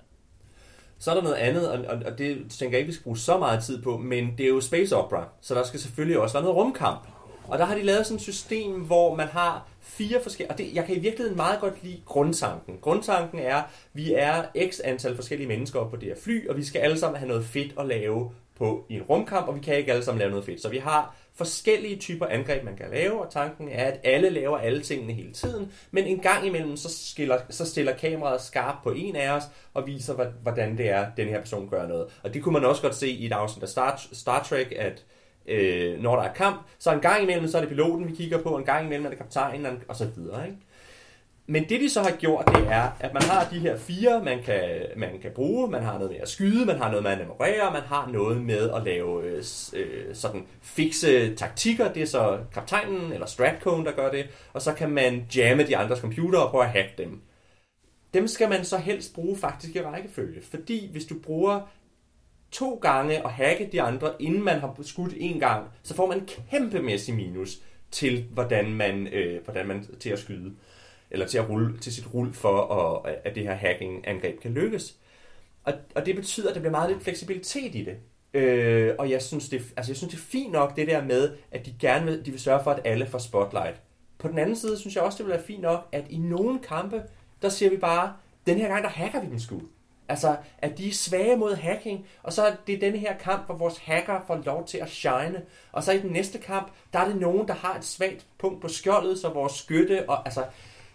Så 0.99 1.12
er 1.12 1.15
der 1.15 1.21
noget 1.21 1.36
andet, 1.36 1.69
og, 1.69 1.86
og, 1.86 2.02
og 2.06 2.17
det 2.17 2.38
tænker 2.49 2.78
jeg 2.78 2.80
ikke, 2.80 2.88
vi 2.88 2.93
skal 2.93 3.04
bruge 3.04 3.17
så 3.17 3.38
meget 3.38 3.63
tid 3.63 3.82
på, 3.82 3.97
men 3.97 4.34
det 4.38 4.43
er 4.43 4.49
jo 4.49 4.62
space 4.62 4.95
opera, 4.95 5.28
så 5.41 5.56
der 5.56 5.63
skal 5.63 5.80
selvfølgelig 5.80 6.19
også 6.19 6.34
være 6.34 6.43
noget 6.43 6.58
rumkamp. 6.58 7.08
Og 7.47 7.60
der 7.60 7.65
har 7.65 7.76
de 7.76 7.84
lavet 7.84 8.06
sådan 8.06 8.15
et 8.15 8.21
system, 8.21 8.71
hvor 8.71 9.15
man 9.15 9.28
har 9.28 9.67
fire 9.82 10.19
forskellige... 10.23 10.52
Og 10.52 10.58
det, 10.58 10.73
jeg 10.73 10.86
kan 10.86 10.95
i 10.95 10.99
virkeligheden 10.99 11.38
meget 11.38 11.60
godt 11.60 11.84
lide 11.84 12.02
grundtanken. 12.06 12.78
Grundtanken 12.82 13.39
er, 13.39 13.62
vi 13.93 14.13
er 14.13 14.43
x 14.71 14.80
antal 14.84 15.15
forskellige 15.15 15.47
mennesker 15.47 15.89
på 15.89 15.95
det 15.95 16.08
her 16.08 16.15
fly, 16.23 16.49
og 16.49 16.58
vi 16.58 16.63
skal 16.63 16.80
alle 16.80 16.99
sammen 16.99 17.17
have 17.19 17.28
noget 17.28 17.45
fedt 17.45 17.73
at 17.80 17.86
lave 17.86 18.32
på 18.63 18.86
i 18.89 18.95
en 18.95 19.02
rumkamp, 19.02 19.47
og 19.47 19.56
vi 19.56 19.60
kan 19.60 19.78
ikke 19.78 19.91
alle 19.91 20.04
sammen 20.04 20.19
lave 20.19 20.30
noget 20.30 20.45
fedt. 20.45 20.62
Så 20.62 20.69
vi 20.69 20.78
har 20.78 21.15
forskellige 21.36 21.95
typer 21.95 22.26
angreb, 22.26 22.63
man 22.63 22.76
kan 22.76 22.86
lave, 22.91 23.21
og 23.21 23.32
tanken 23.32 23.69
er, 23.69 23.86
at 23.86 23.99
alle 24.04 24.30
laver 24.30 24.58
alle 24.58 24.82
tingene 24.82 25.13
hele 25.13 25.34
tiden, 25.34 25.71
men 25.91 26.04
en 26.04 26.19
gang 26.19 26.47
imellem, 26.47 26.78
så, 26.78 26.89
skiller, 26.89 27.38
så 27.49 27.65
stiller 27.65 27.93
kameraet 27.93 28.41
skarpt 28.41 28.84
på 28.84 28.91
en 28.91 29.15
af 29.15 29.32
os, 29.32 29.43
og 29.73 29.88
viser, 29.88 30.32
hvordan 30.43 30.78
det 30.78 30.89
er, 30.89 31.06
den 31.17 31.28
her 31.28 31.39
person 31.39 31.69
gør 31.69 31.88
noget. 31.88 32.08
Og 32.23 32.34
det 32.34 32.43
kunne 32.43 32.54
man 32.54 32.65
også 32.65 32.82
godt 32.82 32.95
se 32.95 33.10
i 33.10 33.26
et 33.26 33.32
afsnit 33.32 33.63
af 33.63 33.69
Star, 33.69 34.02
Star 34.12 34.43
Trek, 34.43 34.73
at 34.78 35.04
øh, 35.45 36.02
når 36.02 36.15
der 36.15 36.23
er 36.23 36.34
kamp, 36.34 36.62
så 36.80 36.93
en 36.93 36.99
gang 36.99 37.23
imellem, 37.23 37.47
så 37.47 37.58
er 37.58 37.62
det 37.62 37.69
piloten, 37.69 38.08
vi 38.08 38.15
kigger 38.15 38.43
på, 38.43 38.58
en 38.58 38.63
gang 38.63 38.86
imellem 38.86 39.06
er 39.06 39.10
det 39.10 39.17
kaptajnen, 39.17 39.84
og 39.88 39.95
så 39.95 40.08
videre, 40.15 40.45
ikke? 40.45 40.58
Men 41.45 41.69
det 41.69 41.82
de 41.82 41.89
så 41.89 42.01
har 42.01 42.12
gjort, 42.12 42.47
det 42.47 42.67
er, 42.67 42.89
at 42.99 43.13
man 43.13 43.23
har 43.23 43.49
de 43.49 43.60
her 43.60 43.77
fire, 43.77 44.23
man 44.23 44.43
kan, 44.43 44.86
man 44.97 45.19
kan 45.21 45.32
bruge. 45.36 45.71
Man 45.71 45.84
har 45.84 45.93
noget 45.93 46.12
med 46.12 46.19
at 46.19 46.29
skyde, 46.29 46.65
man 46.65 46.77
har 46.77 46.89
noget 46.89 47.03
med 47.03 47.12
at 47.12 47.17
memorere, 47.17 47.73
man 47.73 47.82
har 47.82 48.10
noget 48.12 48.41
med 48.41 48.69
at 48.69 48.84
lave 48.84 49.23
øh, 49.23 49.43
øh, 49.73 50.15
sådan 50.15 50.45
fikse 50.62 51.36
taktikker. 51.36 51.93
Det 51.93 52.01
er 52.01 52.08
så 52.08 52.39
kaptajnen 52.53 53.13
eller 53.13 53.27
Stratcone, 53.27 53.86
der 53.86 53.91
gør 53.91 54.12
det. 54.12 54.27
Og 54.53 54.62
så 54.62 54.73
kan 54.73 54.89
man 54.89 55.25
jamme 55.36 55.63
de 55.63 55.77
andres 55.77 55.99
computer 55.99 56.39
og 56.39 56.51
prøve 56.51 56.63
at 56.63 56.69
hacke 56.69 56.93
dem. 56.97 57.21
Dem 58.13 58.27
skal 58.27 58.49
man 58.49 58.65
så 58.65 58.77
helst 58.77 59.13
bruge 59.13 59.38
faktisk 59.38 59.75
i 59.75 59.82
rækkefølge. 59.82 60.41
Fordi 60.41 60.91
hvis 60.91 61.06
du 61.06 61.15
bruger 61.23 61.62
to 62.51 62.75
gange 62.75 63.25
at 63.25 63.32
hacke 63.32 63.69
de 63.71 63.82
andre, 63.82 64.12
inden 64.19 64.43
man 64.43 64.60
har 64.60 64.75
skudt 64.82 65.13
en 65.17 65.39
gang, 65.39 65.67
så 65.84 65.95
får 65.95 66.08
man 66.08 66.29
kæmpemæssig 66.51 67.15
minus 67.15 67.58
til, 67.91 68.25
hvordan 68.32 68.73
man, 68.73 69.08
øh, 69.08 69.43
hvordan 69.43 69.67
man 69.67 69.86
til 69.99 70.10
at 70.10 70.19
skyde 70.19 70.53
eller 71.13 71.28
til 71.28 71.38
at 71.38 71.49
rulle 71.49 71.78
til 71.78 71.93
sit 71.93 72.13
rul 72.13 72.34
for, 72.34 72.62
at, 73.06 73.15
at 73.23 73.36
det 73.36 73.43
her 73.43 73.54
hacking-angreb 73.54 74.39
kan 74.39 74.52
lykkes. 74.52 74.95
Og, 75.63 75.73
og 75.95 76.06
det 76.06 76.15
betyder, 76.15 76.49
at 76.49 76.56
der 76.56 76.62
bliver 76.62 76.71
meget 76.71 76.89
lidt 76.91 77.04
fleksibilitet 77.04 77.76
i 77.76 77.84
det. 77.84 77.97
Øh, 78.34 78.95
og 78.99 79.10
jeg 79.10 79.21
synes, 79.21 79.49
det, 79.49 79.62
altså 79.78 79.91
jeg 79.91 79.97
synes, 79.97 80.13
det 80.13 80.19
er 80.19 80.23
fint 80.23 80.52
nok 80.52 80.76
det 80.76 80.88
der 80.88 81.06
med, 81.06 81.32
at 81.52 81.65
de 81.65 81.76
gerne 81.80 82.06
vil, 82.06 82.26
de 82.26 82.32
vil 82.32 82.39
sørge 82.39 82.63
for, 82.63 82.71
at 82.71 82.82
alle 82.86 83.08
får 83.08 83.17
spotlight. 83.17 83.82
På 84.17 84.28
den 84.28 84.38
anden 84.38 84.56
side 84.56 84.80
synes 84.80 84.95
jeg 84.95 85.04
også, 85.04 85.17
det 85.17 85.26
vil 85.26 85.34
være 85.34 85.43
fint 85.43 85.62
nok, 85.62 85.88
at 85.91 86.06
i 86.10 86.17
nogle 86.17 86.60
kampe, 86.60 87.04
der 87.41 87.49
siger 87.49 87.69
vi 87.69 87.78
bare, 87.78 88.13
den 88.47 88.58
her 88.58 88.67
gang, 88.67 88.84
der 88.84 88.89
hacker 88.89 89.21
vi 89.21 89.28
den 89.28 89.39
sgu. 89.39 89.62
Altså, 90.10 90.36
at 90.58 90.78
de 90.78 90.88
er 90.88 90.93
svage 90.93 91.38
mod 91.38 91.56
hacking, 91.56 92.06
og 92.23 92.34
så 92.34 92.45
er 92.45 92.56
det 92.67 92.82
denne 92.82 92.97
her 92.97 93.17
kamp, 93.17 93.45
hvor 93.45 93.56
vores 93.56 93.78
hacker 93.78 94.19
får 94.28 94.41
lov 94.45 94.67
til 94.67 94.78
at 94.78 94.89
shine. 94.89 95.41
Og 95.71 95.84
så 95.84 95.91
i 95.91 95.99
den 95.99 96.10
næste 96.10 96.38
kamp, 96.38 96.71
der 96.93 96.99
er 96.99 97.08
det 97.08 97.15
nogen, 97.15 97.47
der 97.47 97.54
har 97.54 97.78
et 97.78 97.86
svagt 97.86 98.26
punkt 98.39 98.62
på 98.62 98.67
skjoldet, 98.67 99.19
så 99.19 99.30
vores 99.30 99.54
skytte, 99.54 100.10
og 100.10 100.26
altså, 100.26 100.43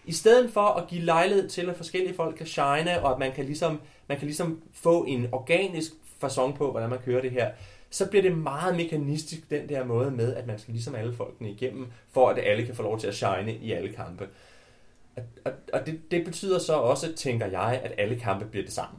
i 0.08 0.12
stedet 0.12 0.50
for 0.50 0.60
at 0.60 0.88
give 0.88 1.02
lejlighed 1.02 1.48
til, 1.48 1.70
at 1.70 1.76
forskellige 1.76 2.14
folk 2.14 2.36
kan 2.36 2.46
shine, 2.46 3.02
og 3.02 3.12
at 3.12 3.18
man 3.18 3.32
kan 3.32 3.44
ligesom, 3.44 3.80
man 4.06 4.18
kan 4.18 4.26
ligesom 4.26 4.62
få 4.72 5.04
en 5.04 5.28
organisk 5.32 5.92
fasong 6.20 6.54
på, 6.54 6.70
hvordan 6.70 6.90
man 6.90 6.98
kører 6.98 7.20
det 7.20 7.30
her, 7.30 7.50
så 7.90 8.10
bliver 8.10 8.22
det 8.22 8.38
meget 8.38 8.76
mekanistisk, 8.76 9.50
den 9.50 9.68
der 9.68 9.84
måde 9.84 10.10
med, 10.10 10.34
at 10.34 10.46
man 10.46 10.58
skal 10.58 10.72
ligesom 10.72 10.94
alle 10.94 11.14
folkene 11.14 11.50
igennem, 11.50 11.86
for 12.12 12.28
at 12.28 12.38
alle 12.38 12.66
kan 12.66 12.74
få 12.74 12.82
lov 12.82 13.00
til 13.00 13.06
at 13.06 13.14
shine 13.14 13.54
i 13.54 13.72
alle 13.72 13.92
kampe. 13.92 14.28
Og, 15.44 15.52
og 15.72 15.86
det, 15.86 16.00
det 16.10 16.24
betyder 16.24 16.58
så 16.58 16.74
også, 16.74 17.12
tænker 17.16 17.46
jeg, 17.46 17.80
at 17.84 17.92
alle 17.98 18.20
kampe 18.20 18.44
bliver 18.44 18.64
det 18.64 18.72
samme. 18.72 18.98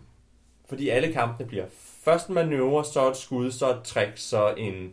Fordi 0.69 0.89
alle 0.89 1.13
kampene 1.13 1.47
bliver 1.47 1.65
først 2.03 2.27
en 2.27 2.35
manøvre, 2.35 2.85
så 2.85 3.09
et 3.09 3.17
skud, 3.17 3.51
så 3.51 3.69
et 3.69 3.83
trick, 3.83 4.11
så 4.15 4.53
en, 4.57 4.91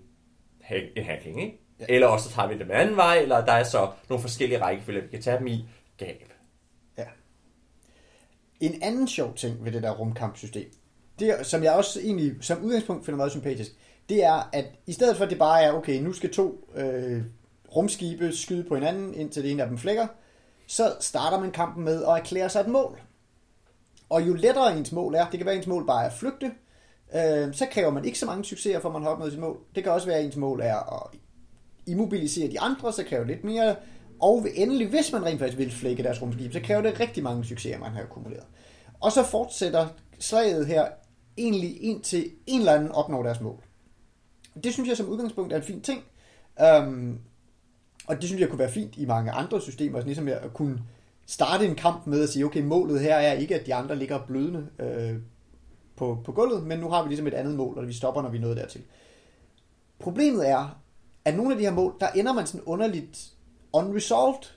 en 0.96 1.04
hacking, 1.04 1.42
ikke? 1.42 1.58
Ja. 1.80 1.84
Eller 1.88 2.06
også 2.06 2.28
så 2.28 2.34
tager 2.34 2.48
vi 2.48 2.64
med 2.64 2.74
anden 2.74 2.96
vej, 2.96 3.18
eller 3.18 3.44
der 3.44 3.52
er 3.52 3.64
så 3.64 3.90
nogle 4.08 4.22
forskellige 4.22 4.62
rækkefølger, 4.62 5.02
vi 5.02 5.08
kan 5.08 5.22
tage 5.22 5.38
dem 5.38 5.46
i, 5.46 5.64
gab. 5.98 6.32
Ja. 6.98 7.04
En 8.60 8.82
anden 8.82 9.08
sjov 9.08 9.34
ting 9.34 9.64
ved 9.64 9.72
det 9.72 9.82
der 9.82 9.90
rumkampsystem, 9.90 10.70
det, 11.18 11.46
som 11.46 11.62
jeg 11.62 11.72
også 11.72 12.00
egentlig 12.00 12.34
som 12.40 12.64
udgangspunkt 12.64 13.04
finder 13.04 13.16
meget 13.16 13.32
sympatisk, 13.32 13.72
det 14.08 14.24
er, 14.24 14.50
at 14.52 14.66
i 14.86 14.92
stedet 14.92 15.16
for 15.16 15.24
at 15.24 15.30
det 15.30 15.38
bare 15.38 15.62
er, 15.62 15.72
okay, 15.72 16.00
nu 16.00 16.12
skal 16.12 16.32
to 16.32 16.70
øh, 16.74 17.22
rumskibe 17.76 18.32
skyde 18.32 18.64
på 18.64 18.74
hinanden, 18.74 19.14
indtil 19.14 19.42
det 19.42 19.50
ene 19.50 19.62
af 19.62 19.68
dem 19.68 19.78
flækker, 19.78 20.06
så 20.66 20.96
starter 21.00 21.40
man 21.40 21.50
kampen 21.50 21.84
med 21.84 22.02
at 22.02 22.08
erklære 22.08 22.50
sig 22.50 22.60
et 22.60 22.68
mål. 22.68 23.00
Og 24.08 24.28
jo 24.28 24.34
lettere 24.34 24.78
ens 24.78 24.92
mål 24.92 25.14
er, 25.14 25.30
det 25.30 25.38
kan 25.38 25.46
være, 25.46 25.54
at 25.54 25.58
ens 25.58 25.66
mål 25.66 25.86
bare 25.86 26.02
er 26.02 26.06
at 26.06 26.12
flygte, 26.12 26.52
øh, 27.14 27.54
så 27.54 27.66
kræver 27.70 27.90
man 27.90 28.04
ikke 28.04 28.18
så 28.18 28.26
mange 28.26 28.44
succeser, 28.44 28.80
for 28.80 28.90
man 28.90 29.02
har 29.02 29.08
opnået 29.08 29.32
sit 29.32 29.40
mål. 29.40 29.58
Det 29.74 29.82
kan 29.82 29.92
også 29.92 30.06
være, 30.06 30.18
at 30.18 30.24
ens 30.24 30.36
mål 30.36 30.60
er 30.60 31.04
at 31.04 31.18
immobilisere 31.86 32.50
de 32.50 32.60
andre, 32.60 32.92
så 32.92 33.04
kræver 33.04 33.24
det 33.24 33.34
lidt 33.34 33.44
mere 33.44 33.76
og 34.20 34.46
endelig, 34.54 34.88
hvis 34.88 35.12
man 35.12 35.24
rent 35.24 35.38
faktisk 35.38 35.58
vil 35.58 35.70
flække 35.70 36.02
deres 36.02 36.22
rumskib, 36.22 36.52
så 36.52 36.60
kræver 36.60 36.82
det 36.82 37.00
rigtig 37.00 37.22
mange 37.22 37.44
succeser, 37.44 37.78
man 37.78 37.92
har 37.92 38.02
akkumuleret. 38.02 38.44
Og 39.00 39.12
så 39.12 39.24
fortsætter 39.24 39.88
slaget 40.18 40.66
her 40.66 40.86
egentlig 41.38 41.82
indtil 41.82 42.30
en 42.46 42.60
eller 42.60 42.72
anden 42.72 42.92
opnår 42.92 43.22
deres 43.22 43.40
mål. 43.40 43.62
Det 44.64 44.72
synes 44.72 44.88
jeg 44.88 44.96
som 44.96 45.08
udgangspunkt 45.08 45.52
er 45.52 45.56
en 45.56 45.62
fin 45.62 45.80
ting. 45.80 46.02
Um, 46.78 47.20
og 48.06 48.16
det 48.16 48.24
synes 48.24 48.40
jeg 48.40 48.48
kunne 48.48 48.58
være 48.58 48.70
fint 48.70 48.96
i 48.96 49.04
mange 49.04 49.30
andre 49.30 49.60
systemer, 49.60 49.98
sådan 49.98 50.06
ligesom 50.06 50.28
at 50.28 50.54
kunne 50.54 50.82
starte 51.26 51.66
en 51.66 51.74
kamp 51.74 52.06
med 52.06 52.22
at 52.22 52.28
sige, 52.28 52.44
okay, 52.44 52.62
målet 52.62 53.00
her 53.00 53.14
er 53.14 53.32
ikke, 53.32 53.60
at 53.60 53.66
de 53.66 53.74
andre 53.74 53.96
ligger 53.96 54.26
blødende 54.26 54.68
øh, 54.78 55.14
på, 55.96 56.18
på 56.24 56.32
gulvet, 56.32 56.62
men 56.66 56.78
nu 56.78 56.88
har 56.88 57.02
vi 57.02 57.08
ligesom 57.08 57.26
et 57.26 57.34
andet 57.34 57.54
mål, 57.54 57.78
og 57.78 57.86
vi 57.86 57.92
stopper, 57.92 58.22
når 58.22 58.28
vi 58.28 58.36
er 58.36 58.40
nået 58.40 58.56
dertil. 58.56 58.82
Problemet 59.98 60.48
er, 60.48 60.80
at 61.24 61.36
nogle 61.36 61.52
af 61.52 61.58
de 61.58 61.64
her 61.64 61.72
mål, 61.72 61.94
der 62.00 62.08
ender 62.08 62.32
man 62.32 62.46
sådan 62.46 62.64
underligt 62.64 63.32
unresolved, 63.76 64.50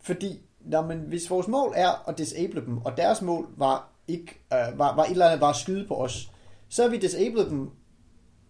fordi 0.00 0.40
når 0.60 0.86
man, 0.86 0.98
hvis 0.98 1.30
vores 1.30 1.48
mål 1.48 1.72
er 1.76 2.08
at 2.08 2.18
disable 2.18 2.60
dem, 2.60 2.78
og 2.78 2.96
deres 2.96 3.22
mål 3.22 3.48
var, 3.56 3.88
ikke, 4.08 4.40
øh, 4.52 4.78
var, 4.78 4.96
var 4.96 5.04
et 5.04 5.10
eller 5.10 5.26
andet 5.26 5.40
var 5.40 5.50
at 5.50 5.56
skyde 5.56 5.86
på 5.88 5.94
os, 5.94 6.30
så 6.68 6.82
har 6.82 6.90
vi 6.90 6.96
disabled 6.96 7.50
dem, 7.50 7.70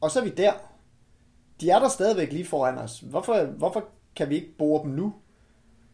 og 0.00 0.10
så 0.10 0.20
er 0.20 0.24
vi 0.24 0.30
der. 0.30 0.52
de 1.60 1.70
er 1.70 1.78
der 1.78 1.88
stadigvæk 1.88 2.32
lige 2.32 2.44
foran 2.44 2.78
os. 2.78 3.00
Hvorfor, 3.00 3.44
hvorfor 3.44 3.84
kan 4.16 4.28
vi 4.28 4.34
ikke 4.34 4.56
bore 4.58 4.82
dem 4.82 4.90
nu? 4.90 5.14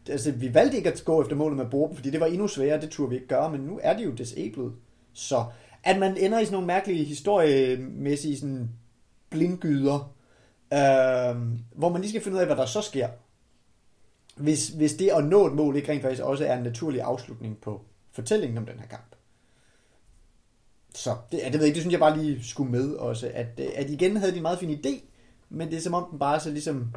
Altså, 0.09 0.31
vi 0.31 0.53
valgte 0.53 0.77
ikke 0.77 0.91
at 0.91 1.03
gå 1.05 1.21
efter 1.21 1.35
målet 1.35 1.57
med 1.57 1.65
at 1.65 1.71
bore 1.71 1.87
dem, 1.87 1.95
fordi 1.95 2.09
det 2.09 2.19
var 2.19 2.25
endnu 2.25 2.47
sværere, 2.47 2.81
det 2.81 2.89
turde 2.89 3.09
vi 3.09 3.15
ikke 3.15 3.27
gøre, 3.27 3.51
men 3.51 3.61
nu 3.61 3.79
er 3.83 3.97
de 3.97 4.03
jo 4.03 4.11
disabled. 4.11 4.71
Så 5.13 5.45
at 5.85 5.99
man 5.99 6.17
ender 6.17 6.39
i 6.39 6.45
sådan 6.45 6.53
nogle 6.53 6.67
mærkelige 6.67 7.03
historiemæssige 7.03 8.39
sådan 8.39 8.69
blindgyder, 9.29 10.13
øh, 10.73 11.35
hvor 11.75 11.89
man 11.89 12.01
lige 12.01 12.09
skal 12.09 12.21
finde 12.21 12.35
ud 12.35 12.41
af, 12.41 12.47
hvad 12.47 12.55
der 12.55 12.65
så 12.65 12.81
sker. 12.81 13.07
Hvis, 14.35 14.67
hvis 14.67 14.93
det 14.93 15.09
at 15.09 15.25
nå 15.25 15.47
et 15.47 15.53
mål 15.53 15.75
ikke 15.75 15.91
rent 15.91 16.01
faktisk 16.01 16.23
også 16.23 16.45
er 16.45 16.57
en 16.57 16.63
naturlig 16.63 17.01
afslutning 17.01 17.57
på 17.57 17.81
fortællingen 18.11 18.57
om 18.57 18.65
den 18.65 18.79
her 18.79 18.87
kamp. 18.87 19.15
Så 20.95 21.15
det, 21.31 21.37
ja, 21.37 21.45
det 21.45 21.53
ved 21.53 21.59
jeg 21.59 21.67
ikke, 21.67 21.75
det 21.75 21.81
synes 21.81 21.91
jeg 21.91 21.99
bare 21.99 22.17
lige 22.17 22.43
skulle 22.43 22.71
med 22.71 22.93
også, 22.93 23.31
at, 23.33 23.59
øh, 23.59 23.67
at 23.75 23.89
igen 23.89 24.17
havde 24.17 24.31
de 24.31 24.37
en 24.37 24.41
meget 24.41 24.59
fin 24.59 24.79
idé, 24.85 25.03
men 25.49 25.69
det 25.69 25.77
er 25.77 25.81
som 25.81 25.93
om 25.93 26.07
den 26.11 26.19
bare 26.19 26.39
så 26.39 26.51
ligesom 26.51 26.93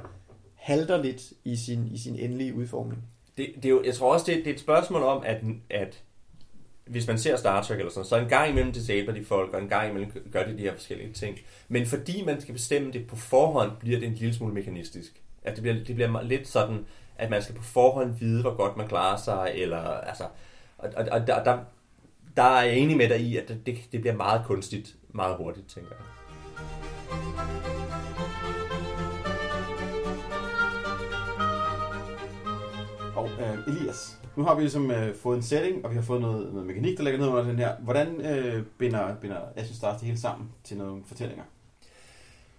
halter 0.54 1.02
lidt 1.02 1.32
i 1.44 1.56
sin, 1.56 1.88
i 1.92 1.98
sin 1.98 2.16
endelige 2.16 2.54
udformning. 2.54 3.02
Det, 3.36 3.52
det 3.56 3.64
er 3.64 3.68
jo, 3.68 3.82
jeg 3.84 3.94
tror 3.94 4.12
også, 4.12 4.26
det, 4.26 4.36
det 4.36 4.46
er 4.46 4.54
et 4.54 4.60
spørgsmål 4.60 5.02
om, 5.02 5.22
at, 5.26 5.42
at 5.70 6.02
hvis 6.86 7.06
man 7.06 7.18
ser 7.18 7.36
Star 7.36 7.62
Trek 7.62 7.78
eller 7.78 7.92
sådan 7.92 8.08
så 8.08 8.16
en 8.16 8.28
gang 8.28 8.50
imellem 8.50 8.72
disabler 8.72 9.14
de 9.14 9.24
folk, 9.24 9.54
og 9.54 9.62
en 9.62 9.68
gang 9.68 9.90
imellem 9.90 10.12
gør 10.32 10.44
de 10.44 10.52
de 10.52 10.62
her 10.62 10.74
forskellige 10.74 11.12
ting. 11.12 11.38
Men 11.68 11.86
fordi 11.86 12.24
man 12.24 12.40
skal 12.40 12.54
bestemme 12.54 12.92
det 12.92 13.06
på 13.06 13.16
forhånd, 13.16 13.70
bliver 13.80 13.98
det 13.98 14.08
en 14.08 14.14
lille 14.14 14.34
smule 14.34 14.54
mekanistisk. 14.54 15.22
At 15.42 15.54
det 15.54 15.62
bliver, 15.62 15.84
det 15.84 15.94
bliver 15.94 16.22
lidt 16.22 16.48
sådan, 16.48 16.84
at 17.18 17.30
man 17.30 17.42
skal 17.42 17.54
på 17.54 17.62
forhånd 17.62 18.14
vide, 18.18 18.42
hvor 18.42 18.56
godt 18.56 18.76
man 18.76 18.88
klarer 18.88 19.16
sig, 19.16 19.52
eller 19.54 19.78
altså... 19.78 20.24
Og, 20.78 20.90
og, 20.96 21.06
og 21.12 21.26
der, 21.26 21.44
der, 21.44 21.58
der 22.36 22.42
er 22.42 22.62
jeg 22.62 22.76
enig 22.76 22.96
med 22.96 23.08
dig 23.08 23.20
i, 23.20 23.36
at 23.36 23.48
det, 23.66 23.78
det 23.92 24.00
bliver 24.00 24.16
meget 24.16 24.42
kunstigt, 24.46 24.96
meget 25.08 25.36
hurtigt, 25.36 25.68
tænker 25.68 25.90
jeg. 25.90 26.04
Og 33.16 33.28
øh, 33.40 33.58
Elias, 33.76 34.18
nu 34.36 34.44
har 34.44 34.54
vi 34.54 34.60
ligesom 34.60 34.90
øh, 34.90 35.14
fået 35.14 35.36
en 35.36 35.42
setting, 35.42 35.84
og 35.84 35.90
vi 35.90 35.96
har 35.96 36.02
fået 36.02 36.20
noget, 36.20 36.52
noget 36.52 36.66
mekanik, 36.66 36.96
der 36.98 37.04
ligger 37.04 37.20
ned 37.20 37.28
under 37.28 37.42
den 37.42 37.58
her. 37.58 37.76
Hvordan 37.80 38.20
øh, 38.20 38.64
binder, 38.78 39.14
binder 39.14 39.40
Ashen 39.56 39.76
Stars 39.76 39.98
det 39.98 40.06
hele 40.06 40.18
sammen 40.18 40.48
til 40.64 40.76
nogle 40.76 41.02
fortællinger? 41.06 41.44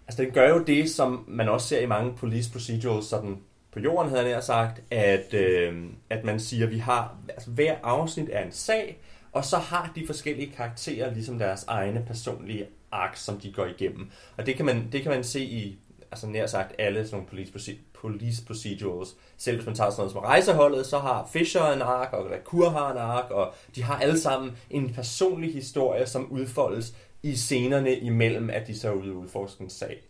Altså, 0.07 0.23
den 0.23 0.31
gør 0.31 0.49
jo 0.49 0.63
det, 0.63 0.89
som 0.89 1.25
man 1.27 1.49
også 1.49 1.67
ser 1.67 1.79
i 1.79 1.85
mange 1.85 2.13
police 2.17 2.51
procedurals, 2.51 3.05
sådan 3.05 3.37
på 3.71 3.79
jorden, 3.79 4.11
havde 4.11 4.29
jeg 4.29 4.43
sagt, 4.43 4.81
at, 4.91 5.33
øh, 5.33 5.83
at 6.09 6.23
man 6.23 6.39
siger, 6.39 6.65
at 6.65 6.71
vi 6.71 6.77
har, 6.77 7.17
altså 7.29 7.49
hver 7.49 7.75
afsnit 7.83 8.29
er 8.31 8.45
en 8.45 8.51
sag, 8.51 9.01
og 9.31 9.45
så 9.45 9.57
har 9.57 9.91
de 9.95 10.07
forskellige 10.07 10.51
karakterer 10.51 11.13
ligesom 11.13 11.39
deres 11.39 11.65
egne 11.67 12.03
personlige 12.07 12.65
ark, 12.91 13.15
som 13.15 13.39
de 13.39 13.51
går 13.51 13.65
igennem. 13.65 14.11
Og 14.37 14.45
det 14.45 14.55
kan 14.55 14.65
man, 14.65 14.89
det 14.91 15.01
kan 15.01 15.11
man 15.11 15.23
se 15.23 15.39
i 15.39 15.79
altså 16.11 16.27
nær 16.27 16.47
sagt 16.47 16.75
alle 16.79 17.05
sådan 17.05 17.15
nogle 17.15 17.27
police, 17.27 17.77
police 17.93 18.45
procedurals. 18.45 19.15
Selv 19.37 19.57
hvis 19.57 19.65
man 19.65 19.75
tager 19.75 19.89
sådan 19.89 20.01
noget 20.01 20.11
som 20.11 20.21
rejseholdet, 20.21 20.85
så 20.85 20.99
har 20.99 21.29
Fisher 21.33 21.73
en 21.73 21.81
ark, 21.81 22.13
og 22.13 22.29
Lacour 22.29 22.69
har 22.69 22.91
en 22.91 22.97
ark, 22.97 23.31
og 23.31 23.53
de 23.75 23.83
har 23.83 23.99
alle 23.99 24.19
sammen 24.19 24.57
en 24.69 24.93
personlig 24.93 25.53
historie, 25.53 26.07
som 26.07 26.31
udfoldes 26.31 26.93
i 27.23 27.35
scenerne 27.35 27.95
imellem, 27.95 28.49
at 28.49 28.67
de 28.67 28.79
så 28.79 28.87
er 28.87 28.93
ude 28.93 29.11
og 29.11 29.17
udforske 29.17 29.63
en 29.63 29.69
sag. 29.69 30.01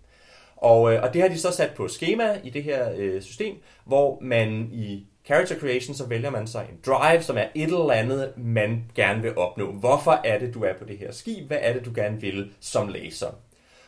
Og, 0.62 0.94
øh, 0.94 1.04
og 1.04 1.14
det 1.14 1.22
har 1.22 1.30
de 1.30 1.40
så 1.40 1.52
sat 1.52 1.72
på 1.76 1.88
schema 1.88 2.40
i 2.44 2.50
det 2.50 2.64
her 2.64 2.92
øh, 2.98 3.22
system, 3.22 3.56
hvor 3.86 4.20
man 4.22 4.70
i 4.72 5.08
character 5.26 5.60
creation, 5.60 5.96
så 5.96 6.08
vælger 6.08 6.30
man 6.30 6.48
sig 6.48 6.68
en 6.72 6.78
drive, 6.86 7.22
som 7.22 7.38
er 7.38 7.46
et 7.56 7.64
eller 7.64 7.92
andet, 7.92 8.34
man 8.38 8.84
gerne 8.96 9.22
vil 9.22 9.38
opnå. 9.38 9.72
Hvorfor 9.72 10.22
er 10.24 10.40
det, 10.40 10.54
du 10.54 10.64
er 10.64 10.74
på 10.74 10.86
det 10.86 10.98
her 10.98 11.12
skib? 11.12 11.48
Hvad 11.48 11.58
er 11.62 11.74
det, 11.74 11.86
du 11.86 11.92
gerne 11.96 12.22
vil 12.22 12.52
som 12.60 12.88
læser? 12.88 13.28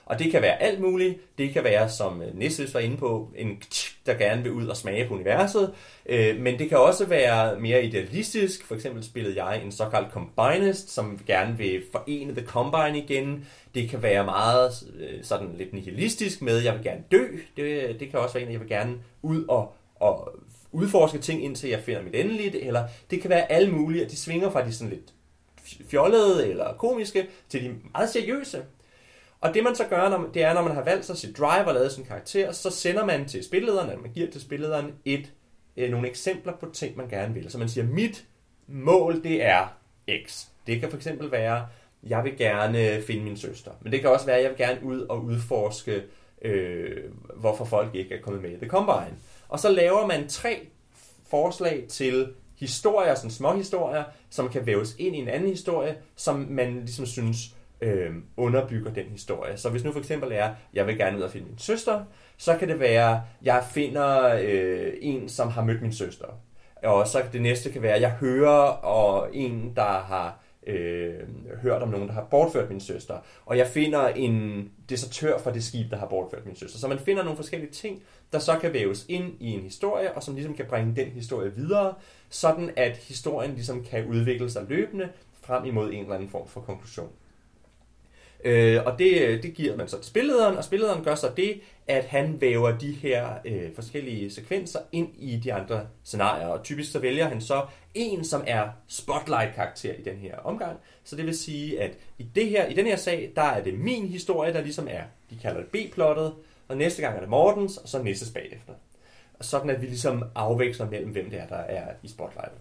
Og 0.05 0.19
det 0.19 0.31
kan 0.31 0.41
være 0.41 0.61
alt 0.61 0.79
muligt. 0.79 1.37
Det 1.37 1.53
kan 1.53 1.63
være, 1.63 1.89
som 1.89 2.21
øh, 2.21 2.37
Nisses 2.37 2.73
var 2.73 2.79
inde 2.79 2.97
på, 2.97 3.29
en 3.35 3.61
der 4.05 4.13
gerne 4.13 4.43
vil 4.43 4.51
ud 4.51 4.67
og 4.67 4.77
smage 4.77 5.07
på 5.07 5.13
universet. 5.13 5.73
Øh, 6.05 6.39
men 6.39 6.59
det 6.59 6.69
kan 6.69 6.77
også 6.77 7.05
være 7.05 7.59
mere 7.59 7.85
idealistisk. 7.85 8.65
For 8.65 8.75
eksempel 8.75 9.03
spillede 9.03 9.43
jeg 9.43 9.63
en 9.63 9.71
såkaldt 9.71 10.11
Combinist, 10.11 10.89
som 10.89 11.19
gerne 11.27 11.57
vil 11.57 11.83
forene 11.91 12.35
The 12.35 12.45
Combine 12.45 12.97
igen. 12.97 13.47
Det 13.75 13.89
kan 13.89 14.01
være 14.01 14.25
meget 14.25 14.71
øh, 14.99 15.23
sådan 15.23 15.55
lidt 15.57 15.73
nihilistisk 15.73 16.41
med, 16.41 16.57
jeg 16.57 16.73
vil 16.73 16.83
gerne 16.83 17.03
dø. 17.11 17.25
Det, 17.57 17.99
det 17.99 18.09
kan 18.09 18.19
også 18.19 18.33
være 18.33 18.43
en, 18.43 18.51
jeg 18.51 18.59
vil 18.59 18.69
gerne 18.69 18.95
ud 19.21 19.45
og, 19.47 19.73
og 19.95 20.39
udforske 20.71 21.17
ting, 21.17 21.43
indtil 21.43 21.69
jeg 21.69 21.79
finder 21.79 22.03
mit 22.03 22.15
endelige. 22.15 22.63
Eller 22.65 22.87
det 23.11 23.21
kan 23.21 23.29
være 23.29 23.51
alle 23.51 23.71
mulige, 23.71 24.05
og 24.05 24.11
de 24.11 24.15
svinger 24.15 24.51
fra 24.51 24.65
de 24.65 24.73
sådan 24.73 24.89
lidt 24.89 25.13
fjollede 25.89 26.49
eller 26.49 26.73
komiske 26.73 27.27
til 27.49 27.63
de 27.63 27.75
meget 27.93 28.09
seriøse. 28.09 28.63
Og 29.41 29.53
det 29.53 29.63
man 29.63 29.75
så 29.75 29.85
gør, 29.89 30.09
når, 30.09 30.29
det 30.33 30.43
er, 30.43 30.53
når 30.53 30.61
man 30.61 30.75
har 30.75 30.83
valgt 30.83 31.05
sig 31.05 31.17
sit 31.17 31.37
drive 31.37 31.65
og 31.65 31.73
lavet 31.73 31.91
sin 31.91 32.05
karakter, 32.05 32.51
så 32.51 32.69
sender 32.69 33.05
man 33.05 33.27
til 33.27 33.43
spillederen, 33.43 33.89
eller 33.89 34.01
man 34.01 34.11
giver 34.11 34.31
til 34.31 34.41
spillederen 34.41 34.93
et, 35.05 35.31
øh, 35.77 35.91
nogle 35.91 36.09
eksempler 36.09 36.53
på 36.57 36.69
ting, 36.73 36.97
man 36.97 37.09
gerne 37.09 37.33
vil. 37.33 37.51
Så 37.51 37.57
man 37.57 37.69
siger, 37.69 37.87
mit 37.87 38.25
mål, 38.67 39.23
det 39.23 39.45
er 39.45 39.77
X. 40.27 40.45
Det 40.67 40.79
kan 40.79 40.89
for 40.89 40.97
eksempel 40.97 41.31
være, 41.31 41.67
jeg 42.03 42.23
vil 42.23 42.37
gerne 42.37 42.95
øh, 42.95 43.03
finde 43.03 43.23
min 43.23 43.37
søster. 43.37 43.71
Men 43.81 43.91
det 43.91 44.01
kan 44.01 44.09
også 44.09 44.25
være, 44.25 44.37
at 44.37 44.43
jeg 44.43 44.49
vil 44.49 44.57
gerne 44.57 44.83
ud 44.83 45.01
og 45.01 45.23
udforske, 45.23 46.03
øh, 46.41 46.97
hvorfor 47.35 47.65
folk 47.65 47.95
ikke 47.95 48.15
er 48.15 48.21
kommet 48.21 48.41
med 48.41 48.51
i 48.51 48.57
The 48.57 48.67
Combine. 48.67 49.17
Og 49.49 49.59
så 49.59 49.69
laver 49.71 50.07
man 50.07 50.27
tre 50.27 50.67
forslag 51.29 51.85
til 51.89 52.33
historier, 52.59 53.15
sådan 53.15 53.31
små 53.31 53.55
historier, 53.55 54.03
som 54.29 54.49
kan 54.49 54.65
væves 54.65 54.95
ind 54.99 55.15
i 55.15 55.19
en 55.19 55.27
anden 55.27 55.49
historie, 55.49 55.97
som 56.15 56.47
man 56.49 56.79
ligesom 56.79 57.05
synes 57.05 57.37
øh, 57.81 58.15
underbygger 58.37 58.93
den 58.93 59.05
historie. 59.05 59.57
Så 59.57 59.69
hvis 59.69 59.83
nu 59.83 59.91
for 59.91 59.99
eksempel 59.99 60.31
er, 60.31 60.49
jeg 60.73 60.87
vil 60.87 60.97
gerne 60.97 61.17
ud 61.17 61.21
og 61.21 61.31
finde 61.31 61.47
min 61.47 61.57
søster, 61.57 62.03
så 62.37 62.57
kan 62.57 62.69
det 62.69 62.79
være, 62.79 63.21
jeg 63.41 63.63
finder 63.71 64.39
øh, 64.43 64.93
en, 65.01 65.29
som 65.29 65.47
har 65.47 65.63
mødt 65.63 65.81
min 65.81 65.93
søster. 65.93 66.27
Og 66.83 67.07
så 67.07 67.23
det 67.33 67.41
næste 67.41 67.71
kan 67.71 67.81
være, 67.81 68.01
jeg 68.01 68.11
hører 68.11 68.59
og 68.83 69.29
en, 69.33 69.73
der 69.75 69.83
har 69.83 70.39
øh, 70.67 71.13
hørt 71.61 71.81
om 71.81 71.89
nogen, 71.89 72.07
der 72.07 72.13
har 72.13 72.23
bortført 72.23 72.69
min 72.69 72.79
søster. 72.79 73.17
Og 73.45 73.57
jeg 73.57 73.67
finder 73.67 74.07
en 74.07 74.67
desertør 74.89 75.37
fra 75.37 75.53
det 75.53 75.63
skib, 75.63 75.91
der 75.91 75.97
har 75.97 76.07
bortført 76.07 76.45
min 76.45 76.55
søster. 76.55 76.79
Så 76.79 76.87
man 76.87 76.99
finder 76.99 77.23
nogle 77.23 77.37
forskellige 77.37 77.71
ting, 77.71 78.03
der 78.33 78.39
så 78.39 78.57
kan 78.61 78.73
væves 78.73 79.05
ind 79.09 79.33
i 79.39 79.51
en 79.51 79.61
historie, 79.61 80.13
og 80.13 80.23
som 80.23 80.35
ligesom 80.35 80.55
kan 80.55 80.65
bringe 80.65 80.95
den 80.95 81.07
historie 81.07 81.55
videre, 81.55 81.93
sådan 82.29 82.71
at 82.75 82.97
historien 82.97 83.53
ligesom 83.53 83.83
kan 83.83 84.05
udvikle 84.05 84.49
sig 84.49 84.65
løbende 84.69 85.09
frem 85.41 85.65
imod 85.65 85.91
en 85.91 86.01
eller 86.01 86.15
anden 86.15 86.29
form 86.29 86.47
for 86.47 86.61
konklusion. 86.61 87.09
Øh, 88.43 88.81
og 88.85 88.99
det, 88.99 89.21
øh, 89.21 89.43
det 89.43 89.53
giver 89.53 89.77
man 89.77 89.87
så 89.87 89.97
til 89.97 90.05
spillederen, 90.05 90.57
og 90.57 90.63
spillederen 90.63 91.03
gør 91.03 91.15
så 91.15 91.31
det, 91.37 91.61
at 91.87 92.05
han 92.05 92.41
væver 92.41 92.77
de 92.77 92.91
her 92.91 93.29
øh, 93.45 93.75
forskellige 93.75 94.31
sekvenser 94.31 94.79
ind 94.91 95.09
i 95.17 95.37
de 95.37 95.53
andre 95.53 95.87
scenarier. 96.03 96.47
Og 96.47 96.63
typisk 96.63 96.91
så 96.91 96.99
vælger 96.99 97.27
han 97.27 97.41
så 97.41 97.65
en, 97.93 98.23
som 98.23 98.43
er 98.47 98.69
spotlight-karakter 98.87 99.93
i 99.93 100.01
den 100.01 100.15
her 100.17 100.37
omgang. 100.37 100.77
Så 101.03 101.15
det 101.15 101.25
vil 101.25 101.37
sige, 101.37 101.81
at 101.81 101.97
i, 102.17 102.23
det 102.23 102.49
her, 102.49 102.65
i 102.65 102.73
den 102.73 102.85
her 102.85 102.95
sag, 102.95 103.31
der 103.35 103.41
er 103.41 103.63
det 103.63 103.79
min 103.79 104.07
historie, 104.07 104.53
der 104.53 104.61
ligesom 104.61 104.87
er, 104.89 105.03
de 105.29 105.37
kalder 105.41 105.61
det 105.61 105.67
B-plottet, 105.67 106.33
og 106.67 106.77
næste 106.77 107.01
gang 107.01 107.15
er 107.15 107.19
det 107.19 107.29
Mortens, 107.29 107.77
og 107.77 107.89
så 107.89 108.03
næste 108.03 108.33
bagefter. 108.33 108.73
Og 109.39 109.45
sådan 109.45 109.69
at 109.69 109.81
vi 109.81 109.85
ligesom 109.85 110.23
afveksler 110.35 110.89
mellem, 110.89 111.11
hvem 111.11 111.29
det 111.29 111.39
er, 111.39 111.47
der 111.47 111.55
er 111.55 111.93
i 112.03 112.07
spotlightet. 112.07 112.57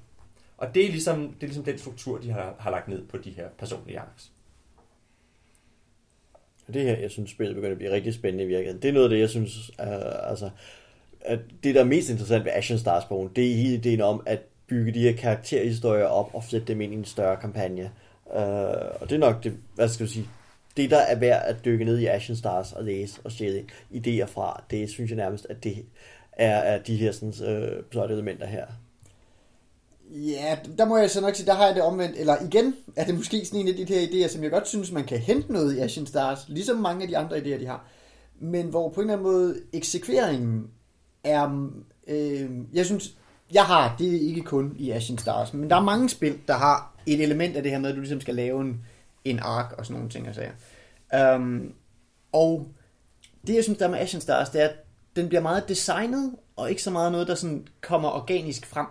Og 0.59 0.74
det 0.74 0.85
er 0.85 0.89
ligesom, 0.89 1.28
det 1.28 1.43
er 1.43 1.47
ligesom 1.47 1.64
den 1.64 1.78
struktur, 1.78 2.18
de 2.18 2.31
har, 2.31 2.55
har 2.59 2.70
lagt 2.70 2.89
ned 2.89 3.07
på 3.07 3.18
de 3.18 3.31
her 3.31 3.49
personlige 3.59 3.99
arcs. 3.99 4.31
Det 6.74 6.82
her, 6.82 6.96
jeg 6.96 7.10
synes, 7.10 7.30
spillet 7.30 7.54
begynder 7.54 7.72
at 7.72 7.78
blive 7.78 7.92
rigtig 7.92 8.14
spændende 8.14 8.44
i 8.44 8.46
virkeligheden. 8.46 8.82
Det 8.82 8.88
er 8.88 8.92
noget 8.92 9.04
af 9.04 9.10
det, 9.10 9.20
jeg 9.20 9.28
synes, 9.28 9.70
uh, 9.78 10.30
altså, 10.30 10.50
at 11.20 11.38
det, 11.64 11.74
der 11.74 11.80
er 11.80 11.84
mest 11.84 12.10
interessant 12.10 12.44
ved 12.44 12.52
Ashen 12.54 12.78
Stars 12.78 13.04
bogen, 13.04 13.30
det 13.36 13.50
er 13.50 13.56
hele 13.56 13.74
ideen 13.74 14.00
om 14.00 14.22
at 14.26 14.40
bygge 14.66 14.92
de 14.92 15.00
her 15.00 15.16
karakterhistorier 15.16 16.04
op 16.04 16.30
og 16.34 16.44
sætte 16.44 16.66
dem 16.66 16.80
ind 16.80 16.92
i 16.92 16.96
en 16.96 17.04
større 17.04 17.36
kampagne. 17.36 17.90
Uh, 18.26 19.00
og 19.00 19.10
det 19.10 19.12
er 19.12 19.18
nok 19.18 19.44
det, 19.44 19.52
hvad 19.74 19.88
skal 19.88 20.04
jeg 20.04 20.10
sige, 20.10 20.26
det 20.76 20.90
der 20.90 20.98
er 20.98 21.18
værd 21.18 21.42
at 21.46 21.64
dykke 21.64 21.84
ned 21.84 21.98
i 21.98 22.06
Ashen 22.06 22.36
Stars 22.36 22.72
og 22.72 22.84
læse 22.84 23.20
og 23.24 23.32
stjæle 23.32 23.64
idéer 23.94 24.24
fra, 24.24 24.64
det 24.70 24.90
synes 24.90 25.10
jeg 25.10 25.16
nærmest, 25.16 25.46
at 25.50 25.64
det 25.64 25.84
er, 26.32 26.56
er 26.56 26.78
de 26.78 26.96
her 26.96 27.12
sådan, 27.12 27.48
øh, 27.48 27.82
uh, 27.96 28.10
elementer 28.10 28.46
her. 28.46 28.66
Ja, 30.11 30.58
der 30.78 30.84
må 30.84 30.96
jeg 30.96 31.11
så 31.11 31.20
nok 31.20 31.34
sige, 31.34 31.46
der 31.46 31.54
har 31.54 31.66
jeg 31.66 31.74
det 31.74 31.82
omvendt. 31.82 32.16
Eller 32.16 32.36
igen, 32.44 32.74
er 32.96 33.04
det 33.04 33.14
måske 33.14 33.44
sådan 33.44 33.61
en 33.61 33.68
af 33.68 33.74
de 33.74 33.84
her 33.84 34.06
idéer, 34.06 34.32
som 34.32 34.42
jeg 34.42 34.50
godt 34.50 34.68
synes, 34.68 34.92
man 34.92 35.04
kan 35.04 35.18
hente 35.18 35.52
noget 35.52 35.76
i 35.76 35.78
Ashen 35.78 36.06
Stars, 36.06 36.48
ligesom 36.48 36.76
mange 36.76 37.02
af 37.02 37.08
de 37.08 37.18
andre 37.18 37.36
idéer, 37.36 37.61
de 37.61 37.66
har. 37.66 37.84
Men 38.40 38.66
hvor 38.66 38.88
på 38.88 39.00
en 39.00 39.11
eller 39.11 39.18
anden 39.18 39.32
måde 39.32 39.61
eksekveringen 39.72 40.66
er... 41.24 41.70
Øh, 42.08 42.50
jeg 42.72 42.86
synes, 42.86 43.14
jeg 43.52 43.64
har, 43.64 43.96
det 43.98 44.16
er 44.16 44.20
ikke 44.20 44.42
kun 44.42 44.74
i 44.78 44.90
Ashen 44.90 45.18
Stars, 45.18 45.54
men 45.54 45.70
der 45.70 45.76
er 45.76 45.80
mange 45.80 46.08
spil, 46.08 46.38
der 46.48 46.54
har 46.54 46.94
et 47.06 47.22
element 47.22 47.56
af 47.56 47.62
det 47.62 47.72
her 47.72 47.78
med, 47.78 47.90
at 47.90 47.96
du 47.96 48.00
ligesom 48.00 48.20
skal 48.20 48.34
lave 48.34 48.61
en, 48.61 48.80
en 49.24 49.38
ark 49.38 49.74
og 49.78 49.86
sådan 49.86 49.94
nogle 49.96 50.11
ting 50.11 50.28
og 50.28 50.34
sager. 50.34 51.36
Um, 51.36 51.72
og 52.32 52.68
det, 53.46 53.54
jeg 53.54 53.64
synes, 53.64 53.78
der 53.78 53.86
er 53.86 53.90
med 53.90 53.98
Ashen 53.98 54.20
Stars, 54.20 54.50
det 54.50 54.62
er, 54.62 54.68
at 54.68 54.74
den 55.16 55.28
bliver 55.28 55.42
meget 55.42 55.68
designet, 55.68 56.34
og 56.56 56.70
ikke 56.70 56.82
så 56.82 56.90
meget 56.90 57.12
noget, 57.12 57.28
der 57.28 57.34
sådan 57.34 57.66
kommer 57.80 58.08
organisk 58.08 58.66
frem. 58.66 58.86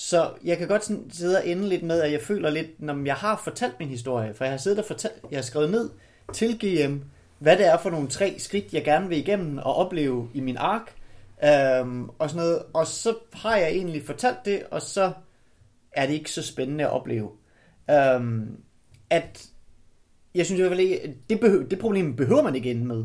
Så 0.00 0.30
jeg 0.44 0.58
kan 0.58 0.68
godt 0.68 0.84
sådan 0.84 1.10
sidde 1.10 1.38
og 1.38 1.46
ende 1.46 1.68
lidt 1.68 1.82
med, 1.82 2.00
at 2.00 2.12
jeg 2.12 2.20
føler 2.20 2.50
lidt, 2.50 2.82
når 2.82 3.04
jeg 3.04 3.14
har 3.14 3.40
fortalt 3.44 3.80
min 3.80 3.88
historie, 3.88 4.34
for 4.34 4.44
jeg 4.44 4.52
har 4.52 4.58
siddet 4.58 4.78
og 4.78 4.84
fortalt, 4.84 5.14
jeg 5.30 5.36
har 5.36 5.42
skrevet 5.42 5.70
ned 5.70 5.90
til 6.34 6.58
GM, 6.58 6.98
hvad 7.38 7.56
det 7.56 7.66
er 7.66 7.78
for 7.78 7.90
nogle 7.90 8.08
tre 8.08 8.34
skridt, 8.38 8.72
jeg 8.72 8.84
gerne 8.84 9.08
vil 9.08 9.18
igennem 9.18 9.58
og 9.58 9.74
opleve 9.74 10.28
i 10.34 10.40
min 10.40 10.56
ark, 10.56 10.94
øhm, 11.44 12.08
og 12.08 12.30
sådan 12.30 12.42
noget. 12.42 12.62
Og 12.74 12.86
så 12.86 13.14
har 13.32 13.56
jeg 13.56 13.68
egentlig 13.68 14.06
fortalt 14.06 14.38
det, 14.44 14.62
og 14.70 14.82
så 14.82 15.12
er 15.92 16.06
det 16.06 16.14
ikke 16.14 16.30
så 16.30 16.42
spændende 16.42 16.84
at 16.84 16.90
opleve. 16.90 17.30
Øhm, 17.90 18.56
at 19.10 19.46
jeg 20.34 20.46
synes 20.46 20.58
i 20.58 20.62
hvert 20.62 20.70
fald 20.70 20.80
ikke, 20.80 21.16
det, 21.30 21.40
behøver, 21.40 21.68
det 21.68 21.78
problem 21.78 22.16
behøver 22.16 22.42
man 22.42 22.54
ikke 22.54 22.70
ende 22.70 22.86
med. 22.86 23.04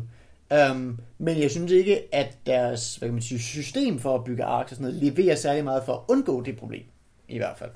Um, 0.50 1.00
men 1.18 1.40
jeg 1.40 1.50
synes 1.50 1.72
ikke, 1.72 2.14
at 2.14 2.38
deres 2.46 2.96
hvad 2.96 3.08
kan 3.08 3.14
man 3.14 3.22
sige, 3.22 3.40
system 3.40 3.98
for 3.98 4.14
at 4.14 4.24
bygge 4.24 4.44
ark 4.44 4.64
og 4.64 4.70
sådan 4.70 4.92
noget, 4.92 5.02
leverer 5.02 5.36
særlig 5.36 5.64
meget 5.64 5.82
for 5.84 5.92
at 5.92 6.00
undgå 6.08 6.42
det 6.42 6.56
problem. 6.56 6.84
I 7.28 7.38
hvert 7.38 7.58
fald. 7.58 7.70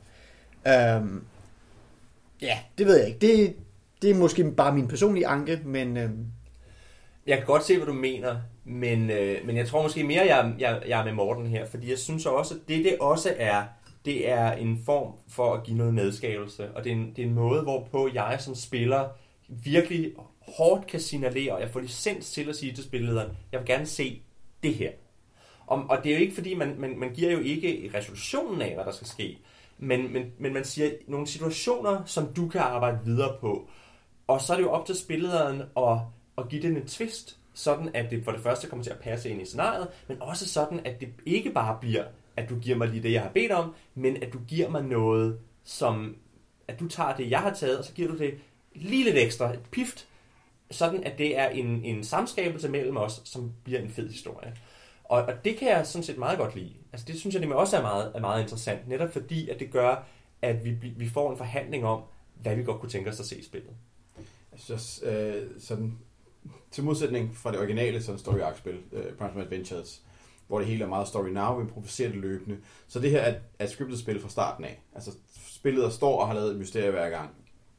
Um, 1.00 1.24
ja, 2.42 2.58
det 2.78 2.86
ved 2.86 2.98
jeg 2.98 3.06
ikke. 3.08 3.18
Det, 3.20 3.56
det 4.02 4.10
er 4.10 4.14
måske 4.14 4.50
bare 4.50 4.74
min 4.74 4.88
personlige 4.88 5.26
anke, 5.26 5.60
men... 5.64 5.96
Um, 5.96 6.26
Jeg 7.26 7.36
kan 7.36 7.46
godt 7.46 7.64
se, 7.64 7.76
hvad 7.76 7.86
du 7.86 7.92
mener, 7.92 8.36
men, 8.64 9.10
øh, 9.10 9.46
men 9.46 9.56
jeg 9.56 9.66
tror 9.66 9.82
måske 9.82 10.04
mere, 10.04 10.26
jeg, 10.26 10.54
jeg, 10.58 10.82
jeg 10.88 11.00
er 11.00 11.04
med 11.04 11.12
Morten 11.12 11.46
her, 11.46 11.66
fordi 11.66 11.90
jeg 11.90 11.98
synes 11.98 12.26
også, 12.26 12.54
at 12.54 12.60
det 12.68 12.84
det 12.84 12.96
også 13.00 13.34
er, 13.38 13.62
det 14.04 14.30
er 14.30 14.52
en 14.52 14.82
form 14.86 15.12
for 15.28 15.54
at 15.54 15.62
give 15.64 15.76
noget 15.76 15.94
medskabelse, 15.94 16.70
og 16.74 16.84
det 16.84 16.92
er 16.92 16.96
en, 16.96 17.12
det 17.16 17.22
er 17.24 17.26
en 17.28 17.34
måde, 17.34 17.62
hvorpå 17.62 18.08
jeg 18.14 18.36
som 18.38 18.54
spiller 18.54 19.08
virkelig 19.48 20.12
hårdt 20.40 20.86
kan 20.86 21.00
signalere, 21.00 21.52
og 21.52 21.60
jeg 21.60 21.70
får 21.70 21.80
licens 21.80 22.30
til 22.30 22.48
at 22.48 22.56
sige 22.56 22.72
til 22.72 22.84
spillederen, 22.84 23.30
jeg 23.52 23.60
vil 23.60 23.66
gerne 23.66 23.86
se 23.86 24.22
det 24.62 24.74
her. 24.74 24.90
Og, 25.66 25.84
og 25.88 26.04
det 26.04 26.12
er 26.12 26.16
jo 26.16 26.22
ikke 26.22 26.34
fordi, 26.34 26.54
man, 26.54 26.74
man, 26.78 26.98
man 26.98 27.14
giver 27.14 27.32
jo 27.32 27.38
ikke 27.38 27.90
resolutionen 27.94 28.62
af, 28.62 28.74
hvad 28.74 28.84
der 28.84 28.92
skal 28.92 29.06
ske, 29.06 29.38
men, 29.78 30.12
men, 30.12 30.32
men 30.38 30.52
man 30.52 30.64
siger 30.64 30.90
nogle 31.06 31.26
situationer, 31.26 32.04
som 32.04 32.32
du 32.34 32.48
kan 32.48 32.60
arbejde 32.60 32.98
videre 33.04 33.36
på. 33.40 33.68
Og 34.26 34.40
så 34.40 34.52
er 34.52 34.56
det 34.56 34.64
jo 34.64 34.70
op 34.70 34.86
til 34.86 34.94
spillederen 34.94 35.62
at, 35.76 35.98
at 36.38 36.48
give 36.48 36.62
den 36.62 36.76
en 36.76 36.86
twist, 36.86 37.38
sådan 37.54 37.90
at 37.94 38.10
det 38.10 38.24
for 38.24 38.32
det 38.32 38.40
første 38.40 38.68
kommer 38.68 38.84
til 38.84 38.90
at 38.90 38.98
passe 38.98 39.30
ind 39.30 39.42
i 39.42 39.44
scenariet, 39.44 39.88
men 40.08 40.22
også 40.22 40.48
sådan, 40.48 40.80
at 40.84 41.00
det 41.00 41.08
ikke 41.26 41.50
bare 41.50 41.78
bliver, 41.80 42.04
at 42.36 42.48
du 42.48 42.58
giver 42.58 42.76
mig 42.76 42.88
lige 42.88 43.02
det, 43.02 43.12
jeg 43.12 43.22
har 43.22 43.30
bedt 43.30 43.52
om, 43.52 43.74
men 43.94 44.22
at 44.22 44.32
du 44.32 44.38
giver 44.48 44.70
mig 44.70 44.82
noget, 44.82 45.38
som 45.64 46.16
at 46.68 46.80
du 46.80 46.88
tager 46.88 47.16
det, 47.16 47.30
jeg 47.30 47.40
har 47.40 47.54
taget, 47.54 47.78
og 47.78 47.84
så 47.84 47.92
giver 47.92 48.08
du 48.08 48.18
det 48.18 48.34
lige 48.74 49.04
lidt 49.04 49.16
ekstra, 49.16 49.52
et 49.52 49.60
pift, 49.70 50.08
sådan 50.70 51.04
at 51.04 51.18
det 51.18 51.38
er 51.38 51.48
en, 51.48 51.84
en 51.84 52.04
samskabelse 52.04 52.68
mellem 52.68 52.96
os, 52.96 53.22
som 53.24 53.52
bliver 53.64 53.80
en 53.80 53.90
fed 53.90 54.08
historie. 54.08 54.56
Og, 55.04 55.22
og 55.22 55.44
det 55.44 55.56
kan 55.56 55.68
jeg 55.68 55.86
sådan 55.86 56.02
set 56.02 56.18
meget 56.18 56.38
godt 56.38 56.54
lide. 56.54 56.72
Altså 56.92 57.06
det 57.06 57.20
synes 57.20 57.34
jeg 57.34 57.40
nemlig 57.40 57.58
også 57.58 57.76
er 57.76 57.82
meget, 57.82 58.12
er 58.14 58.20
meget 58.20 58.42
interessant, 58.42 58.88
netop 58.88 59.12
fordi, 59.12 59.48
at 59.48 59.60
det 59.60 59.70
gør, 59.70 60.04
at 60.42 60.64
vi, 60.64 60.70
vi 60.96 61.08
får 61.08 61.30
en 61.30 61.38
forhandling 61.38 61.84
om, 61.84 62.02
hvad 62.42 62.56
vi 62.56 62.64
godt 62.64 62.80
kunne 62.80 62.90
tænke 62.90 63.10
os 63.10 63.20
at 63.20 63.26
se 63.26 63.38
i 63.38 63.44
spillet. 63.44 63.70
Jeg 64.52 64.60
synes, 64.60 65.02
øh, 65.04 65.46
sådan, 65.58 65.98
til 66.70 66.84
modsætning 66.84 67.36
fra 67.36 67.52
det 67.52 67.60
originale 67.60 68.02
sådan 68.02 68.18
story 68.18 68.38
arc 68.38 68.58
spil, 68.58 68.80
øh, 68.92 69.12
Prime 69.12 69.42
Adventures, 69.42 70.02
hvor 70.46 70.58
det 70.58 70.68
hele 70.68 70.84
er 70.84 70.88
meget 70.88 71.08
story 71.08 71.28
now, 71.28 71.56
vi 71.56 71.62
improviserer 71.62 72.10
det 72.10 72.18
løbende. 72.18 72.58
Så 72.88 73.00
det 73.00 73.10
her 73.10 73.20
er, 73.20 73.34
er 73.58 73.64
et 73.64 73.70
scriptet 73.70 73.98
spil 73.98 74.20
fra 74.20 74.28
starten 74.28 74.64
af. 74.64 74.82
Altså 74.94 75.10
spillet 75.48 75.82
der 75.82 75.90
står 75.90 76.20
og 76.20 76.26
har 76.26 76.34
lavet 76.34 76.50
et 76.50 76.58
mysterie 76.58 76.90
hver 76.90 77.10
gang, 77.10 77.30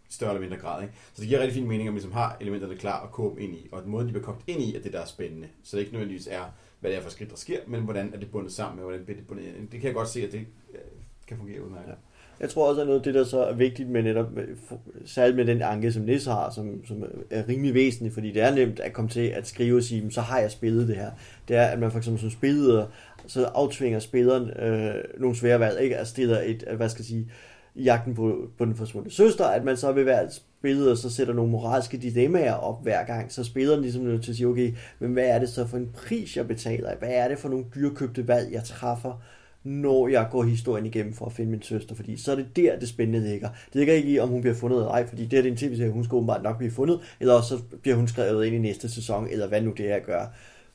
større 0.10 0.32
eller 0.32 0.42
mindre 0.42 0.58
grad. 0.58 0.82
Ikke? 0.82 0.94
Så 1.14 1.22
det 1.22 1.28
giver 1.28 1.40
rigtig 1.40 1.56
fin 1.56 1.68
mening, 1.68 1.88
at 1.88 1.94
man 1.94 1.94
ligesom 1.94 2.12
har 2.12 2.38
elementerne 2.42 2.76
klar 2.76 3.04
at 3.04 3.12
kåbe 3.12 3.42
ind 3.42 3.56
i, 3.56 3.70
og 3.72 3.82
den 3.82 3.92
måde, 3.92 4.06
de 4.06 4.12
bliver 4.12 4.26
kogt 4.26 4.44
ind 4.48 4.62
i, 4.62 4.76
er 4.76 4.82
det, 4.82 4.94
der 4.94 5.00
er 5.00 5.06
spændende. 5.06 5.48
Så 5.64 5.78
det 5.78 5.82
ikke 5.82 5.94
nødvendigvis 5.94 6.28
er, 6.32 6.54
hvad 6.80 6.92
det 6.92 6.98
er 6.98 7.02
for 7.02 7.10
skridt, 7.10 7.30
der 7.30 7.38
sker, 7.38 7.60
men 7.68 7.82
hvordan 7.82 8.14
er 8.14 8.20
det 8.20 8.32
bundet 8.32 8.52
sammen 8.52 8.76
med, 8.76 8.84
hvordan 8.84 9.06
bliver 9.06 9.18
det 9.18 9.28
bundet 9.28 9.44
ind. 9.44 9.70
Det 9.70 9.80
kan 9.80 9.88
jeg 9.88 9.94
godt 9.94 10.10
se, 10.10 10.24
at 10.24 10.32
det 10.32 10.46
øh, 10.74 10.80
kan 11.28 11.38
fungere 11.38 11.64
udmærket. 11.64 11.90
Ja. 11.90 11.94
Jeg 12.40 12.50
tror 12.50 12.70
også, 12.70 12.82
at 12.82 12.88
noget 12.88 13.00
af 13.00 13.04
det, 13.04 13.14
der 13.14 13.24
så 13.24 13.44
er 13.44 13.54
vigtigt 13.54 13.90
med 13.90 14.04
netop, 14.04 14.38
øh, 14.38 14.58
særligt 15.06 15.38
med 15.38 15.46
den 15.46 15.62
anke, 15.62 15.92
som 15.92 16.04
Nisse 16.04 16.32
har, 16.32 16.52
som, 16.52 16.86
som 16.86 17.04
er 17.30 17.48
rimelig 17.48 17.74
væsentlig, 17.74 18.14
fordi 18.14 18.32
det 18.32 18.42
er 18.42 18.56
nemt 18.56 18.80
at 18.80 18.94
komme 18.94 19.10
til 19.10 19.28
at 19.28 19.48
skrive 19.48 19.78
og 19.78 19.84
sige, 19.84 20.12
så 20.12 20.22
har 20.22 20.40
jeg 20.40 20.52
spillet 20.52 20.88
det 20.88 20.96
her. 20.96 21.12
Det 21.48 21.56
er, 21.56 21.66
at 21.66 21.80
man 21.80 21.92
for 21.92 21.98
eksempel 21.98 22.22
som 22.22 22.30
spiller, 22.30 22.88
så 23.28 23.46
aftvinger 23.46 24.00
spilleren 24.00 24.50
øh, 24.50 25.04
nogle 25.18 25.36
svære 25.36 25.60
valg, 25.60 25.82
ikke? 25.82 25.98
Altså 25.98 26.12
stiller 26.12 26.42
et, 26.42 26.64
øh, 26.68 26.78
hvad 26.78 26.90
skal 26.90 27.02
jeg 27.02 27.06
sige, 27.06 27.32
i 27.76 27.84
jagten 27.84 28.16
på, 28.16 28.50
på 28.58 28.66
den 28.66 28.76
forsvundne 28.76 29.12
søster, 29.12 29.46
at 29.46 29.64
man 29.64 29.78
så 29.78 29.92
vil 29.92 30.06
være 30.06 30.32
spillet, 30.32 30.92
og 30.92 30.98
så 30.98 31.10
sætter 31.10 31.34
nogle 31.34 31.52
moralske 31.52 31.98
dilemmaer 31.98 32.54
op 32.54 32.84
hver 32.84 33.06
gang, 33.06 33.32
så 33.32 33.44
spilleren 33.44 33.82
ligesom 33.82 34.02
nødt 34.04 34.24
til 34.24 34.32
at 34.32 34.38
sige, 34.38 34.48
okay, 34.48 34.74
men 35.00 35.14
hvad 35.14 35.26
er 35.26 35.40
det 35.40 35.50
så 35.50 35.68
for 35.68 35.78
en 35.78 35.90
pris, 35.94 36.38
jeg 36.38 36.48
betaler? 36.48 36.96
Hvad 36.96 37.10
er 37.12 37.28
det 37.28 37.38
for 37.38 37.50
nogle 37.50 37.66
dyrkøbte 37.76 38.28
valg, 38.28 38.52
jeg 38.52 38.64
træffer? 38.64 39.22
når 39.64 40.08
jeg 40.08 40.28
går 40.32 40.44
historien 40.44 40.86
igennem 40.86 41.14
for 41.14 41.26
at 41.26 41.32
finde 41.32 41.52
min 41.52 41.62
søster, 41.62 41.96
fordi 41.96 42.18
så 42.18 42.32
er 42.32 42.36
det 42.36 42.56
der, 42.56 42.80
det 42.80 42.90
spændende 42.90 43.28
ligger. 43.28 43.50
Det 43.50 43.76
ligger 43.76 43.94
ikke 43.94 44.10
i, 44.10 44.20
om 44.20 44.30
hun 44.30 44.42
bliver 44.42 44.56
fundet 44.56 44.78
eller 44.78 44.92
ej, 44.92 45.08
fordi 45.08 45.26
det 45.26 45.40
er 45.40 45.42
det 45.42 45.52
en 45.52 45.58
tv-serie, 45.58 45.92
hun 45.92 46.04
skal 46.04 46.16
åbenbart 46.16 46.44
nok 46.44 46.58
blive 46.58 46.72
fundet, 46.72 47.00
eller 47.20 47.34
også 47.34 47.58
så 47.58 47.64
bliver 47.82 47.96
hun 47.96 48.08
skrevet 48.08 48.46
ind 48.46 48.56
i 48.56 48.60
næste 48.60 48.90
sæson, 48.90 49.28
eller 49.32 49.48
hvad 49.48 49.62
nu 49.62 49.74
det 49.78 49.92
er 49.92 49.96
at 49.96 50.06
gøre. 50.06 50.28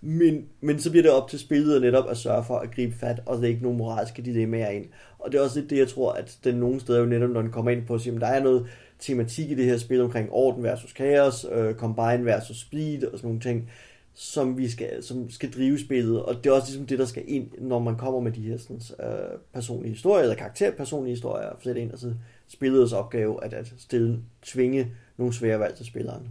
Men, 0.07 0.47
men 0.61 0.79
så 0.79 0.91
bliver 0.91 1.03
det 1.03 1.13
op 1.13 1.29
til 1.29 1.39
spillet 1.39 1.83
netop 1.83 2.11
at 2.11 2.17
sørge 2.17 2.45
for 2.45 2.59
at 2.59 2.75
gribe 2.75 2.95
fat 3.01 3.23
og 3.27 3.41
lægge 3.41 3.63
nogle 3.63 3.79
moralske 3.79 4.23
dilemmaer 4.23 4.71
ind. 4.71 4.87
Og 5.19 5.33
det 5.33 5.39
er 5.39 5.43
også 5.43 5.61
lidt 5.61 5.71
det, 5.71 5.79
jeg 5.79 5.89
tror, 5.89 6.13
at 6.13 6.39
den 6.45 6.55
nogle 6.55 6.81
steder 6.81 6.99
jo 6.99 7.07
netop, 7.07 7.31
når 7.31 7.43
den 7.43 7.51
kommer 7.51 7.71
ind 7.71 7.87
på 7.87 7.95
at 7.95 8.01
sige, 8.01 8.15
at 8.15 8.21
der 8.21 8.27
er 8.27 8.43
noget 8.43 8.67
tematik 8.99 9.51
i 9.51 9.55
det 9.55 9.65
her 9.65 9.77
spil 9.77 10.01
omkring 10.01 10.29
orden 10.33 10.63
versus 10.63 10.93
kaos, 10.93 11.47
øh, 11.53 11.75
combine 11.75 12.25
versus 12.25 12.61
speed 12.61 13.05
og 13.05 13.19
sådan 13.19 13.29
nogle 13.29 13.41
ting 13.41 13.71
som 14.15 14.59
vi 14.59 14.69
skal, 14.69 15.03
som 15.03 15.31
skal 15.31 15.53
drive 15.53 15.79
spillet, 15.79 16.23
og 16.23 16.45
det 16.45 16.51
er 16.51 16.55
også 16.55 16.69
ligesom 16.69 16.87
det, 16.87 16.99
der 16.99 17.05
skal 17.05 17.25
ind, 17.27 17.49
når 17.59 17.79
man 17.79 17.97
kommer 17.97 18.21
med 18.21 18.33
de 18.33 18.41
her 18.41 18.57
sådan, 18.57 18.81
øh, 19.01 19.39
personlige 19.53 19.93
historier, 19.93 20.23
eller 20.23 20.37
karakterpersonlige 20.37 21.13
historier, 21.13 21.51
for 21.55 21.65
sætte 21.65 21.81
ind, 21.81 21.91
altså 21.91 22.15
spillets 22.49 22.93
opgave, 22.93 23.45
at, 23.45 23.53
at 23.53 23.73
stille, 23.79 24.19
tvinge 24.43 24.93
nogle 25.17 25.33
svære 25.33 25.61
valg 25.61 25.75
til 25.75 25.87
spilleren. 25.87 26.29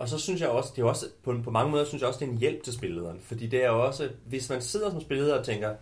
Og 0.00 0.08
så 0.08 0.18
synes 0.18 0.40
jeg 0.40 0.48
også, 0.48 0.72
det 0.76 0.82
er 0.82 0.86
også 0.86 1.06
på, 1.24 1.34
på 1.44 1.50
mange 1.50 1.70
måder 1.70 1.84
synes 1.84 2.00
jeg 2.00 2.08
også, 2.08 2.20
det 2.20 2.28
er 2.28 2.32
en 2.32 2.38
hjælp 2.38 2.62
til 2.62 2.72
spillederen, 2.72 3.20
fordi 3.20 3.46
det 3.46 3.64
er 3.64 3.68
også, 3.68 4.08
hvis 4.26 4.50
man 4.50 4.62
sidder 4.62 4.90
som 4.90 5.00
spilleder 5.00 5.38
og 5.38 5.44
tænker, 5.44 5.74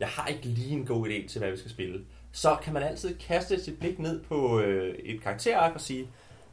jeg 0.00 0.08
har 0.08 0.26
ikke 0.26 0.44
lige 0.44 0.72
en 0.72 0.86
god 0.86 1.08
idé 1.08 1.28
til, 1.28 1.38
hvad 1.38 1.50
vi 1.50 1.56
skal 1.56 1.70
spille, 1.70 2.04
så 2.32 2.56
kan 2.62 2.72
man 2.72 2.82
altid 2.82 3.18
kaste 3.18 3.64
sit 3.64 3.78
blik 3.78 3.98
ned 3.98 4.20
på 4.20 4.60
øh, 4.60 4.94
et 4.94 5.22
karakterark 5.22 5.74
og 5.74 5.80
sige, 5.80 6.08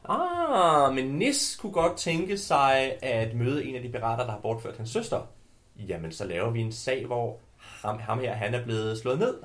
Ah, 0.09 0.95
men 0.95 1.05
Nis 1.05 1.57
kunne 1.61 1.71
godt 1.71 1.97
tænke 1.97 2.37
sig 2.37 3.03
at 3.03 3.35
møde 3.35 3.65
en 3.65 3.75
af 3.75 3.81
de 3.81 3.89
pirater, 3.89 4.23
der 4.23 4.31
har 4.31 4.39
bortført 4.39 4.77
hans 4.77 4.89
søster. 4.89 5.21
Jamen, 5.87 6.11
så 6.11 6.25
laver 6.25 6.49
vi 6.49 6.61
en 6.61 6.71
sag, 6.71 7.05
hvor 7.05 7.37
ham, 7.57 7.99
ham 7.99 8.19
her, 8.19 8.33
han 8.33 8.53
er 8.53 8.63
blevet 8.63 8.97
slået 8.97 9.19
ned. 9.19 9.35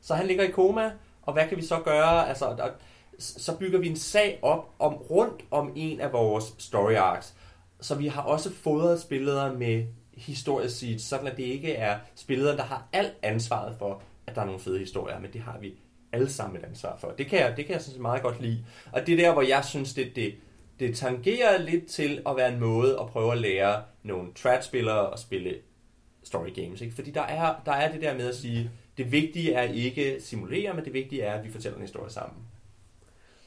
Så 0.00 0.14
han 0.14 0.26
ligger 0.26 0.44
i 0.44 0.50
koma, 0.50 0.90
og 1.22 1.32
hvad 1.32 1.48
kan 1.48 1.56
vi 1.56 1.62
så 1.62 1.80
gøre? 1.84 2.28
Altså, 2.28 2.44
og, 2.44 2.70
så 3.18 3.56
bygger 3.58 3.78
vi 3.78 3.88
en 3.88 3.96
sag 3.96 4.38
op 4.42 4.74
om 4.78 4.94
rundt 4.94 5.44
om 5.50 5.72
en 5.76 6.00
af 6.00 6.12
vores 6.12 6.54
story 6.58 6.94
arcs. 6.94 7.34
Så 7.80 7.94
vi 7.94 8.06
har 8.06 8.22
også 8.22 8.52
fodret 8.52 9.00
spillere 9.00 9.54
med 9.54 9.84
historieseeds, 10.16 11.02
sådan 11.02 11.26
at 11.26 11.36
det 11.36 11.42
ikke 11.42 11.72
er 11.72 11.98
spillere, 12.14 12.56
der 12.56 12.62
har 12.62 12.88
alt 12.92 13.14
ansvaret 13.22 13.76
for, 13.78 14.02
at 14.26 14.34
der 14.34 14.40
er 14.40 14.46
nogle 14.46 14.60
fede 14.60 14.78
historier, 14.78 15.20
men 15.20 15.32
det 15.32 15.40
har 15.40 15.58
vi 15.60 15.74
alle 16.12 16.30
sammen 16.30 16.56
et 16.56 16.64
ansvar 16.64 16.96
for. 17.00 17.14
Det 17.18 17.26
kan 17.26 17.38
jeg, 17.38 17.56
det 17.56 17.66
kan 17.66 17.74
jeg 17.74 17.82
synes 17.82 17.98
meget 17.98 18.22
godt 18.22 18.40
lide. 18.40 18.64
Og 18.92 19.06
det 19.06 19.12
er 19.12 19.16
der, 19.16 19.32
hvor 19.32 19.42
jeg 19.42 19.64
synes, 19.64 19.94
det, 19.94 20.16
det, 20.16 20.34
det 20.80 20.96
tangerer 20.96 21.58
lidt 21.58 21.86
til 21.86 22.22
at 22.28 22.36
være 22.36 22.52
en 22.52 22.60
måde 22.60 22.98
at 23.00 23.06
prøve 23.06 23.32
at 23.32 23.38
lære 23.38 23.82
nogle 24.02 24.32
trad-spillere 24.34 25.12
at 25.12 25.18
spille 25.18 25.54
story 26.22 26.54
games. 26.54 26.80
Ikke? 26.80 26.94
Fordi 26.94 27.10
der 27.10 27.22
er, 27.22 27.54
der 27.66 27.72
er 27.72 27.92
det 27.92 28.02
der 28.02 28.14
med 28.14 28.28
at 28.28 28.36
sige, 28.36 28.70
det 28.96 29.12
vigtige 29.12 29.52
er 29.52 29.62
ikke 29.62 30.16
simulere, 30.20 30.74
men 30.74 30.84
det 30.84 30.92
vigtige 30.92 31.22
er, 31.22 31.34
at 31.34 31.44
vi 31.44 31.50
fortæller 31.50 31.76
en 31.76 31.82
historie 31.82 32.10
sammen. 32.10 32.42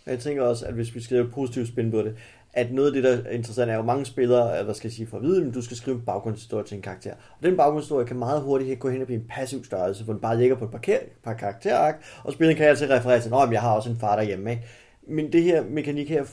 Jeg 0.05 0.19
tænker 0.19 0.43
også, 0.43 0.65
at 0.65 0.73
hvis 0.73 0.95
vi 0.95 1.01
skriver 1.01 1.29
positivt 1.29 1.67
spin 1.67 1.91
på 1.91 2.01
det, 2.01 2.15
at 2.53 2.71
noget 2.71 2.87
af 2.87 2.93
det, 2.93 3.03
der 3.03 3.29
er 3.29 3.31
interessant, 3.31 3.71
er 3.71 3.75
jo 3.75 3.81
mange 3.81 4.05
spillere, 4.05 4.59
øh, 4.59 4.65
hvad 4.65 4.75
skal 4.75 4.87
jeg 4.87 4.93
sige, 4.93 5.07
for 5.07 5.17
at 5.17 5.23
vide, 5.23 5.47
at 5.47 5.53
du 5.53 5.61
skal 5.61 5.77
skrive 5.77 5.95
en 5.95 6.01
baggrundshistorie 6.05 6.65
til 6.65 6.75
en 6.75 6.81
karakter. 6.81 7.11
Og 7.11 7.43
den 7.43 7.57
baggrundshistorie 7.57 8.05
kan 8.05 8.17
meget 8.17 8.41
hurtigt 8.41 8.79
gå 8.79 8.89
hen 8.89 9.01
og 9.01 9.07
blive 9.07 9.19
en 9.19 9.27
passiv 9.29 9.63
størrelse, 9.63 10.03
hvor 10.03 10.13
den 10.13 10.21
bare 10.21 10.37
ligger 10.37 10.55
på 10.55 10.65
et 10.65 10.71
par, 10.71 10.99
par 11.23 11.33
karakterark, 11.33 12.03
og 12.23 12.33
spilleren 12.33 12.57
kan 12.57 12.67
altid 12.67 12.89
referere 12.89 13.21
til, 13.21 13.29
at 13.33 13.51
jeg 13.51 13.61
har 13.61 13.75
også 13.75 13.89
en 13.89 13.99
far 13.99 14.15
derhjemme. 14.15 14.51
Ikke? 14.51 14.63
Men 15.07 15.31
det 15.31 15.43
her 15.43 15.63
mekanik 15.63 16.09
her 16.09 16.23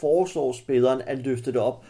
foreslår 0.00 0.52
spilleren 0.52 1.02
at 1.06 1.18
løfte 1.18 1.52
det 1.52 1.60
op 1.60 1.84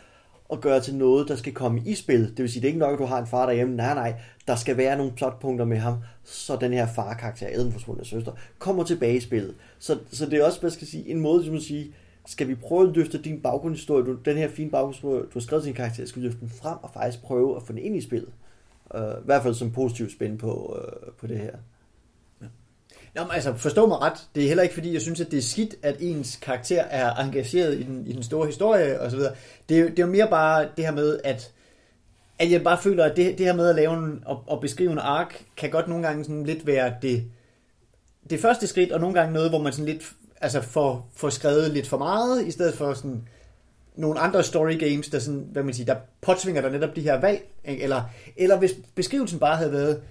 og 0.49 0.61
gøre 0.61 0.81
til 0.81 0.95
noget, 0.95 1.29
der 1.29 1.37
skal 1.37 1.53
komme 1.53 1.83
i 1.87 1.95
spil. 1.95 2.21
Det 2.21 2.39
vil 2.39 2.49
sige, 2.49 2.61
det 2.61 2.69
er 2.69 2.73
ikke 2.73 2.79
nok, 2.79 2.93
at 2.93 2.99
du 2.99 3.05
har 3.05 3.19
en 3.19 3.27
far 3.27 3.47
derhjemme. 3.47 3.77
Nej, 3.77 3.95
nej. 3.95 4.15
Der 4.47 4.57
skal 4.57 4.77
være 4.77 4.97
nogle 4.97 5.13
plotpunkter 5.13 5.65
med 5.65 5.77
ham, 5.77 5.97
så 6.25 6.57
den 6.57 6.73
her 6.73 6.87
far-karakter, 6.95 7.63
den 7.63 7.73
forsvundne 7.73 8.05
søster, 8.05 8.33
kommer 8.59 8.85
tilbage 8.85 9.17
i 9.17 9.21
spillet. 9.21 9.55
Så, 9.79 9.99
så 10.11 10.27
det 10.27 10.39
er 10.39 10.45
også, 10.45 10.61
hvad 10.61 10.71
skal 10.71 10.85
jeg 10.85 10.89
sige, 10.89 11.09
en 11.09 11.21
måde, 11.21 11.45
som 11.45 11.55
at 11.55 11.63
sige, 11.63 11.93
skal 12.27 12.49
vi 12.49 12.55
prøve 12.55 12.89
at 12.89 12.97
løfte 12.97 13.19
din 13.19 13.41
baggrundshistorie, 13.41 14.05
du, 14.05 14.13
den 14.25 14.37
her 14.37 14.49
fine 14.49 14.71
baggrundshistorie, 14.71 15.23
du 15.23 15.31
har 15.33 15.41
skrevet 15.41 15.63
til 15.63 15.69
din 15.69 15.77
karakter, 15.77 16.07
skal 16.07 16.23
vi 16.23 16.27
løfte 16.27 16.41
den 16.41 16.51
frem 16.51 16.79
og 16.83 16.91
faktisk 16.95 17.23
prøve 17.23 17.57
at 17.57 17.63
få 17.63 17.73
den 17.73 17.83
ind 17.83 17.97
i 17.97 18.01
spillet. 18.01 18.31
Uh, 18.95 19.01
I 19.01 19.25
hvert 19.25 19.43
fald 19.43 19.55
som 19.55 19.73
positivt 19.73 20.13
spænd 20.13 20.39
på, 20.39 20.77
uh, 20.77 21.13
på 21.15 21.27
det 21.27 21.39
her. 21.39 21.57
Nå, 23.15 23.23
men 23.23 23.33
altså, 23.33 23.55
forstå 23.55 23.87
mig 23.87 24.01
ret. 24.01 24.29
Det 24.35 24.43
er 24.43 24.49
heller 24.49 24.63
ikke, 24.63 24.75
fordi 24.75 24.93
jeg 24.93 25.01
synes, 25.01 25.21
at 25.21 25.31
det 25.31 25.39
er 25.39 25.43
skidt, 25.43 25.75
at 25.83 25.97
ens 26.01 26.37
karakter 26.43 26.83
er 26.83 27.15
engageret 27.15 27.75
i 27.75 27.83
den, 27.83 28.07
i 28.07 28.13
den 28.13 28.23
store 28.23 28.47
historie 28.47 29.01
og 29.01 29.11
så 29.11 29.17
videre. 29.17 29.35
Det, 29.69 29.79
er, 29.79 29.85
det 29.85 29.99
er 29.99 30.03
jo 30.07 30.13
mere 30.13 30.29
bare 30.31 30.69
det 30.77 30.85
her 30.85 30.93
med, 30.93 31.21
at, 31.25 31.53
at 32.39 32.51
jeg 32.51 32.65
bare 32.65 32.79
føler, 32.83 33.05
at 33.05 33.17
det, 33.17 33.39
det 33.39 33.47
her 33.47 33.57
med 33.57 33.69
at 33.69 33.75
lave 33.77 33.95
en, 33.95 34.23
og, 34.27 34.45
og 34.47 34.61
beskrive 34.61 34.93
en 34.93 34.99
ark, 34.99 35.45
kan 35.57 35.71
godt 35.71 35.89
nogle 35.89 36.07
gange 36.07 36.25
sådan 36.25 36.45
lidt 36.45 36.67
være 36.67 36.95
det, 37.03 37.25
det 38.31 38.41
første 38.41 38.67
skridt, 38.67 38.93
og 38.93 39.01
nogle 39.01 39.15
gange 39.15 39.33
noget, 39.33 39.51
hvor 39.51 39.63
man 39.63 39.73
sådan 39.73 39.87
lidt 39.87 40.13
altså 40.41 40.61
får, 40.61 41.11
får 41.17 41.31
skrevet 41.31 41.71
lidt 41.71 41.87
for 41.87 41.99
meget, 41.99 42.47
i 42.47 42.51
stedet 42.51 42.75
for 42.75 42.95
sådan, 42.95 43.29
nogle 43.97 44.21
andre 44.21 44.43
story 44.43 44.79
games, 44.79 45.09
der, 45.09 45.19
sådan, 45.19 45.49
hvad 45.53 45.63
man 45.63 45.75
siger, 45.75 45.95
der 45.95 46.01
påtvinger 46.21 46.63
dig 46.63 46.71
netop 46.71 46.97
de 46.97 47.01
her 47.01 47.21
valg, 47.21 47.41
ikke? 47.65 47.83
eller, 47.83 48.03
eller 48.37 48.59
hvis 48.59 48.75
beskrivelsen 48.95 49.39
bare 49.39 49.57
havde 49.57 49.73
været, 49.73 50.03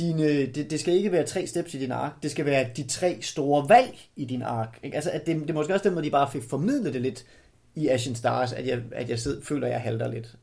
dine, 0.00 0.46
det, 0.46 0.70
det 0.70 0.80
skal 0.80 0.94
ikke 0.94 1.12
være 1.12 1.26
tre 1.26 1.46
steps 1.46 1.74
i 1.74 1.78
din 1.78 1.92
ark, 1.92 2.12
det 2.22 2.30
skal 2.30 2.44
være 2.44 2.70
de 2.76 2.88
tre 2.88 3.18
store 3.20 3.68
valg 3.68 3.98
i 4.16 4.24
din 4.24 4.42
ark. 4.42 4.78
Ikke? 4.82 4.94
Altså, 4.94 5.10
at 5.10 5.26
det, 5.26 5.36
det 5.36 5.50
er 5.50 5.54
måske 5.54 5.74
også 5.74 5.88
den 5.88 5.94
måde, 5.94 6.06
de 6.06 6.10
bare 6.10 6.30
fik 6.32 6.42
formidlet 6.42 6.94
det 6.94 7.02
lidt 7.02 7.26
i 7.74 7.88
Ashen 7.88 8.14
Stars, 8.14 8.52
at 8.52 8.66
jeg, 8.66 8.82
at 8.92 9.10
jeg 9.10 9.18
sidder, 9.18 9.42
føler, 9.44 9.66
at 9.66 9.72
jeg 9.72 9.80
halter 9.80 10.08
lidt. 10.08 10.36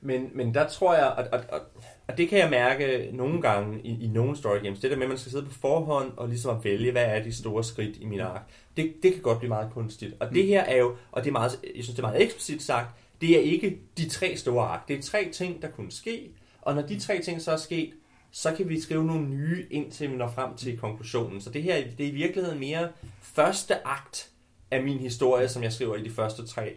Men, 0.00 0.30
men 0.34 0.54
der 0.54 0.68
tror 0.68 0.94
jeg, 0.94 1.06
og, 1.06 1.24
og, 1.32 1.40
og, 1.48 1.60
og 2.08 2.18
det 2.18 2.28
kan 2.28 2.38
jeg 2.38 2.50
mærke 2.50 3.10
nogle 3.12 3.42
gange 3.42 3.80
i, 3.84 4.04
i 4.04 4.08
nogle 4.08 4.36
story 4.36 4.58
games, 4.62 4.80
det 4.80 4.90
der 4.90 4.96
med, 4.96 5.04
at 5.04 5.08
man 5.08 5.18
skal 5.18 5.32
sidde 5.32 5.44
på 5.44 5.54
forhånd 5.60 6.12
og 6.16 6.28
ligesom 6.28 6.56
at 6.56 6.64
vælge, 6.64 6.92
hvad 6.92 7.04
er 7.04 7.22
de 7.22 7.32
store 7.32 7.64
skridt 7.64 7.96
i 7.96 8.04
min 8.04 8.20
ark, 8.20 8.42
det, 8.76 8.94
det 9.02 9.12
kan 9.12 9.22
godt 9.22 9.38
blive 9.38 9.48
meget 9.48 9.70
kunstigt. 9.72 10.14
Og 10.20 10.30
det 10.30 10.46
her 10.46 10.62
er 10.62 10.76
jo, 10.76 10.96
og 11.12 11.24
det 11.24 11.28
er 11.28 11.32
meget, 11.32 11.52
jeg 11.76 11.84
synes 11.84 11.96
det 11.96 11.98
er 11.98 12.08
meget 12.08 12.22
eksplicit 12.22 12.62
sagt, 12.62 12.88
det 13.20 13.30
er 13.30 13.40
ikke 13.40 13.78
de 13.98 14.08
tre 14.08 14.36
store 14.36 14.66
ark. 14.66 14.88
Det 14.88 14.98
er 14.98 15.02
tre 15.02 15.28
ting, 15.32 15.62
der 15.62 15.68
kunne 15.68 15.92
ske, 15.92 16.30
og 16.62 16.74
når 16.74 16.82
de 16.82 16.98
tre 16.98 17.22
ting 17.22 17.42
så 17.42 17.52
er 17.52 17.56
sket, 17.56 17.92
så 18.36 18.54
kan 18.54 18.68
vi 18.68 18.80
skrive 18.80 19.04
nogle 19.04 19.28
nye, 19.28 19.66
indtil 19.70 20.10
vi 20.10 20.16
når 20.16 20.28
frem 20.28 20.56
til 20.56 20.78
konklusionen. 20.78 21.40
Så 21.40 21.50
det 21.50 21.62
her 21.62 21.84
det 21.98 22.06
er 22.06 22.10
i 22.10 22.14
virkeligheden 22.14 22.60
mere 22.60 22.88
første 23.22 23.86
akt 23.86 24.30
af 24.70 24.82
min 24.82 24.98
historie, 24.98 25.48
som 25.48 25.62
jeg 25.62 25.72
skriver 25.72 25.96
i 25.96 26.04
de 26.04 26.10
første 26.10 26.46
tre. 26.46 26.76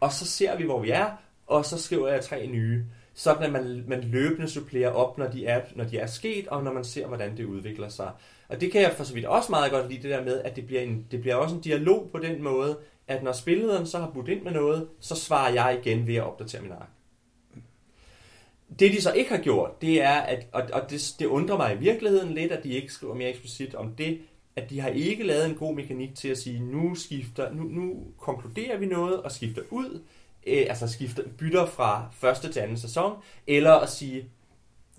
Og 0.00 0.12
så 0.12 0.26
ser 0.26 0.56
vi, 0.56 0.64
hvor 0.64 0.80
vi 0.80 0.90
er, 0.90 1.10
og 1.46 1.64
så 1.64 1.78
skriver 1.82 2.08
jeg 2.08 2.24
tre 2.24 2.46
nye. 2.46 2.84
Sådan 3.14 3.42
at 3.42 3.52
man, 3.52 3.84
man 3.86 4.00
løbende 4.00 4.48
supplerer 4.48 4.90
op, 4.90 5.18
når 5.18 5.26
de, 5.26 5.46
er, 5.46 5.60
når 5.76 5.84
de 5.84 5.98
er 5.98 6.06
sket, 6.06 6.48
og 6.48 6.64
når 6.64 6.72
man 6.72 6.84
ser, 6.84 7.06
hvordan 7.06 7.36
det 7.36 7.44
udvikler 7.44 7.88
sig. 7.88 8.10
Og 8.48 8.60
det 8.60 8.72
kan 8.72 8.82
jeg 8.82 8.92
for 8.96 9.04
så 9.04 9.14
vidt 9.14 9.26
også 9.26 9.52
meget 9.52 9.72
godt 9.72 9.88
lide, 9.88 10.02
det 10.02 10.10
der 10.10 10.24
med, 10.24 10.40
at 10.40 10.56
det 10.56 10.66
bliver, 10.66 10.82
en, 10.82 11.06
det 11.10 11.20
bliver 11.20 11.36
også 11.36 11.54
en 11.54 11.60
dialog 11.60 12.08
på 12.12 12.18
den 12.18 12.42
måde, 12.42 12.78
at 13.06 13.22
når 13.22 13.32
spillederen 13.32 13.86
så 13.86 13.98
har 13.98 14.10
budt 14.10 14.28
ind 14.28 14.42
med 14.42 14.52
noget, 14.52 14.88
så 15.00 15.14
svarer 15.14 15.52
jeg 15.52 15.78
igen 15.82 16.06
ved 16.06 16.14
at 16.14 16.24
opdatere 16.24 16.62
min 16.62 16.72
ark. 16.72 16.97
Det 18.78 18.92
de 18.92 19.02
så 19.02 19.12
ikke 19.12 19.30
har 19.30 19.42
gjort, 19.42 19.82
det 19.82 20.02
er, 20.02 20.14
at, 20.14 20.46
og, 20.52 20.62
og 20.72 20.90
det, 20.90 21.14
det 21.18 21.26
undrer 21.26 21.56
mig 21.56 21.74
i 21.74 21.78
virkeligheden 21.78 22.34
lidt, 22.34 22.52
at 22.52 22.64
de 22.64 22.68
ikke 22.68 22.92
skriver 22.92 23.14
mere 23.14 23.28
eksplicit 23.28 23.74
om 23.74 23.94
det, 23.94 24.20
at 24.56 24.70
de 24.70 24.80
har 24.80 24.88
ikke 24.88 25.24
lavet 25.24 25.46
en 25.46 25.54
god 25.54 25.74
mekanik 25.74 26.14
til 26.14 26.28
at 26.28 26.38
sige, 26.38 26.60
nu 26.60 26.94
skifter, 26.94 27.52
nu, 27.52 27.62
nu 27.62 28.06
konkluderer 28.18 28.78
vi 28.78 28.86
noget 28.86 29.22
og 29.22 29.32
skifter 29.32 29.62
ud, 29.70 30.02
øh, 30.46 30.66
altså 30.68 30.88
skifter, 30.88 31.22
bytter 31.38 31.66
fra 31.66 32.08
første 32.12 32.52
til 32.52 32.60
anden 32.60 32.76
sæson, 32.76 33.16
eller 33.46 33.72
at 33.72 33.90
sige, 33.90 34.30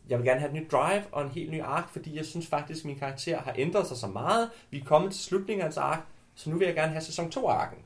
jeg 0.09 0.17
vil 0.17 0.27
gerne 0.27 0.39
have 0.39 0.49
et 0.49 0.61
nyt 0.61 0.71
drive 0.71 1.03
og 1.11 1.23
en 1.23 1.29
helt 1.29 1.51
ny 1.51 1.61
ark, 1.61 1.89
fordi 1.89 2.17
jeg 2.17 2.25
synes 2.25 2.47
faktisk, 2.47 2.81
at 2.81 2.85
min 2.85 2.99
karakter 2.99 3.37
har 3.37 3.53
ændret 3.57 3.87
sig 3.87 3.97
så 3.97 4.07
meget. 4.07 4.49
Vi 4.71 4.79
er 4.79 4.83
kommet 4.83 5.11
til 5.11 5.21
slutningen 5.21 5.61
af 5.61 5.65
hans 5.65 5.77
ark, 5.77 5.99
så 6.35 6.49
nu 6.49 6.57
vil 6.57 6.65
jeg 6.65 6.75
gerne 6.75 6.91
have 6.91 7.01
sæson 7.01 7.31
2-arken. 7.35 7.77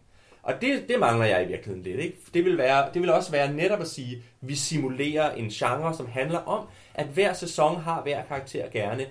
Og 0.44 0.54
det, 0.62 0.88
det 0.88 1.00
mangler 1.00 1.26
jeg 1.26 1.44
i 1.44 1.48
virkeligheden 1.48 1.84
lidt. 1.84 2.00
Ikke? 2.00 2.18
Det, 2.34 2.46
vil 2.46 2.58
være, 2.58 2.89
det 2.94 3.02
vil 3.02 3.10
også 3.10 3.32
være 3.32 3.54
netop 3.54 3.82
at 3.82 3.88
sige, 3.88 4.16
at 4.16 4.22
vi 4.41 4.56
simulerer 4.56 5.36
en 5.36 5.50
genre, 5.50 5.96
som 5.96 6.08
handler 6.08 6.39
om, 6.39 6.68
at 6.94 7.08
hver 7.08 7.34
sæson 7.34 7.82
har 7.82 8.02
hver 8.02 8.26
karakter 8.26 8.70
gerne 8.70 9.06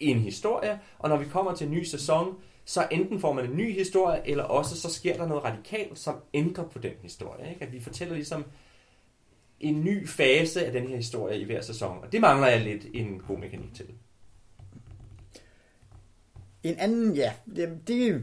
en 0.00 0.18
historie, 0.18 0.80
og 0.98 1.08
når 1.08 1.16
vi 1.16 1.24
kommer 1.24 1.54
til 1.54 1.66
en 1.66 1.72
ny 1.72 1.82
sæson, 1.82 2.36
så 2.64 2.86
enten 2.90 3.20
får 3.20 3.32
man 3.32 3.44
en 3.44 3.56
ny 3.56 3.72
historie, 3.78 4.20
eller 4.24 4.44
også 4.44 4.80
så 4.80 4.90
sker 4.90 5.16
der 5.16 5.26
noget 5.26 5.44
radikalt, 5.44 5.98
som 5.98 6.14
ændrer 6.34 6.64
på 6.64 6.78
den 6.78 6.92
historie. 7.02 7.50
Ikke? 7.50 7.64
At 7.64 7.72
vi 7.72 7.80
fortæller 7.80 8.14
ligesom 8.14 8.44
en 9.60 9.84
ny 9.84 10.08
fase 10.08 10.66
af 10.66 10.72
den 10.72 10.88
her 10.88 10.96
historie 10.96 11.40
i 11.40 11.44
hver 11.44 11.60
sæson, 11.60 11.98
og 12.02 12.12
det 12.12 12.20
mangler 12.20 12.48
jeg 12.48 12.60
lidt 12.60 12.86
en 12.94 13.22
god 13.28 13.38
mekanik 13.38 13.74
til. 13.74 13.86
En 16.62 16.78
anden, 16.78 17.14
ja, 17.14 17.32
det, 17.56 17.88
det, 17.88 18.22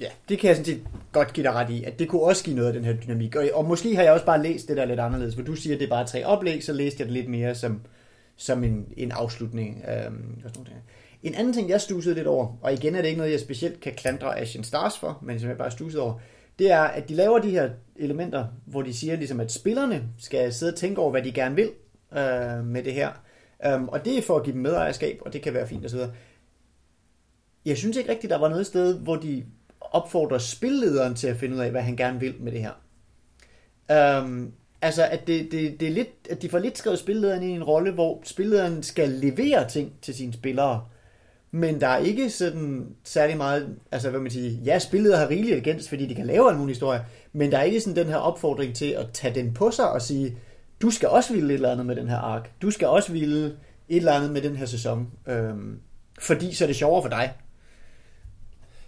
ja, 0.00 0.08
det 0.28 0.38
kan 0.38 0.48
jeg 0.48 0.56
sådan 0.56 0.64
set 0.64 0.82
godt 1.12 1.32
give 1.32 1.44
dig 1.44 1.54
ret 1.54 1.70
i, 1.70 1.84
at 1.84 1.98
det 1.98 2.08
kunne 2.08 2.22
også 2.22 2.44
give 2.44 2.56
noget 2.56 2.68
af 2.68 2.74
den 2.74 2.84
her 2.84 2.92
dynamik. 2.92 3.36
Og, 3.36 3.48
og 3.54 3.64
måske 3.64 3.96
har 3.96 4.02
jeg 4.02 4.12
også 4.12 4.26
bare 4.26 4.42
læst 4.42 4.68
det 4.68 4.76
der 4.76 4.84
lidt 4.84 5.00
anderledes, 5.00 5.34
for 5.34 5.42
du 5.42 5.54
siger, 5.54 5.74
at 5.74 5.80
det 5.80 5.86
er 5.86 5.90
bare 5.90 6.06
tre 6.06 6.26
oplæg, 6.26 6.64
så 6.64 6.72
læste 6.72 7.00
jeg 7.00 7.06
det 7.06 7.12
lidt 7.12 7.28
mere 7.28 7.54
som, 7.54 7.80
som 8.36 8.64
en, 8.64 8.86
en 8.96 9.12
afslutning. 9.12 9.84
Øhm, 9.88 10.42
og 10.44 10.50
sådan 10.50 10.64
noget. 10.64 10.82
En 11.22 11.34
anden 11.34 11.52
ting, 11.52 11.70
jeg 11.70 11.80
stussede 11.80 12.14
lidt 12.14 12.26
over, 12.26 12.58
og 12.62 12.72
igen 12.72 12.94
er 12.94 13.00
det 13.00 13.08
ikke 13.08 13.18
noget, 13.18 13.32
jeg 13.32 13.40
specielt 13.40 13.80
kan 13.80 13.92
klandre 13.92 14.38
Asian 14.38 14.64
Stars 14.64 14.98
for, 14.98 15.18
men 15.22 15.40
som 15.40 15.48
jeg 15.48 15.58
bare 15.58 15.70
stussede 15.70 16.02
over, 16.02 16.18
det 16.58 16.70
er, 16.70 16.80
at 16.82 17.08
de 17.08 17.14
laver 17.14 17.38
de 17.38 17.50
her 17.50 17.70
elementer, 17.96 18.46
hvor 18.66 18.82
de 18.82 18.94
siger 18.94 19.16
ligesom, 19.16 19.40
at 19.40 19.52
spillerne 19.52 20.02
skal 20.18 20.52
sidde 20.52 20.72
og 20.72 20.76
tænke 20.76 21.00
over, 21.00 21.10
hvad 21.10 21.22
de 21.22 21.32
gerne 21.32 21.54
vil 21.54 21.70
øh, 22.12 22.64
med 22.64 22.82
det 22.82 22.92
her. 22.92 23.10
Um, 23.74 23.88
og 23.88 24.04
det 24.04 24.18
er 24.18 24.22
for 24.22 24.36
at 24.36 24.44
give 24.44 24.52
dem 24.52 24.62
medejerskab, 24.62 25.18
og 25.20 25.32
det 25.32 25.42
kan 25.42 25.54
være 25.54 25.68
fint 25.68 25.84
osv. 25.84 25.98
Jeg 27.64 27.76
synes 27.76 27.96
ikke 27.96 28.10
rigtigt, 28.10 28.30
der 28.30 28.38
var 28.38 28.48
noget 28.48 28.66
sted, 28.66 28.98
hvor 28.98 29.16
de 29.16 29.44
opfordrer 29.94 30.38
spillederen 30.38 31.14
til 31.14 31.26
at 31.26 31.36
finde 31.36 31.56
ud 31.56 31.60
af, 31.60 31.70
hvad 31.70 31.82
han 31.82 31.96
gerne 31.96 32.20
vil 32.20 32.34
med 32.40 32.52
det 32.52 32.60
her. 32.60 34.20
Um, 34.22 34.52
altså, 34.82 35.04
at, 35.04 35.26
det, 35.26 35.52
det, 35.52 35.80
det 35.80 35.88
er 35.88 35.92
lidt, 35.92 36.08
at 36.30 36.42
de 36.42 36.48
får 36.48 36.58
lidt 36.58 36.78
skrevet 36.78 36.98
spillederen 36.98 37.42
i 37.42 37.50
en 37.50 37.64
rolle, 37.64 37.90
hvor 37.90 38.20
spillederen 38.24 38.82
skal 38.82 39.08
levere 39.08 39.68
ting 39.68 39.92
til 40.02 40.14
sine 40.14 40.32
spillere, 40.32 40.84
men 41.50 41.80
der 41.80 41.88
er 41.88 41.98
ikke 41.98 42.30
sådan 42.30 42.86
særlig 43.04 43.36
meget, 43.36 43.76
altså 43.92 44.10
hvad 44.10 44.20
man 44.20 44.30
siger, 44.30 44.50
ja, 44.64 44.78
spillet 44.78 45.18
har 45.18 45.30
rigeligt 45.30 45.56
agens, 45.56 45.88
fordi 45.88 46.06
de 46.06 46.14
kan 46.14 46.26
lave 46.26 46.50
en 46.50 46.68
historie, 46.68 47.00
men 47.32 47.52
der 47.52 47.58
er 47.58 47.62
ikke 47.62 47.80
sådan 47.80 47.96
den 47.96 48.06
her 48.06 48.16
opfordring 48.16 48.74
til 48.74 48.90
at 48.90 49.06
tage 49.12 49.34
den 49.34 49.54
på 49.54 49.70
sig 49.70 49.90
og 49.90 50.02
sige, 50.02 50.36
du 50.82 50.90
skal 50.90 51.08
også 51.08 51.32
ville 51.32 51.48
et 51.48 51.54
eller 51.54 51.70
andet 51.70 51.86
med 51.86 51.96
den 51.96 52.08
her 52.08 52.16
ark, 52.16 52.50
du 52.62 52.70
skal 52.70 52.88
også 52.88 53.12
ville 53.12 53.46
et 53.88 53.96
eller 53.96 54.12
andet 54.12 54.32
med 54.32 54.42
den 54.42 54.56
her 54.56 54.66
sæson, 54.66 55.08
øhm, 55.26 55.78
fordi 56.18 56.54
så 56.54 56.64
er 56.64 56.66
det 56.66 56.76
sjovere 56.76 57.02
for 57.02 57.08
dig. 57.08 57.32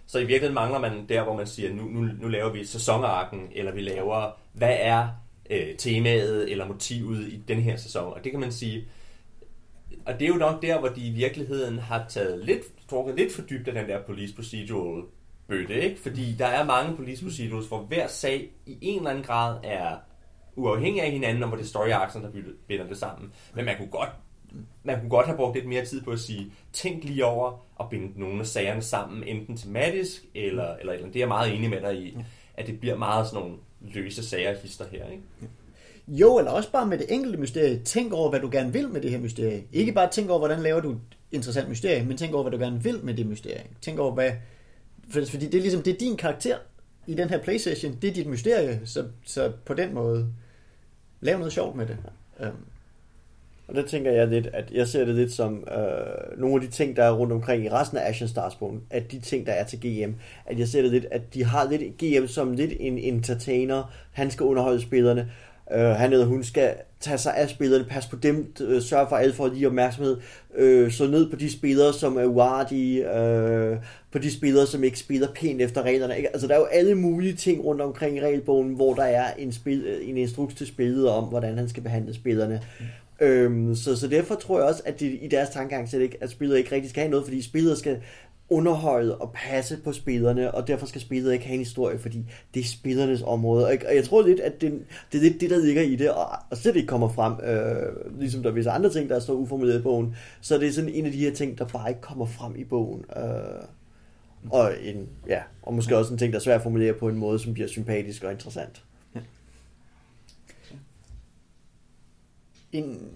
Så 0.07 0.19
i 0.19 0.21
virkeligheden 0.21 0.53
mangler 0.53 0.79
man 0.79 1.05
der, 1.09 1.23
hvor 1.23 1.35
man 1.35 1.47
siger, 1.47 1.73
nu, 1.73 1.83
nu, 1.83 2.01
nu 2.21 2.27
laver 2.27 2.51
vi 2.51 2.65
sæsonarken, 2.65 3.47
eller 3.51 3.71
vi 3.71 3.81
laver, 3.81 4.39
hvad 4.53 4.77
er 4.79 5.07
øh, 5.49 5.75
temaet 5.77 6.51
eller 6.51 6.67
motivet 6.67 7.27
i 7.27 7.37
den 7.47 7.61
her 7.61 7.77
sæson, 7.77 8.13
og 8.13 8.23
det 8.23 8.31
kan 8.31 8.41
man 8.41 8.51
sige, 8.51 8.87
og 10.05 10.13
det 10.13 10.21
er 10.21 10.27
jo 10.29 10.35
nok 10.35 10.61
der, 10.61 10.79
hvor 10.79 10.87
de 10.87 11.07
i 11.07 11.11
virkeligheden 11.11 11.79
har 11.79 12.05
taget 12.09 12.45
lidt, 12.45 12.61
trukket 12.89 13.15
lidt 13.15 13.33
for 13.33 13.41
dybt 13.41 13.67
af 13.67 13.73
den 13.73 13.89
der 13.89 14.03
police 14.03 14.35
procedural 14.35 15.03
bøtte, 15.47 15.81
ikke? 15.81 16.01
Fordi 16.01 16.35
der 16.39 16.45
er 16.45 16.65
mange 16.65 16.95
police 16.95 17.23
procedurals, 17.23 17.67
hvor 17.67 17.79
hver 17.79 18.07
sag 18.07 18.49
i 18.65 18.77
en 18.81 18.97
eller 18.97 19.09
anden 19.09 19.23
grad 19.23 19.57
er 19.63 19.97
uafhængig 20.55 21.01
af 21.01 21.11
hinanden, 21.11 21.43
og 21.43 21.49
hvor 21.49 21.57
det 21.57 21.63
er 21.63 21.67
story 21.67 21.89
arcs, 21.89 22.13
der 22.13 22.31
binder 22.67 22.87
det 22.87 22.97
sammen. 22.97 23.33
Men 23.55 23.65
man 23.65 23.77
kunne 23.77 23.89
godt 23.91 24.09
man 24.83 24.99
kunne 24.99 25.09
godt 25.09 25.25
have 25.25 25.37
brugt 25.37 25.55
lidt 25.55 25.67
mere 25.67 25.85
tid 25.85 26.01
på 26.01 26.11
at 26.11 26.19
sige, 26.19 26.51
tænk 26.73 27.03
lige 27.03 27.25
over 27.25 27.65
at 27.79 27.89
binde 27.89 28.19
nogle 28.19 28.39
af 28.39 28.47
sagerne 28.47 28.81
sammen, 28.81 29.23
enten 29.23 29.57
tematisk, 29.57 30.25
eller, 30.35 30.75
eller, 30.75 30.93
eller 30.93 31.07
det 31.07 31.15
er 31.15 31.19
jeg 31.19 31.27
meget 31.27 31.55
enig 31.55 31.69
med 31.69 31.81
dig 31.81 31.95
i, 31.95 32.17
at 32.53 32.67
det 32.67 32.79
bliver 32.79 32.97
meget 32.97 33.27
sådan 33.27 33.41
nogle 33.41 33.57
løse 33.81 34.25
sager 34.25 34.55
hister 34.63 34.85
her, 34.91 35.09
ikke? 35.09 35.23
Jo, 36.07 36.37
eller 36.37 36.51
også 36.51 36.71
bare 36.71 36.87
med 36.87 36.97
det 36.97 37.05
enkelte 37.09 37.37
mysterie. 37.37 37.79
Tænk 37.79 38.13
over, 38.13 38.29
hvad 38.29 38.39
du 38.39 38.49
gerne 38.51 38.73
vil 38.73 38.89
med 38.89 39.01
det 39.01 39.11
her 39.11 39.19
mysterie. 39.19 39.63
Ikke 39.71 39.91
bare 39.91 40.09
tænk 40.11 40.29
over, 40.29 40.39
hvordan 40.39 40.59
laver 40.59 40.79
du 40.79 40.91
et 40.91 40.99
interessant 41.31 41.69
mysterie, 41.69 42.05
men 42.05 42.17
tænk 42.17 42.33
over, 42.33 42.43
hvad 42.43 42.51
du 42.51 42.57
gerne 42.57 42.83
vil 42.83 42.99
med 43.03 43.13
det 43.13 43.25
mysterie. 43.25 43.63
Tænk 43.81 43.99
over, 43.99 44.13
hvad... 44.13 44.31
Fordi 45.09 45.45
det 45.45 45.55
er 45.55 45.61
ligesom, 45.61 45.81
det 45.81 45.93
er 45.93 45.97
din 45.97 46.17
karakter 46.17 46.57
i 47.07 47.13
den 47.13 47.29
her 47.29 47.43
playsession. 47.43 47.97
Det 48.01 48.09
er 48.09 48.13
dit 48.13 48.27
mysterie, 48.27 48.81
så, 48.85 49.05
så 49.25 49.51
på 49.65 49.73
den 49.73 49.93
måde, 49.93 50.27
lav 51.21 51.37
noget 51.37 51.53
sjovt 51.53 51.75
med 51.75 51.85
det. 51.85 51.97
Um. 52.39 52.65
Og 53.67 53.75
der 53.75 53.81
tænker 53.81 54.11
jeg 54.11 54.27
lidt, 54.27 54.47
at 54.53 54.71
jeg 54.71 54.87
ser 54.87 55.05
det 55.05 55.15
lidt 55.15 55.31
som 55.31 55.67
øh, 55.77 56.39
nogle 56.39 56.55
af 56.55 56.61
de 56.61 56.67
ting, 56.67 56.95
der 56.95 57.03
er 57.03 57.11
rundt 57.11 57.33
omkring 57.33 57.65
i 57.65 57.69
resten 57.69 57.97
af 57.97 58.09
Asian 58.09 58.29
Stars 58.29 58.57
at 58.89 59.11
de 59.11 59.19
ting, 59.19 59.45
der 59.45 59.51
er 59.51 59.63
til 59.63 59.79
GM, 59.79 60.11
at 60.45 60.59
jeg 60.59 60.67
ser 60.67 60.81
det 60.81 60.91
lidt, 60.91 61.05
at 61.11 61.33
de 61.33 61.43
har 61.43 61.69
lidt 61.69 61.97
GM 61.97 62.27
som 62.27 62.53
lidt 62.53 62.71
en 62.79 62.97
entertainer, 62.97 63.93
han 64.11 64.31
skal 64.31 64.43
underholde 64.43 64.81
spillerne, 64.81 65.31
øh, 65.71 65.79
han 65.79 66.13
eller 66.13 66.25
hun 66.25 66.43
skal 66.43 66.73
tage 66.99 67.17
sig 67.17 67.37
af 67.37 67.49
spillerne, 67.49 67.83
passe 67.83 68.09
på 68.09 68.15
dem, 68.15 68.53
øh, 68.61 68.81
sørge 68.81 69.07
for, 69.09 69.15
at 69.15 69.23
alle 69.23 69.35
får 69.35 69.47
lige 69.47 69.67
opmærksomhed, 69.67 70.17
øh, 70.55 70.91
slå 70.91 71.07
ned 71.07 71.29
på 71.29 71.35
de 71.35 71.51
spillere, 71.51 71.93
som 71.93 72.17
er 72.17 72.25
uartige, 72.25 73.17
øh, 73.19 73.77
på 74.11 74.19
de 74.19 74.31
spillere, 74.31 74.67
som 74.67 74.83
ikke 74.83 74.99
spiller 74.99 75.27
pænt 75.35 75.61
efter 75.61 75.81
reglerne. 75.81 76.17
Ikke? 76.17 76.29
Altså, 76.29 76.47
der 76.47 76.53
er 76.53 76.59
jo 76.59 76.65
alle 76.65 76.95
mulige 76.95 77.33
ting 77.33 77.63
rundt 77.63 77.81
omkring 77.81 78.17
i 78.17 78.21
regelbogen, 78.21 78.73
hvor 78.73 78.93
der 78.93 79.03
er 79.03 79.33
en, 79.37 79.51
spil, 79.51 79.83
øh, 79.83 80.09
en 80.09 80.17
instruks 80.17 80.53
til 80.53 80.67
spillet 80.67 81.09
om, 81.09 81.23
hvordan 81.23 81.57
han 81.57 81.69
skal 81.69 81.83
behandle 81.83 82.13
spillerne. 82.13 82.61
Mm. 82.79 82.85
Øhm, 83.19 83.75
så, 83.75 83.95
så 83.95 84.07
derfor 84.07 84.35
tror 84.35 84.59
jeg 84.59 84.67
også, 84.67 84.81
at 84.85 84.99
de, 84.99 85.07
i 85.07 85.27
deres 85.27 85.49
tankegang 85.49 85.89
slet 85.89 86.01
ikke, 86.01 86.17
at 86.21 86.29
spillet 86.29 86.57
ikke 86.57 86.71
rigtig 86.71 86.89
skal 86.89 87.01
have 87.01 87.11
noget, 87.11 87.25
fordi 87.25 87.41
spillet 87.41 87.77
skal 87.77 88.01
underholde 88.49 89.17
og 89.17 89.31
passe 89.33 89.77
på 89.83 89.93
spillerne, 89.93 90.55
og 90.55 90.67
derfor 90.67 90.85
skal 90.85 91.01
spillet 91.01 91.33
ikke 91.33 91.45
have 91.45 91.53
en 91.53 91.59
historie, 91.59 91.99
fordi 91.99 92.25
det 92.53 92.59
er 92.59 92.63
spillernes 92.65 93.21
område. 93.21 93.65
Og 93.65 93.71
jeg, 93.71 93.81
og 93.87 93.95
jeg 93.95 94.03
tror 94.03 94.27
lidt, 94.27 94.39
at 94.39 94.61
det, 94.61 94.71
det 95.11 95.17
er 95.17 95.21
lidt 95.21 95.41
det, 95.41 95.49
der 95.49 95.57
ligger 95.57 95.81
i 95.81 95.95
det, 95.95 96.11
og, 96.11 96.25
og 96.49 96.57
slet 96.57 96.75
ikke 96.75 96.87
kommer 96.87 97.09
frem, 97.09 97.33
øh, 97.43 98.19
ligesom 98.19 98.43
der 98.43 98.49
er 98.49 98.53
visse 98.53 98.71
andre 98.71 98.89
ting, 98.89 99.09
der 99.09 99.19
står 99.19 99.33
uformuleret 99.33 99.79
i 99.79 99.81
bogen, 99.81 100.15
så 100.41 100.57
det 100.57 100.67
er 100.67 100.71
sådan 100.71 100.89
en 100.89 101.05
af 101.05 101.11
de 101.11 101.17
her 101.17 101.33
ting, 101.33 101.57
der 101.57 101.65
bare 101.65 101.89
ikke 101.89 102.01
kommer 102.01 102.25
frem 102.25 102.55
i 102.55 102.63
bogen. 102.63 103.05
Øh, 103.17 103.63
og, 104.49 104.71
en, 104.83 105.09
ja, 105.27 105.41
og 105.61 105.73
måske 105.73 105.97
også 105.97 106.13
en 106.13 106.17
ting, 106.17 106.33
der 106.33 106.39
er 106.39 106.43
svært 106.43 106.55
at 106.55 106.63
formulere 106.63 106.93
på 106.93 107.09
en 107.09 107.17
måde, 107.17 107.39
som 107.39 107.53
bliver 107.53 107.67
sympatisk 107.67 108.23
og 108.23 108.31
interessant. 108.31 108.83
En, 112.71 113.11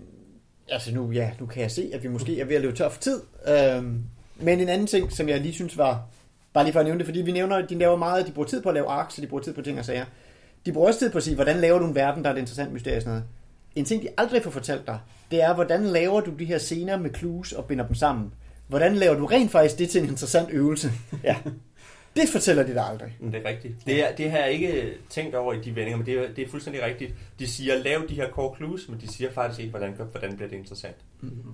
altså 0.70 0.94
nu, 0.94 1.12
ja, 1.12 1.32
nu 1.40 1.46
kan 1.46 1.62
jeg 1.62 1.72
se, 1.72 1.92
at 1.94 2.04
vi 2.04 2.08
måske 2.08 2.40
er 2.40 2.46
ved 2.46 2.56
at 2.56 2.62
løbe 2.62 2.76
tør 2.76 2.90
for 2.90 3.02
tid. 3.02 3.22
Øhm, 3.48 4.04
men 4.36 4.60
en 4.60 4.70
anden 4.70 4.88
ting, 4.88 5.12
som 5.12 5.30
jeg 5.30 5.42
lige 5.42 5.54
synes 5.54 5.78
var, 5.78 6.04
bare 6.54 6.64
lige 6.64 6.74
for 6.74 6.80
at 6.80 6.86
nævne 6.86 7.00
det, 7.00 7.08
fordi 7.08 7.22
vi 7.22 7.32
nævner, 7.32 7.56
at 7.56 7.70
de 7.70 7.78
laver 7.78 7.96
meget, 7.98 8.28
de 8.28 8.32
bruger 8.32 8.48
tid 8.48 8.62
på 8.62 8.70
at 8.70 8.76
lave 8.76 8.88
ark, 8.88 9.12
så 9.12 9.22
de 9.22 9.28
bruger 9.28 9.44
tid 9.44 9.54
på 9.54 9.62
ting 9.62 9.80
og 9.80 9.86
sager. 9.86 10.06
De 10.66 10.72
bruger 10.72 10.88
også 10.88 11.00
tid 11.00 11.12
på 11.12 11.18
at 11.18 11.24
sige, 11.24 11.36
hvordan 11.36 11.58
laver 11.58 11.80
du 11.80 11.86
en 11.86 11.96
verden, 11.96 12.24
der 12.24 12.30
er 12.30 12.34
et 12.34 12.40
interessant 12.40 12.74
mysterie 12.74 12.98
og 12.98 13.02
sådan 13.02 13.14
noget. 13.14 13.28
En 13.76 13.86
ting, 13.86 14.04
de 14.04 14.08
aldrig 14.18 14.44
får 14.44 14.52
fortalt 14.52 14.88
dig, 14.88 15.00
det 15.32 15.42
er, 15.44 15.54
hvordan 15.54 15.84
laver 15.84 16.22
du 16.22 16.32
de 16.32 16.46
her 16.46 16.58
scener 16.58 16.98
med 16.98 17.10
clues 17.18 17.52
og 17.52 17.66
binder 17.66 17.88
dem 17.88 17.96
sammen. 17.96 18.34
Hvordan 18.68 18.96
laver 18.96 19.16
du 19.16 19.26
rent 19.26 19.52
faktisk 19.52 19.80
det 19.80 19.90
til 19.90 20.04
en 20.04 20.10
interessant 20.10 20.50
øvelse? 20.52 20.92
Ja. 21.24 21.36
Det 22.16 22.30
fortæller 22.30 22.64
de 22.64 22.74
dig 22.74 22.86
aldrig. 22.90 23.18
Det 23.22 23.36
er 23.36 23.50
rigtigt. 23.50 23.74
Det, 23.86 24.10
er, 24.10 24.16
det 24.16 24.32
har 24.32 24.38
jeg 24.38 24.52
ikke 24.52 24.94
tænkt 25.10 25.36
over 25.36 25.54
i 25.54 25.60
de 25.62 25.76
vendinger, 25.76 25.98
men 25.98 26.06
det 26.06 26.18
er, 26.18 26.34
det 26.36 26.46
er 26.46 26.50
fuldstændig 26.50 26.84
rigtigt. 26.84 27.14
De 27.40 27.48
siger, 27.48 27.76
lav 27.76 28.02
de 28.10 28.16
her 28.16 28.30
core 28.30 28.56
clues, 28.58 28.90
men 28.90 29.00
de 29.02 29.14
siger 29.14 29.32
faktisk 29.32 29.60
ikke, 29.60 29.70
hvordan, 29.70 29.94
hvordan 30.12 30.36
bliver 30.36 30.50
det 30.50 30.58
interessant. 30.58 30.96
Mm-hmm. 31.22 31.52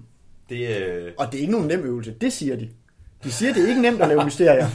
Det, 0.49 0.78
øh, 0.78 1.12
Og 1.18 1.32
det 1.32 1.38
er 1.38 1.41
ikke 1.41 1.51
nogen 1.51 1.68
nem 1.68 1.86
øvelse, 1.86 2.16
det 2.22 2.34
siger 2.34 2.55
de. 2.55 2.70
De 3.24 3.32
siger, 3.32 3.53
det 3.53 3.64
er 3.64 3.68
ikke 3.68 3.82
nemt 3.82 4.01
at 4.01 4.08
lave 4.08 4.26
mysterier. 4.26 4.68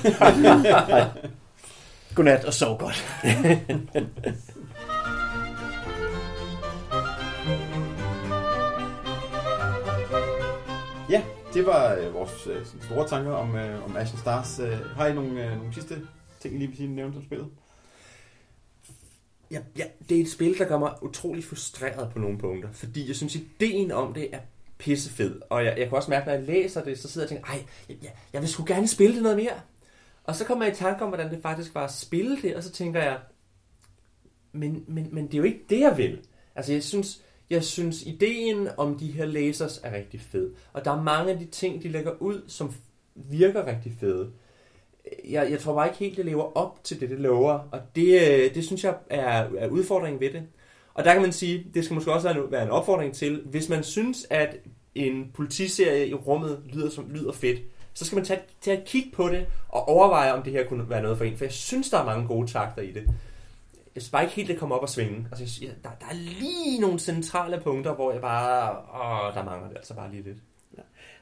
Godnat 2.15 2.45
og 2.45 2.55
sov 2.55 2.79
godt. 2.79 3.05
det 11.55 11.67
var 11.67 11.95
øh, 11.95 12.15
vores 12.15 12.47
øh, 12.47 12.67
store 12.81 13.09
tanker 13.09 13.33
om, 13.33 13.57
øh, 13.57 13.85
om 13.85 13.97
Ashen 13.97 14.19
Stars. 14.19 14.59
Øh, 14.59 14.81
har 14.97 15.07
I 15.07 15.15
nogle, 15.15 15.45
øh, 15.45 15.57
nogle 15.57 15.75
sidste 15.75 16.07
ting, 16.41 16.55
I 16.55 16.59
lige 16.59 16.69
vil 16.69 16.77
sige 16.77 16.89
nævnt 16.89 17.17
om 17.17 17.23
spillet? 17.25 17.49
ja, 19.53 19.61
ja, 19.79 19.85
det 20.09 20.17
er 20.17 20.23
et 20.23 20.31
spil, 20.31 20.59
der 20.59 20.65
gør 20.65 20.79
mig 20.79 21.03
utrolig 21.03 21.45
frustreret 21.45 22.13
på 22.13 22.19
nogle 22.19 22.39
punkter, 22.39 22.73
fordi 22.73 23.09
jeg 23.09 23.17
synes, 23.17 23.35
ideen 23.35 23.91
om 23.91 24.15
det 24.15 24.35
er 24.35 24.39
pissefed. 24.79 25.41
Og 25.51 25.65
jeg, 25.65 25.79
jeg 25.79 25.89
kan 25.89 25.97
også 25.97 26.11
mærke, 26.11 26.27
når 26.27 26.33
jeg 26.33 26.43
læser 26.43 26.85
det, 26.85 26.99
så 26.99 27.09
sidder 27.09 27.27
jeg 27.27 27.39
og 27.39 27.45
tænker, 27.45 27.59
ej, 27.59 27.65
jeg, 27.89 27.97
jeg, 28.03 28.13
jeg 28.33 28.41
vil 28.41 28.49
sgu 28.49 28.65
gerne 28.67 28.89
spille 28.89 29.15
det 29.15 29.23
noget 29.23 29.39
mere. 29.39 29.61
Og 30.25 30.37
så 30.37 30.45
kommer 30.45 30.65
jeg 30.65 30.75
i 30.75 30.77
tanke 30.77 31.03
om, 31.03 31.09
hvordan 31.09 31.31
det 31.31 31.43
faktisk 31.43 31.75
var 31.75 31.85
at 31.85 31.93
spille 31.93 32.43
det, 32.43 32.57
og 32.57 32.63
så 32.63 32.71
tænker 32.71 33.03
jeg, 33.03 33.19
men, 34.53 34.85
men, 34.89 35.09
men 35.13 35.27
det 35.27 35.35
er 35.35 35.39
jo 35.39 35.45
ikke 35.45 35.65
det, 35.71 35.81
jeg 35.81 35.97
vil. 35.97 36.21
Altså, 36.55 36.73
jeg 36.73 36.83
synes, 36.83 37.23
jeg 37.51 37.65
synes, 37.65 38.03
ideen 38.03 38.69
om 38.77 38.99
de 38.99 39.13
her 39.13 39.25
lasers 39.25 39.81
er 39.85 39.97
rigtig 39.97 40.21
fed. 40.21 40.51
Og 40.73 40.85
der 40.85 40.91
er 40.91 41.03
mange 41.03 41.33
af 41.33 41.39
de 41.39 41.45
ting, 41.45 41.83
de 41.83 41.89
lægger 41.89 42.13
ud, 42.21 42.43
som 42.47 42.75
virker 43.15 43.67
rigtig 43.67 43.93
fede. 44.01 44.31
Jeg, 45.31 45.51
jeg 45.51 45.61
tror 45.61 45.75
bare 45.75 45.87
ikke 45.87 45.99
helt, 45.99 46.17
det 46.17 46.25
lever 46.25 46.57
op 46.57 46.85
til 46.85 47.01
det, 47.01 47.11
det 47.11 47.21
lover. 47.21 47.69
Og 47.73 47.81
det, 47.97 48.23
øh, 48.23 48.55
det 48.55 48.65
synes 48.65 48.85
jeg 48.85 48.95
er, 49.11 49.49
er 49.59 49.69
udfordringen 49.69 50.21
ved 50.21 50.33
det. 50.33 50.43
Og 50.95 51.05
der 51.05 51.13
kan 51.13 51.23
man 51.23 51.33
sige, 51.33 51.67
det 51.75 51.85
skal 51.85 51.95
måske 51.95 52.13
også 52.13 52.29
være 52.29 52.45
en, 52.45 52.53
være 52.53 52.63
en 52.63 52.71
opfordring 52.71 53.15
til, 53.15 53.43
hvis 53.45 53.69
man 53.69 53.83
synes, 53.83 54.27
at 54.31 54.57
en 54.95 55.31
politiserie 55.35 56.09
i 56.09 56.15
rummet 56.15 56.63
lyder, 56.73 56.91
som, 56.91 57.11
lyder 57.11 57.33
fedt, 57.33 57.61
så 57.95 58.05
skal 58.05 58.17
man 58.17 58.25
tage, 58.25 58.41
tage 58.61 58.79
et 58.79 58.85
kig 58.85 59.13
på 59.15 59.29
det 59.29 59.47
og 59.69 59.89
overveje, 59.89 60.33
om 60.33 60.43
det 60.43 60.53
her 60.53 60.65
kunne 60.65 60.91
være 60.91 61.03
noget 61.03 61.19
for 61.19 61.25
en. 61.25 61.37
For 61.37 61.45
jeg 61.45 61.53
synes, 61.53 61.91
der 61.91 61.99
er 61.99 62.05
mange 62.05 62.27
gode 62.27 62.47
takter 62.47 62.83
i 62.83 62.93
det. 62.93 63.09
Jeg 63.95 64.03
synes 64.03 64.11
bare 64.11 64.23
ikke 64.23 64.35
helt, 64.35 64.49
det 64.49 64.59
kommer 64.59 64.77
op 64.77 64.83
og 64.83 64.89
svinge. 64.89 65.27
Altså, 65.33 65.61
jeg, 65.63 65.71
der, 65.83 65.91
der 66.01 66.07
er 66.07 66.15
lige 66.15 66.81
nogle 66.81 66.99
centrale 66.99 67.61
punkter, 67.61 67.95
hvor 67.95 68.13
jeg 68.13 68.21
bare... 68.21 68.71
Åh, 68.71 69.35
der 69.35 69.45
mangler 69.45 69.69
det 69.69 69.77
altså 69.77 69.95
bare 69.95 70.11
lige 70.11 70.23
lidt. 70.23 70.39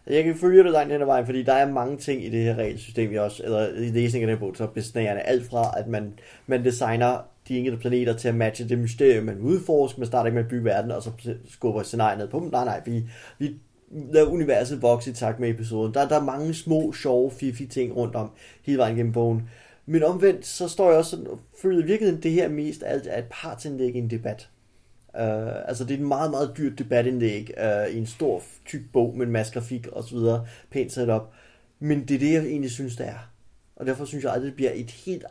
Altså, 0.07 0.15
jeg 0.17 0.25
kan 0.25 0.37
følge 0.37 0.63
dig 0.63 0.73
langt 0.73 0.93
hen 0.93 1.01
ad 1.01 1.07
vejen, 1.07 1.27
fordi 1.27 1.43
der 1.43 1.53
er 1.53 1.73
mange 1.73 1.97
ting 1.97 2.25
i 2.25 2.31
det 2.31 2.45
her 2.45 2.55
regelsystem, 2.55 3.13
jeg 3.13 3.21
også, 3.21 3.43
eller 3.45 3.69
i 3.69 3.91
læsningen 3.91 4.31
af 4.31 4.37
den 4.37 4.41
bog, 4.41 4.57
så 4.57 4.65
er 4.65 4.69
besnærende. 4.69 5.23
Alt 5.23 5.51
fra, 5.51 5.75
at 5.77 5.87
man, 5.87 6.19
man 6.47 6.65
designer 6.65 7.19
de 7.49 7.59
enkelte 7.59 7.79
planeter 7.79 8.17
til 8.17 8.29
at 8.29 8.35
matche 8.35 8.69
det 8.69 8.79
mysterium, 8.79 9.25
man 9.25 9.39
udforsker. 9.39 9.99
Man 9.99 10.07
starter 10.07 10.27
ikke 10.27 10.35
med 10.35 10.45
at 10.45 10.51
bygge 10.51 10.65
verden, 10.65 10.91
og 10.91 11.03
så 11.03 11.11
skubber 11.49 11.83
scenariet 11.83 12.19
ned 12.19 12.29
på 12.29 12.41
dem. 12.41 12.49
Nej, 12.49 12.65
nej, 12.65 12.83
vi, 12.87 13.05
vi 13.39 13.55
lader 13.91 14.27
universet 14.27 14.83
vokse 14.83 15.11
i 15.11 15.15
takt 15.15 15.41
med 15.41 15.49
episoden. 15.49 15.95
Der, 15.95 16.09
der 16.09 16.21
er 16.21 16.25
mange 16.25 16.55
små, 16.55 16.93
sjove, 16.93 17.31
fifi 17.31 17.67
ting 17.67 17.97
rundt 17.97 18.15
om 18.15 18.31
hele 18.63 18.79
vejen 18.79 18.97
gennem 18.97 19.13
bogen. 19.13 19.49
Men 19.87 20.03
omvendt, 20.03 20.47
så 20.47 20.69
står 20.69 20.89
jeg 20.89 20.99
også 20.99 21.11
sådan, 21.11 21.27
og 21.27 21.39
føler 21.63 21.83
i 21.83 21.87
virkeligheden, 21.87 22.23
det 22.23 22.33
her 22.33 22.49
mest 22.49 22.83
alt 22.87 23.07
er 23.07 23.19
et 23.19 23.29
partsindlæg 23.31 23.95
i 23.95 23.99
en 23.99 24.11
debat. 24.11 24.49
Uh, 25.15 25.69
altså 25.69 25.85
det 25.85 25.95
er 25.95 25.99
et 25.99 26.07
meget, 26.07 26.31
meget 26.31 26.55
dyrt 26.57 26.79
debatindlæg 26.79 27.51
uh, 27.57 27.95
i 27.95 27.99
en 27.99 28.07
stor, 28.07 28.43
tyk 28.67 28.83
bog 28.93 29.17
med 29.17 29.27
en 29.27 29.33
masse 29.33 29.53
grafik 29.53 29.87
og 29.87 30.05
så 30.05 30.15
videre, 30.15 30.47
pænt 30.71 30.93
sat 30.93 31.09
op. 31.09 31.33
Men 31.79 32.09
det 32.09 32.15
er 32.15 32.19
det, 32.19 32.33
jeg 32.33 32.45
egentlig 32.45 32.71
synes, 32.71 32.97
det 32.97 33.09
er. 33.09 33.31
Og 33.77 33.87
derfor 33.87 34.05
synes 34.05 34.25
jeg 34.25 34.33
aldrig, 34.33 34.47
det 34.47 34.57
bliver 34.57 34.73
et 34.75 34.91
helt 34.91 35.25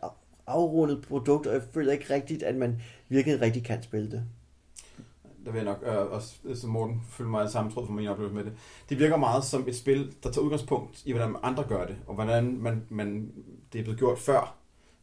afrundet 0.47 1.01
produkt, 1.07 1.47
og 1.47 1.53
jeg 1.53 1.61
føler 1.73 1.91
ikke 1.91 2.13
rigtigt, 2.13 2.43
at 2.43 2.55
man 2.55 2.81
virkelig 3.09 3.41
rigtig 3.41 3.63
kan 3.63 3.83
spille 3.83 4.11
det. 4.11 4.23
Der 5.45 5.51
vil 5.51 5.57
jeg 5.57 5.65
nok 5.65 5.83
øh, 5.85 6.11
også, 6.11 6.35
øh, 6.45 6.55
som 6.55 6.69
Morten, 6.69 7.01
følge 7.09 7.29
mig 7.29 7.49
samme 7.49 7.71
tråd 7.71 7.85
for 7.85 7.93
min 7.93 8.07
oplevelse 8.07 8.35
med 8.35 8.43
det. 8.43 8.53
Det 8.89 8.99
virker 8.99 9.17
meget 9.17 9.43
som 9.43 9.65
et 9.67 9.75
spil, 9.75 10.13
der 10.23 10.31
tager 10.31 10.45
udgangspunkt 10.45 11.01
i, 11.05 11.11
hvordan 11.11 11.35
andre 11.43 11.63
gør 11.63 11.85
det, 11.85 11.95
og 12.07 12.15
hvordan 12.15 12.57
man, 12.57 12.83
man, 12.89 13.31
det 13.73 13.79
er 13.79 13.83
blevet 13.83 13.99
gjort 13.99 14.19
før. 14.19 14.55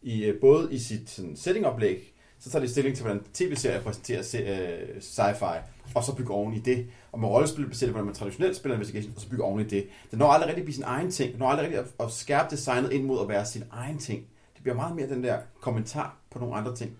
I, 0.03 0.25
øh, 0.25 0.41
både 0.41 0.69
i 0.71 0.79
sit 0.79 1.11
sådan, 1.11 1.37
settingoplæg, 1.37 2.13
så 2.39 2.51
tager 2.51 2.65
de 2.65 2.71
stilling 2.71 2.97
til, 2.97 3.05
hvordan 3.05 3.25
tv-serier 3.35 3.83
præsenterer 3.83 4.21
øh, 4.21 4.97
sci-fi, 5.01 5.59
og 5.95 6.05
så 6.05 6.17
bygger 6.17 6.35
oven 6.35 6.55
i 6.55 6.59
det. 6.59 6.87
Og 7.13 7.21
med 7.21 7.29
rollespil 7.29 7.69
baseret, 7.69 7.91
hvordan 7.91 8.07
man 8.07 8.15
traditionelt 8.15 8.57
spiller 8.57 8.75
investigation, 8.75 9.13
og 9.17 9.21
så 9.21 9.29
bygger 9.29 9.45
oven 9.45 9.61
i 9.61 9.65
det. 9.65 9.87
Det 10.11 10.19
når 10.19 10.27
aldrig 10.27 10.49
rigtig 10.49 10.61
at 10.61 10.65
blive 10.65 10.75
sin 10.75 10.85
egen 10.85 11.11
ting. 11.11 11.31
Det 11.33 11.39
når 11.39 11.49
aldrig 11.49 11.65
rigtig 11.65 11.81
at, 11.81 12.07
at 12.07 12.13
skærpe 12.13 12.51
designet 12.51 12.93
ind 12.93 13.05
mod 13.05 13.21
at 13.21 13.29
være 13.29 13.47
sin 13.47 13.65
egen 13.71 13.99
ting. 13.99 14.27
Det 14.55 14.63
bliver 14.63 14.77
meget 14.77 14.97
mere 14.97 15.09
den 15.09 15.25
der 15.25 15.39
kommentar 15.61 16.17
på 16.31 16.39
nogle 16.39 16.55
andre 16.55 16.77
ting. 16.77 16.97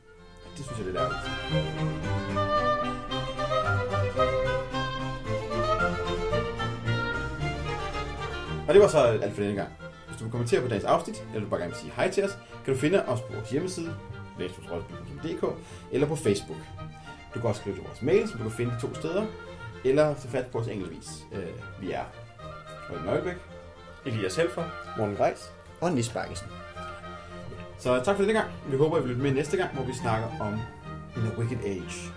Det 0.57 0.65
synes 0.65 0.79
jeg, 0.79 0.87
det 0.87 0.97
er 0.97 1.01
ærgerligt. 1.01 1.23
Og 8.69 8.75
det 8.75 8.83
var 8.83 8.89
så 8.89 8.99
alt 8.99 9.35
for 9.35 9.43
denne 9.43 9.57
gang. 9.57 9.86
Hvis 10.17 10.21
du 10.21 10.25
vil 10.25 10.33
kommentere 10.33 10.61
på 10.61 10.69
dagens 10.69 10.85
afsnit, 10.85 11.25
eller 11.29 11.41
du 11.41 11.51
bare 11.51 11.61
gerne 11.61 11.73
vil 11.73 11.81
sige 11.81 11.93
hej 11.97 12.11
til 12.11 12.25
os, 12.25 12.39
kan 12.65 12.75
du 12.75 12.81
finde 12.81 13.05
os 13.07 13.21
på 13.21 13.33
vores 13.33 13.51
hjemmeside, 13.51 13.97
læstusrollespil.dk, 14.39 15.45
eller 15.93 16.07
på 16.07 16.17
Facebook. 16.17 16.59
Du 17.35 17.41
kan 17.41 17.49
også 17.49 17.61
skrive 17.61 17.77
til 17.77 17.85
vores 17.85 18.03
mail, 18.03 18.29
som 18.29 18.39
du 18.39 18.43
kan 18.43 18.53
finde 18.53 18.75
to 18.81 18.95
steder, 18.95 19.27
eller 19.85 20.15
tage 20.15 20.31
fat 20.31 20.47
på 20.47 20.59
os 20.59 20.69
enkeltvis. 20.69 21.07
Øh, 21.33 21.47
vi 21.81 21.93
er 21.93 22.05
Røden 22.91 23.05
Nøglebæk. 23.05 23.37
Elias 24.07 24.37
Helfer. 24.37 24.65
Morten 24.99 25.17
Greis. 25.17 25.53
Og 25.81 25.93
Nis 25.93 26.09
Bakkesen. 26.09 26.47
Så 27.79 28.01
tak 28.05 28.17
for 28.17 28.23
denne 28.23 28.39
gang. 28.39 28.51
Vi 28.69 28.77
håber, 28.77 28.99
I 28.99 29.01
vil 29.01 29.09
lytte 29.09 29.23
med 29.23 29.33
næste 29.33 29.57
gang, 29.57 29.75
hvor 29.75 29.85
vi 29.85 29.93
snakker 29.93 30.29
om 30.41 30.53
In 31.17 31.23
a 31.33 31.39
Wicked 31.39 31.65
Age. 31.65 32.13